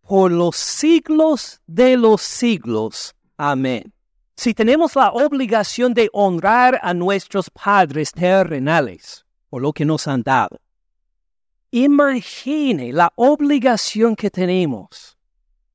Por 0.00 0.32
los 0.32 0.56
siglos 0.56 1.60
de 1.66 1.98
los 1.98 2.22
siglos. 2.22 3.14
Amén. 3.36 3.92
Si 4.34 4.54
tenemos 4.54 4.96
la 4.96 5.12
obligación 5.12 5.92
de 5.92 6.08
honrar 6.14 6.80
a 6.82 6.94
nuestros 6.94 7.50
padres 7.50 8.12
terrenales 8.12 9.26
por 9.50 9.60
lo 9.60 9.74
que 9.74 9.84
nos 9.84 10.08
han 10.08 10.22
dado, 10.22 10.58
imagine 11.70 12.94
la 12.94 13.12
obligación 13.14 14.16
que 14.16 14.30
tenemos 14.30 15.18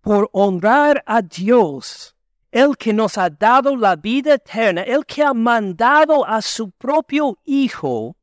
por 0.01 0.27
honrar 0.33 1.03
a 1.05 1.21
Dios 1.21 2.16
el 2.51 2.77
que 2.77 2.93
nos 2.93 3.17
ha 3.17 3.29
dado 3.29 3.75
la 3.75 3.95
vida 3.95 4.35
eterna, 4.35 4.81
el 4.83 5.05
que 5.05 5.23
ha 5.23 5.33
mandado 5.33 6.25
a 6.25 6.41
su 6.41 6.71
propio 6.71 7.37
Hijo, 7.45 8.15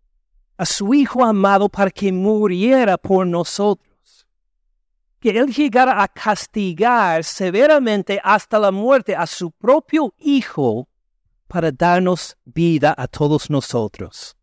a 0.56 0.64
su 0.64 0.94
Hijo 0.94 1.24
amado, 1.24 1.68
para 1.68 1.90
que 1.90 2.12
muriera 2.12 2.96
por 2.96 3.26
nosotros. 3.26 4.26
Que 5.20 5.30
Él 5.30 5.52
llegara 5.52 6.02
a 6.02 6.08
castigar 6.08 7.24
severamente 7.24 8.20
hasta 8.22 8.58
la 8.58 8.70
muerte 8.70 9.14
a 9.14 9.26
su 9.26 9.50
propio 9.50 10.14
Hijo 10.18 10.88
para 11.46 11.70
darnos 11.70 12.36
vida 12.44 12.94
a 12.96 13.06
todos 13.06 13.50
nosotros. 13.50 14.36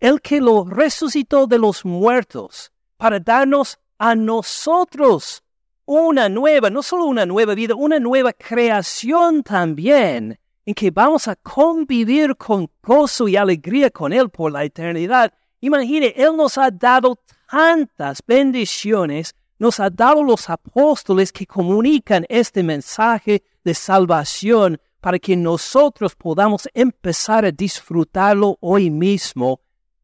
El 0.00 0.20
que 0.20 0.40
lo 0.40 0.64
resucitó 0.64 1.46
de 1.46 1.58
los 1.58 1.84
muertos 1.84 2.72
para 2.96 3.18
darnos 3.20 3.78
a 3.98 4.14
nosotros 4.14 5.42
una 5.88 6.28
nueva, 6.28 6.68
no 6.68 6.82
solo 6.82 7.06
una 7.06 7.24
nueva 7.24 7.54
vida, 7.54 7.74
una 7.74 7.98
nueva 7.98 8.34
creación 8.34 9.42
también, 9.42 10.38
en 10.66 10.74
que 10.74 10.90
vamos 10.90 11.28
a 11.28 11.36
convivir 11.36 12.36
con 12.36 12.70
gozo 12.82 13.26
y 13.26 13.36
alegría 13.36 13.88
con 13.88 14.12
Él 14.12 14.28
por 14.28 14.52
la 14.52 14.64
eternidad. 14.64 15.32
Imagine, 15.60 16.12
Él 16.14 16.36
nos 16.36 16.58
ha 16.58 16.70
dado 16.70 17.18
tantas 17.50 18.20
bendiciones, 18.26 19.34
nos 19.58 19.80
ha 19.80 19.88
dado 19.88 20.22
los 20.22 20.50
apóstoles 20.50 21.32
que 21.32 21.46
comunican 21.46 22.26
este 22.28 22.62
mensaje 22.62 23.42
de 23.64 23.72
salvación 23.72 24.78
para 25.00 25.18
que 25.18 25.36
nosotros 25.36 26.14
podamos 26.14 26.68
empezar 26.74 27.46
a 27.46 27.50
disfrutarlo 27.50 28.58
hoy 28.60 28.90
mismo. 28.90 29.62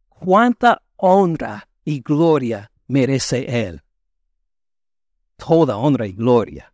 Cuánta 0.09 0.81
honra 0.97 1.69
y 1.85 2.01
gloria 2.01 2.73
merece 2.87 3.45
Él 3.67 3.85
toda 5.47 5.77
honra 5.77 6.07
y 6.07 6.13
gloria. 6.13 6.73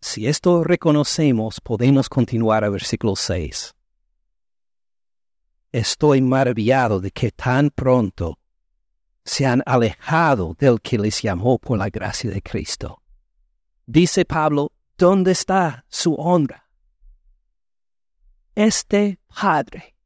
Si 0.00 0.26
esto 0.26 0.62
reconocemos, 0.62 1.58
podemos 1.60 2.10
continuar 2.10 2.62
a 2.62 2.68
versículo 2.68 3.16
6. 3.16 3.74
Estoy 5.72 6.20
maravillado 6.20 7.00
de 7.00 7.10
que 7.10 7.30
tan 7.30 7.70
pronto 7.70 8.38
se 9.24 9.46
han 9.46 9.62
alejado 9.64 10.54
del 10.58 10.82
que 10.82 10.98
les 10.98 11.22
llamó 11.22 11.58
por 11.58 11.78
la 11.78 11.88
gracia 11.88 12.30
de 12.30 12.42
Cristo. 12.42 13.00
Dice 13.86 14.26
Pablo, 14.26 14.72
¿dónde 14.98 15.32
está 15.32 15.86
su 15.88 16.14
honra? 16.14 16.68
Este 18.54 19.18
Padre, 19.34 19.96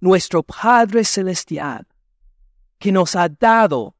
nuestro 0.00 0.42
Padre 0.42 1.04
Celestial, 1.04 1.86
que 2.78 2.90
nos 2.90 3.14
ha 3.16 3.28
dado 3.28 3.94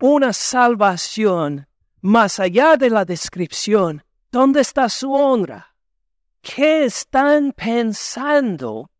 una 0.00 0.32
salvación 0.32 1.68
más 2.06 2.38
allá 2.38 2.76
de 2.76 2.88
la 2.88 3.04
descripción, 3.04 4.02
¿dónde 4.30 4.60
está 4.60 4.88
su 4.88 5.12
honra? 5.12 5.74
¿Qué 6.40 6.84
están 6.84 7.52
pensando 7.52 8.90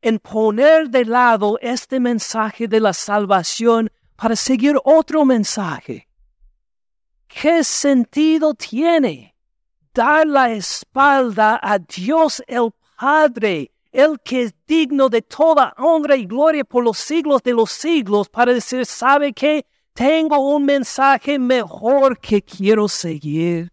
en 0.00 0.20
poner 0.20 0.88
de 0.88 1.04
lado 1.04 1.58
este 1.60 1.98
mensaje 1.98 2.68
de 2.68 2.78
la 2.78 2.92
salvación 2.92 3.90
para 4.14 4.36
seguir 4.36 4.76
otro 4.84 5.24
mensaje? 5.24 6.06
¿Qué 7.26 7.64
sentido 7.64 8.54
tiene 8.54 9.34
dar 9.92 10.26
la 10.26 10.52
espalda 10.52 11.58
a 11.60 11.78
Dios 11.80 12.42
el 12.46 12.70
Padre, 12.96 13.72
el 13.90 14.20
que 14.20 14.42
es 14.42 14.54
digno 14.68 15.08
de 15.08 15.22
toda 15.22 15.74
honra 15.78 16.14
y 16.14 16.26
gloria 16.26 16.64
por 16.64 16.84
los 16.84 16.98
siglos 16.98 17.42
de 17.42 17.54
los 17.54 17.72
siglos, 17.72 18.28
para 18.28 18.54
decir, 18.54 18.86
¿sabe 18.86 19.32
qué? 19.32 19.66
Tengo 19.94 20.38
un 20.54 20.64
mensaje 20.64 21.38
mejor 21.38 22.18
que 22.18 22.42
quiero 22.42 22.88
seguir. 22.88 23.70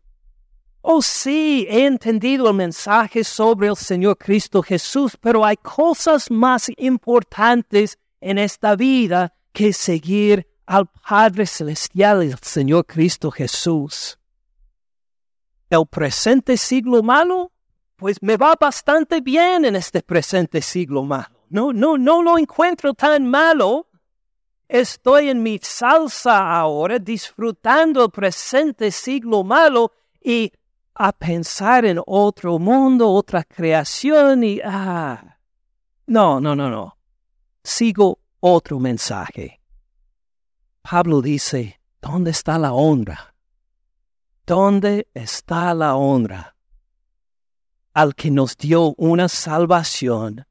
Oh 0.81 1.01
sí, 1.01 1.65
he 1.69 1.85
entendido 1.85 2.49
el 2.49 2.55
mensaje 2.55 3.23
sobre 3.23 3.67
el 3.67 3.75
Señor 3.75 4.17
Cristo 4.17 4.61
Jesús, 4.61 5.17
pero 5.19 5.45
hay 5.45 5.57
cosas 5.57 6.29
más 6.29 6.69
importantes 6.77 7.97
en 8.21 8.37
esta 8.37 8.75
vida 8.75 9.33
que 9.53 9.71
seguir 9.73 10.47
al 10.65 10.87
Padre 10.87 11.45
Celestial, 11.45 12.23
el 12.23 12.37
Señor 12.39 12.85
Cristo 12.85 13.31
Jesús. 13.31 14.17
El 15.69 15.85
presente 15.85 16.57
siglo 16.57 17.01
malo, 17.03 17.51
pues 17.95 18.21
me 18.21 18.37
va 18.37 18.55
bastante 18.59 19.21
bien 19.21 19.65
en 19.65 19.75
este 19.75 20.01
presente 20.01 20.61
siglo 20.61 21.03
malo. 21.03 21.35
No, 21.49 21.73
no, 21.73 21.97
no 21.97 22.21
lo 22.23 22.37
encuentro 22.37 22.93
tan 22.93 23.27
malo 23.27 23.88
Estoy 24.69 25.29
en 25.29 25.41
mi 25.41 25.57
salsa 25.57 26.55
ahora, 26.55 26.99
disfrutando 26.99 28.05
el 28.05 28.11
presente 28.11 28.91
siglo 28.91 29.43
malo 29.43 29.91
y 30.21 30.53
a 30.93 31.11
pensar 31.11 31.85
en 31.85 31.99
otro 32.05 32.59
mundo, 32.59 33.09
otra 33.09 33.43
creación 33.43 34.43
y... 34.43 34.59
Ah, 34.63 35.39
no, 36.05 36.39
no, 36.39 36.55
no, 36.55 36.69
no. 36.69 36.97
Sigo 37.63 38.19
otro 38.41 38.79
mensaje. 38.79 39.59
Pablo 40.83 41.23
dice, 41.23 41.81
¿dónde 41.99 42.29
está 42.29 42.59
la 42.59 42.73
honra? 42.73 43.33
¿Dónde 44.45 45.07
está 45.15 45.73
la 45.73 45.95
honra? 45.95 46.55
Al 47.95 48.13
que 48.13 48.29
nos 48.29 48.55
dio 48.55 48.93
una 48.97 49.29
salvación 49.29 50.45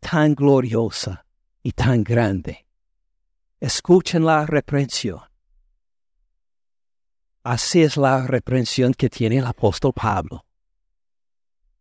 tan 0.00 0.34
gloriosa 0.34 1.26
y 1.62 1.72
tan 1.72 2.02
grande. 2.02 2.69
Escuchen 3.60 4.24
la 4.24 4.46
reprensión. 4.46 5.20
Así 7.42 7.82
es 7.82 7.98
la 7.98 8.26
reprensión 8.26 8.94
que 8.94 9.10
tiene 9.10 9.36
el 9.38 9.46
apóstol 9.46 9.92
Pablo. 9.92 10.46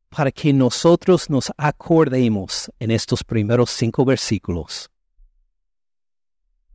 Para 0.09 0.29
que 0.31 0.51
nosotros 0.51 1.29
nos 1.29 1.51
acordemos 1.55 2.69
en 2.79 2.91
estos 2.91 3.23
primeros 3.23 3.69
cinco 3.69 4.03
versículos 4.03 4.89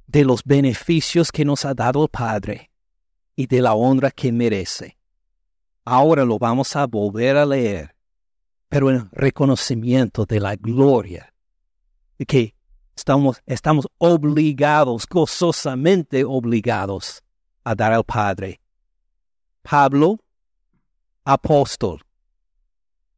de 0.07 0.25
los 0.25 0.43
beneficios 0.45 1.31
que 1.31 1.45
nos 1.45 1.67
ha 1.67 1.75
dado 1.75 2.05
el 2.05 2.09
Padre 2.09 2.71
y 3.37 3.47
de 3.47 3.61
la 3.61 3.75
honra 3.75 4.11
que 4.11 4.33
merece. 4.33 4.97
Ahora 5.85 6.25
lo 6.25 6.39
vamos 6.39 6.77
a 6.77 6.87
volver 6.87 7.37
a 7.37 7.45
leer, 7.45 7.95
pero 8.69 8.91
en 8.91 9.11
reconocimiento 9.13 10.25
de 10.25 10.41
la 10.41 10.57
gloria 10.57 11.35
que 12.27 12.54
Estamos, 12.97 13.43
estamos 13.45 13.87
obligados, 13.99 15.07
gozosamente 15.09 16.25
obligados 16.25 17.23
a 17.65 17.75
dar 17.75 17.93
al 17.93 18.05
Padre. 18.05 18.61
Pablo, 19.63 20.19
apóstol. 21.25 22.01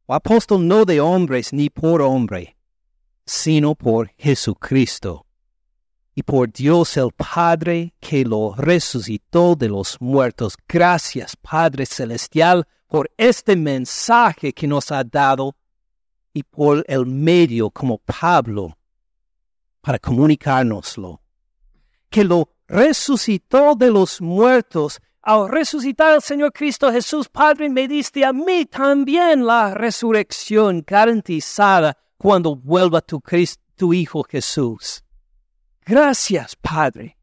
Apóstol 0.07 0.67
no 0.67 0.85
de 0.85 0.99
hombres 0.99 1.53
ni 1.53 1.69
por 1.69 2.01
hombre, 2.01 2.57
sino 3.25 3.75
por 3.75 4.09
Jesucristo 4.17 5.25
y 6.15 6.23
por 6.23 6.51
Dios 6.51 6.97
el 6.97 7.11
Padre 7.11 7.93
que 7.99 8.23
lo 8.25 8.55
resucitó 8.55 9.55
de 9.55 9.69
los 9.69 10.01
muertos. 10.01 10.57
Gracias, 10.67 11.35
Padre 11.35 11.85
Celestial, 11.85 12.65
por 12.87 13.11
este 13.17 13.55
mensaje 13.55 14.53
que 14.53 14.65
nos 14.65 14.91
ha 14.91 15.03
dado 15.03 15.55
y 16.33 16.43
por 16.43 16.83
el 16.87 17.05
medio 17.05 17.69
como 17.69 17.99
Pablo 17.99 18.76
para 19.87 19.99
comunicárnoslo. 19.99 21.21
Que 22.09 22.25
lo 22.25 22.49
resucitó 22.67 23.73
de 23.73 23.89
los 23.89 24.19
muertos. 24.19 24.99
Al 25.21 25.47
resucitar 25.47 26.15
el 26.15 26.21
Señor 26.21 26.51
Cristo 26.51 26.91
Jesús, 26.91 27.29
Padre, 27.29 27.69
me 27.69 27.87
diste 27.87 28.25
a 28.25 28.33
mí 28.33 28.65
también 28.65 29.45
la 29.45 29.73
resurrección 29.73 30.83
garantizada 30.85 31.97
cuando 32.17 32.53
vuelva 32.57 32.99
tu, 32.99 33.21
Cristo, 33.21 33.63
tu 33.77 33.93
Hijo 33.93 34.25
Jesús. 34.29 35.05
Gracias, 35.85 36.57
Padre, 36.57 37.17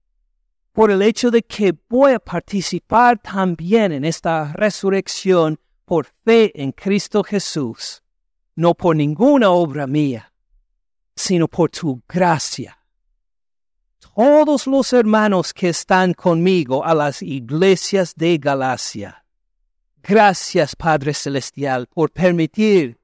por 0.73 0.91
el 0.91 1.03
hecho 1.03 1.31
de 1.31 1.43
que 1.43 1.75
voy 1.91 2.12
a 2.12 2.19
participar 2.19 3.19
también 3.19 3.93
en 3.93 4.07
esta 4.07 4.55
resurrección 4.55 5.61
por 5.85 6.07
fe 6.25 6.51
en 6.55 6.73
Cristo 6.73 7.23
Jesús, 7.23 8.03
no 8.57 8.73
por 8.73 8.97
ninguna 8.97 9.51
obra 9.51 9.87
mía, 9.87 10.33
sino 11.17 11.49
por 11.49 11.71
tu 11.71 12.03
gracia. 12.09 12.79
Todos 14.15 14.67
los 14.67 14.93
hermanos 14.93 15.53
que 15.53 15.71
están 15.71 16.15
conmigo 16.15 16.85
a 16.85 16.95
las 16.95 17.23
iglesias 17.23 18.15
de 18.15 18.39
Galacia, 18.39 19.25
gracias 20.03 20.77
Padre 20.77 21.15
Celestial 21.15 21.87
por 21.87 22.11
permitir 22.11 22.99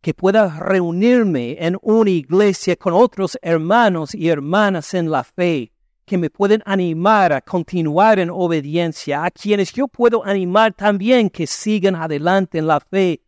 que 0.00 0.14
pueda 0.14 0.58
reunirme 0.58 1.56
en 1.60 1.76
una 1.82 2.10
iglesia 2.10 2.74
con 2.76 2.94
otros 2.94 3.38
hermanos 3.42 4.14
y 4.14 4.28
hermanas 4.28 4.94
en 4.94 5.10
la 5.10 5.24
fe, 5.24 5.72
que 6.06 6.18
me 6.18 6.30
pueden 6.30 6.62
animar 6.64 7.32
a 7.32 7.40
continuar 7.40 8.18
en 8.18 8.30
obediencia, 8.30 9.24
a 9.24 9.30
quienes 9.30 9.72
yo 9.72 9.86
puedo 9.86 10.24
animar 10.24 10.72
también 10.72 11.30
que 11.30 11.46
sigan 11.46 11.94
adelante 11.94 12.58
en 12.58 12.66
la 12.66 12.80
fe. 12.80 13.20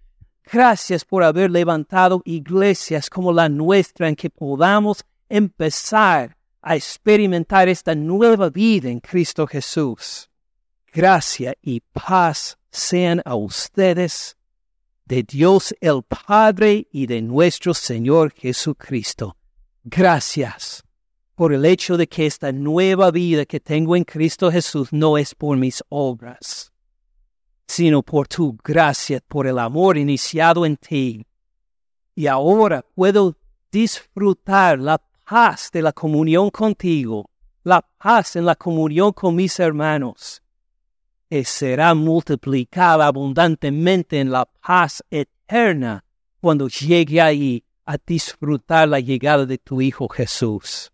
Gracias 0.51 1.05
por 1.05 1.23
haber 1.23 1.51
levantado 1.51 2.23
iglesias 2.25 3.09
como 3.09 3.33
la 3.33 3.49
nuestra 3.49 4.09
en 4.09 4.17
que 4.17 4.31
podamos 4.31 5.05
empezar 5.29 6.37
a 6.61 6.77
experimentar 6.77 7.69
esta 7.69 7.95
nueva 7.95 8.51
vida 8.51 8.89
en 8.89 9.01
Cristo 9.01 9.47
Jesús. 9.47 10.31
Gracia 10.93 11.55
y 11.63 11.81
paz 11.81 12.59
sean 12.71 13.23
a 13.25 13.35
ustedes 13.35 14.37
de 15.05 15.23
Dios 15.23 15.75
el 15.81 16.03
Padre 16.03 16.87
y 16.93 17.07
de 17.07 17.21
nuestro 17.23 17.75
Señor 17.75 18.33
Jesucristo. 18.33 19.37
Gracias 19.85 20.85
por 21.35 21.53
el 21.53 21.65
hecho 21.65 21.97
de 21.97 22.07
que 22.07 22.27
esta 22.27 22.53
nueva 22.53 23.11
vida 23.11 23.45
que 23.45 23.59
tengo 23.59 23.97
en 23.97 24.05
Cristo 24.05 24.51
Jesús 24.51 24.93
no 24.93 25.19
es 25.19 25.35
por 25.35 25.57
mis 25.57 25.83
obras, 25.89 26.72
sino 27.73 28.03
por 28.03 28.29
tu 28.29 28.57
gracia, 28.63 29.21
por 29.27 29.47
el 29.47 29.59
amor 29.59 29.97
iniciado 29.97 30.67
en 30.67 30.77
ti. 30.77 31.27
Y 32.15 32.27
ahora 32.27 32.85
puedo 32.95 33.37
disfrutar 33.71 34.79
la 34.79 35.01
paz 35.25 35.71
de 35.73 35.83
la 35.83 35.93
comunión 35.93 36.51
contigo, 36.51 37.31
la 37.65 37.81
paz 37.81 38.37
en 38.37 38.45
la 38.45 38.55
comunión 38.55 39.13
con 39.13 39.35
mis 39.35 39.59
hermanos 39.59 40.43
será 41.43 41.95
multiplicada 41.95 43.07
abundantemente 43.07 44.21
en 44.21 44.31
la 44.31 44.45
paz 44.45 45.03
eterna 45.11 46.05
cuando 46.41 46.69
llegue 46.69 47.21
ahí 47.23 47.65
a 47.87 47.97
disfrutar 47.97 48.89
la 48.89 49.01
llegada 49.01 49.47
de 49.47 49.57
tu 49.57 49.81
Hijo 49.81 50.09
Jesús. 50.09 50.93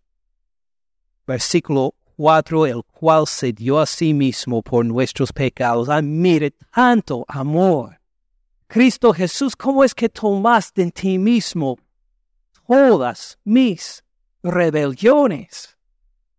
Versículo 1.27 1.93
4, 2.19 2.65
el 2.65 2.83
cual 2.83 3.25
se 3.25 3.53
dio 3.53 3.79
a 3.79 3.85
sí 3.85 4.13
mismo 4.13 4.61
por 4.61 4.85
nuestros 4.85 5.31
pecados. 5.31 5.87
Admire 5.87 6.51
tanto 6.51 7.23
amor. 7.29 7.97
Cristo 8.67 9.13
Jesús, 9.13 9.55
¿cómo 9.55 9.85
es 9.85 9.95
que 9.95 10.09
tomaste 10.09 10.81
en 10.81 10.91
ti 10.91 11.17
mismo 11.17 11.77
todas 12.67 13.37
mis 13.45 14.03
rebeliones? 14.43 15.77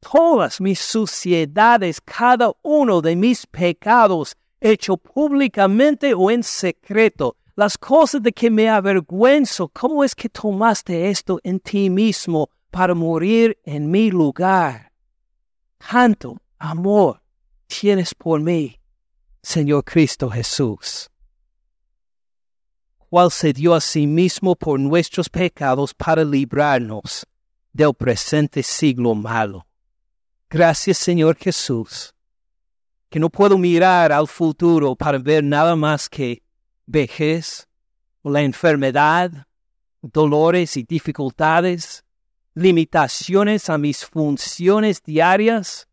todas 0.01 0.61
mis 0.61 0.81
suciedades, 0.81 2.01
cada 2.01 2.53
uno 2.62 3.01
de 3.01 3.16
mis 3.16 3.47
pecados, 3.47 4.37
hecho 4.61 4.97
públicamente 4.97 6.14
o 6.14 6.31
en 6.31 6.43
secreto, 6.43 7.37
las 7.55 7.76
cosas 7.76 8.22
de 8.22 8.33
que 8.33 8.51
me 8.51 8.68
avergüenzo, 8.68 9.68
¿cómo 9.68 10.03
es 10.03 10.14
que 10.14 10.28
tomaste 10.28 11.11
esto 11.11 11.39
en 11.43 11.61
ti 11.61 11.91
mismo 11.91 12.49
para 12.70 12.95
morir 12.95 13.59
en 13.64 13.91
mi 13.91 14.11
lugar? 14.11 14.89
Tanto 15.89 16.37
amor 16.59 17.20
tienes 17.66 18.14
por 18.14 18.41
mí, 18.41 18.78
Señor 19.43 19.85
Cristo 19.85 20.31
Jesús, 20.31 21.11
cual 22.99 23.31
se 23.31 23.53
dio 23.53 23.74
a 23.74 23.81
sí 23.81 24.07
mismo 24.07 24.55
por 24.55 24.78
nuestros 24.78 25.28
pecados 25.28 25.95
para 25.95 26.24
librarnos 26.24 27.26
del 27.72 27.95
presente 27.95 28.62
siglo 28.62 29.14
malo 29.14 29.66
Gracias 30.53 30.99
Señor 30.99 31.37
Jesús, 31.37 32.12
que 33.09 33.20
no 33.20 33.31
puedo 33.31 33.57
mirar 33.57 34.11
al 34.11 34.26
futuro 34.26 34.97
para 34.97 35.16
ver 35.16 35.45
nada 35.45 35.76
más 35.76 36.09
que 36.09 36.43
vejez, 36.87 37.68
la 38.24 38.43
enfermedad, 38.43 39.47
dolores 40.03 40.76
y 40.76 40.83
dificultades, 40.83 42.05
limitaciones 42.55 43.70
a 43.70 43.78
mis 43.78 44.05
funciones 44.05 45.03
diarias, 45.03 45.88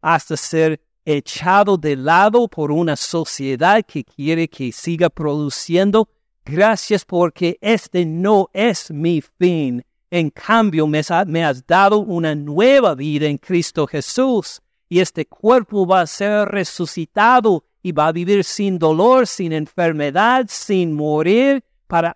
hasta 0.00 0.36
ser 0.36 0.80
echado 1.04 1.76
de 1.76 1.96
lado 1.96 2.48
por 2.48 2.70
una 2.70 2.96
sociedad 2.96 3.84
que 3.84 4.04
quiere 4.04 4.48
que 4.48 4.72
siga 4.72 5.10
produciendo. 5.10 6.08
Gracias 6.44 7.04
porque 7.04 7.58
este 7.60 8.04
no 8.04 8.50
es 8.52 8.90
mi 8.90 9.20
fin 9.20 9.84
en 10.12 10.28
cambio, 10.28 10.86
me, 10.86 10.98
has 10.98 11.66
dado 11.66 12.00
una 12.00 12.34
nueva 12.34 12.94
vida 12.94 13.26
en 13.28 13.38
Cristo 13.38 13.86
Jesús 13.86 14.60
y 14.86 15.00
este 15.00 15.24
cuerpo 15.24 15.86
va 15.86 16.02
a 16.02 16.06
ser 16.06 16.48
resucitado 16.48 17.64
y 17.82 17.92
va 17.92 18.08
a 18.08 18.12
vivir 18.12 18.44
sin 18.44 18.78
dolor, 18.78 19.26
sin 19.26 19.54
enfermedad, 19.54 20.44
sin 20.50 20.92
morir, 20.92 21.64
para, 21.86 22.14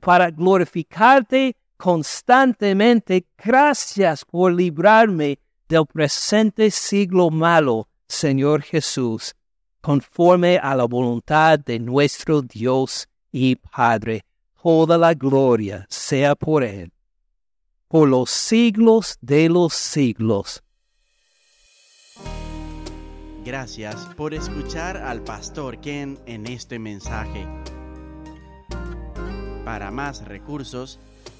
para 0.00 0.30
glorificarte 0.30 1.56
constantemente. 1.82 3.26
Gracias 3.36 4.24
por 4.24 4.52
librarme 4.52 5.40
del 5.68 5.84
presente 5.84 6.70
siglo 6.70 7.28
malo, 7.28 7.88
Señor 8.06 8.62
Jesús, 8.62 9.34
conforme 9.80 10.58
a 10.58 10.76
la 10.76 10.84
voluntad 10.84 11.58
de 11.58 11.80
nuestro 11.80 12.40
Dios 12.40 13.08
y 13.32 13.56
Padre 13.56 14.24
toda 14.62 14.96
la 14.96 15.12
gloria 15.14 15.84
sea 15.90 16.36
por 16.36 16.62
Él, 16.62 16.92
por 17.88 18.08
los 18.08 18.30
siglos 18.30 19.18
de 19.20 19.48
los 19.48 19.74
siglos. 19.74 20.62
Gracias 23.44 23.96
por 24.16 24.34
escuchar 24.34 24.98
al 24.98 25.20
pastor 25.24 25.80
Ken 25.80 26.16
en 26.26 26.46
este 26.46 26.78
mensaje. 26.78 27.44
Para 29.64 29.90
más 29.90 30.24
recursos, 30.24 31.00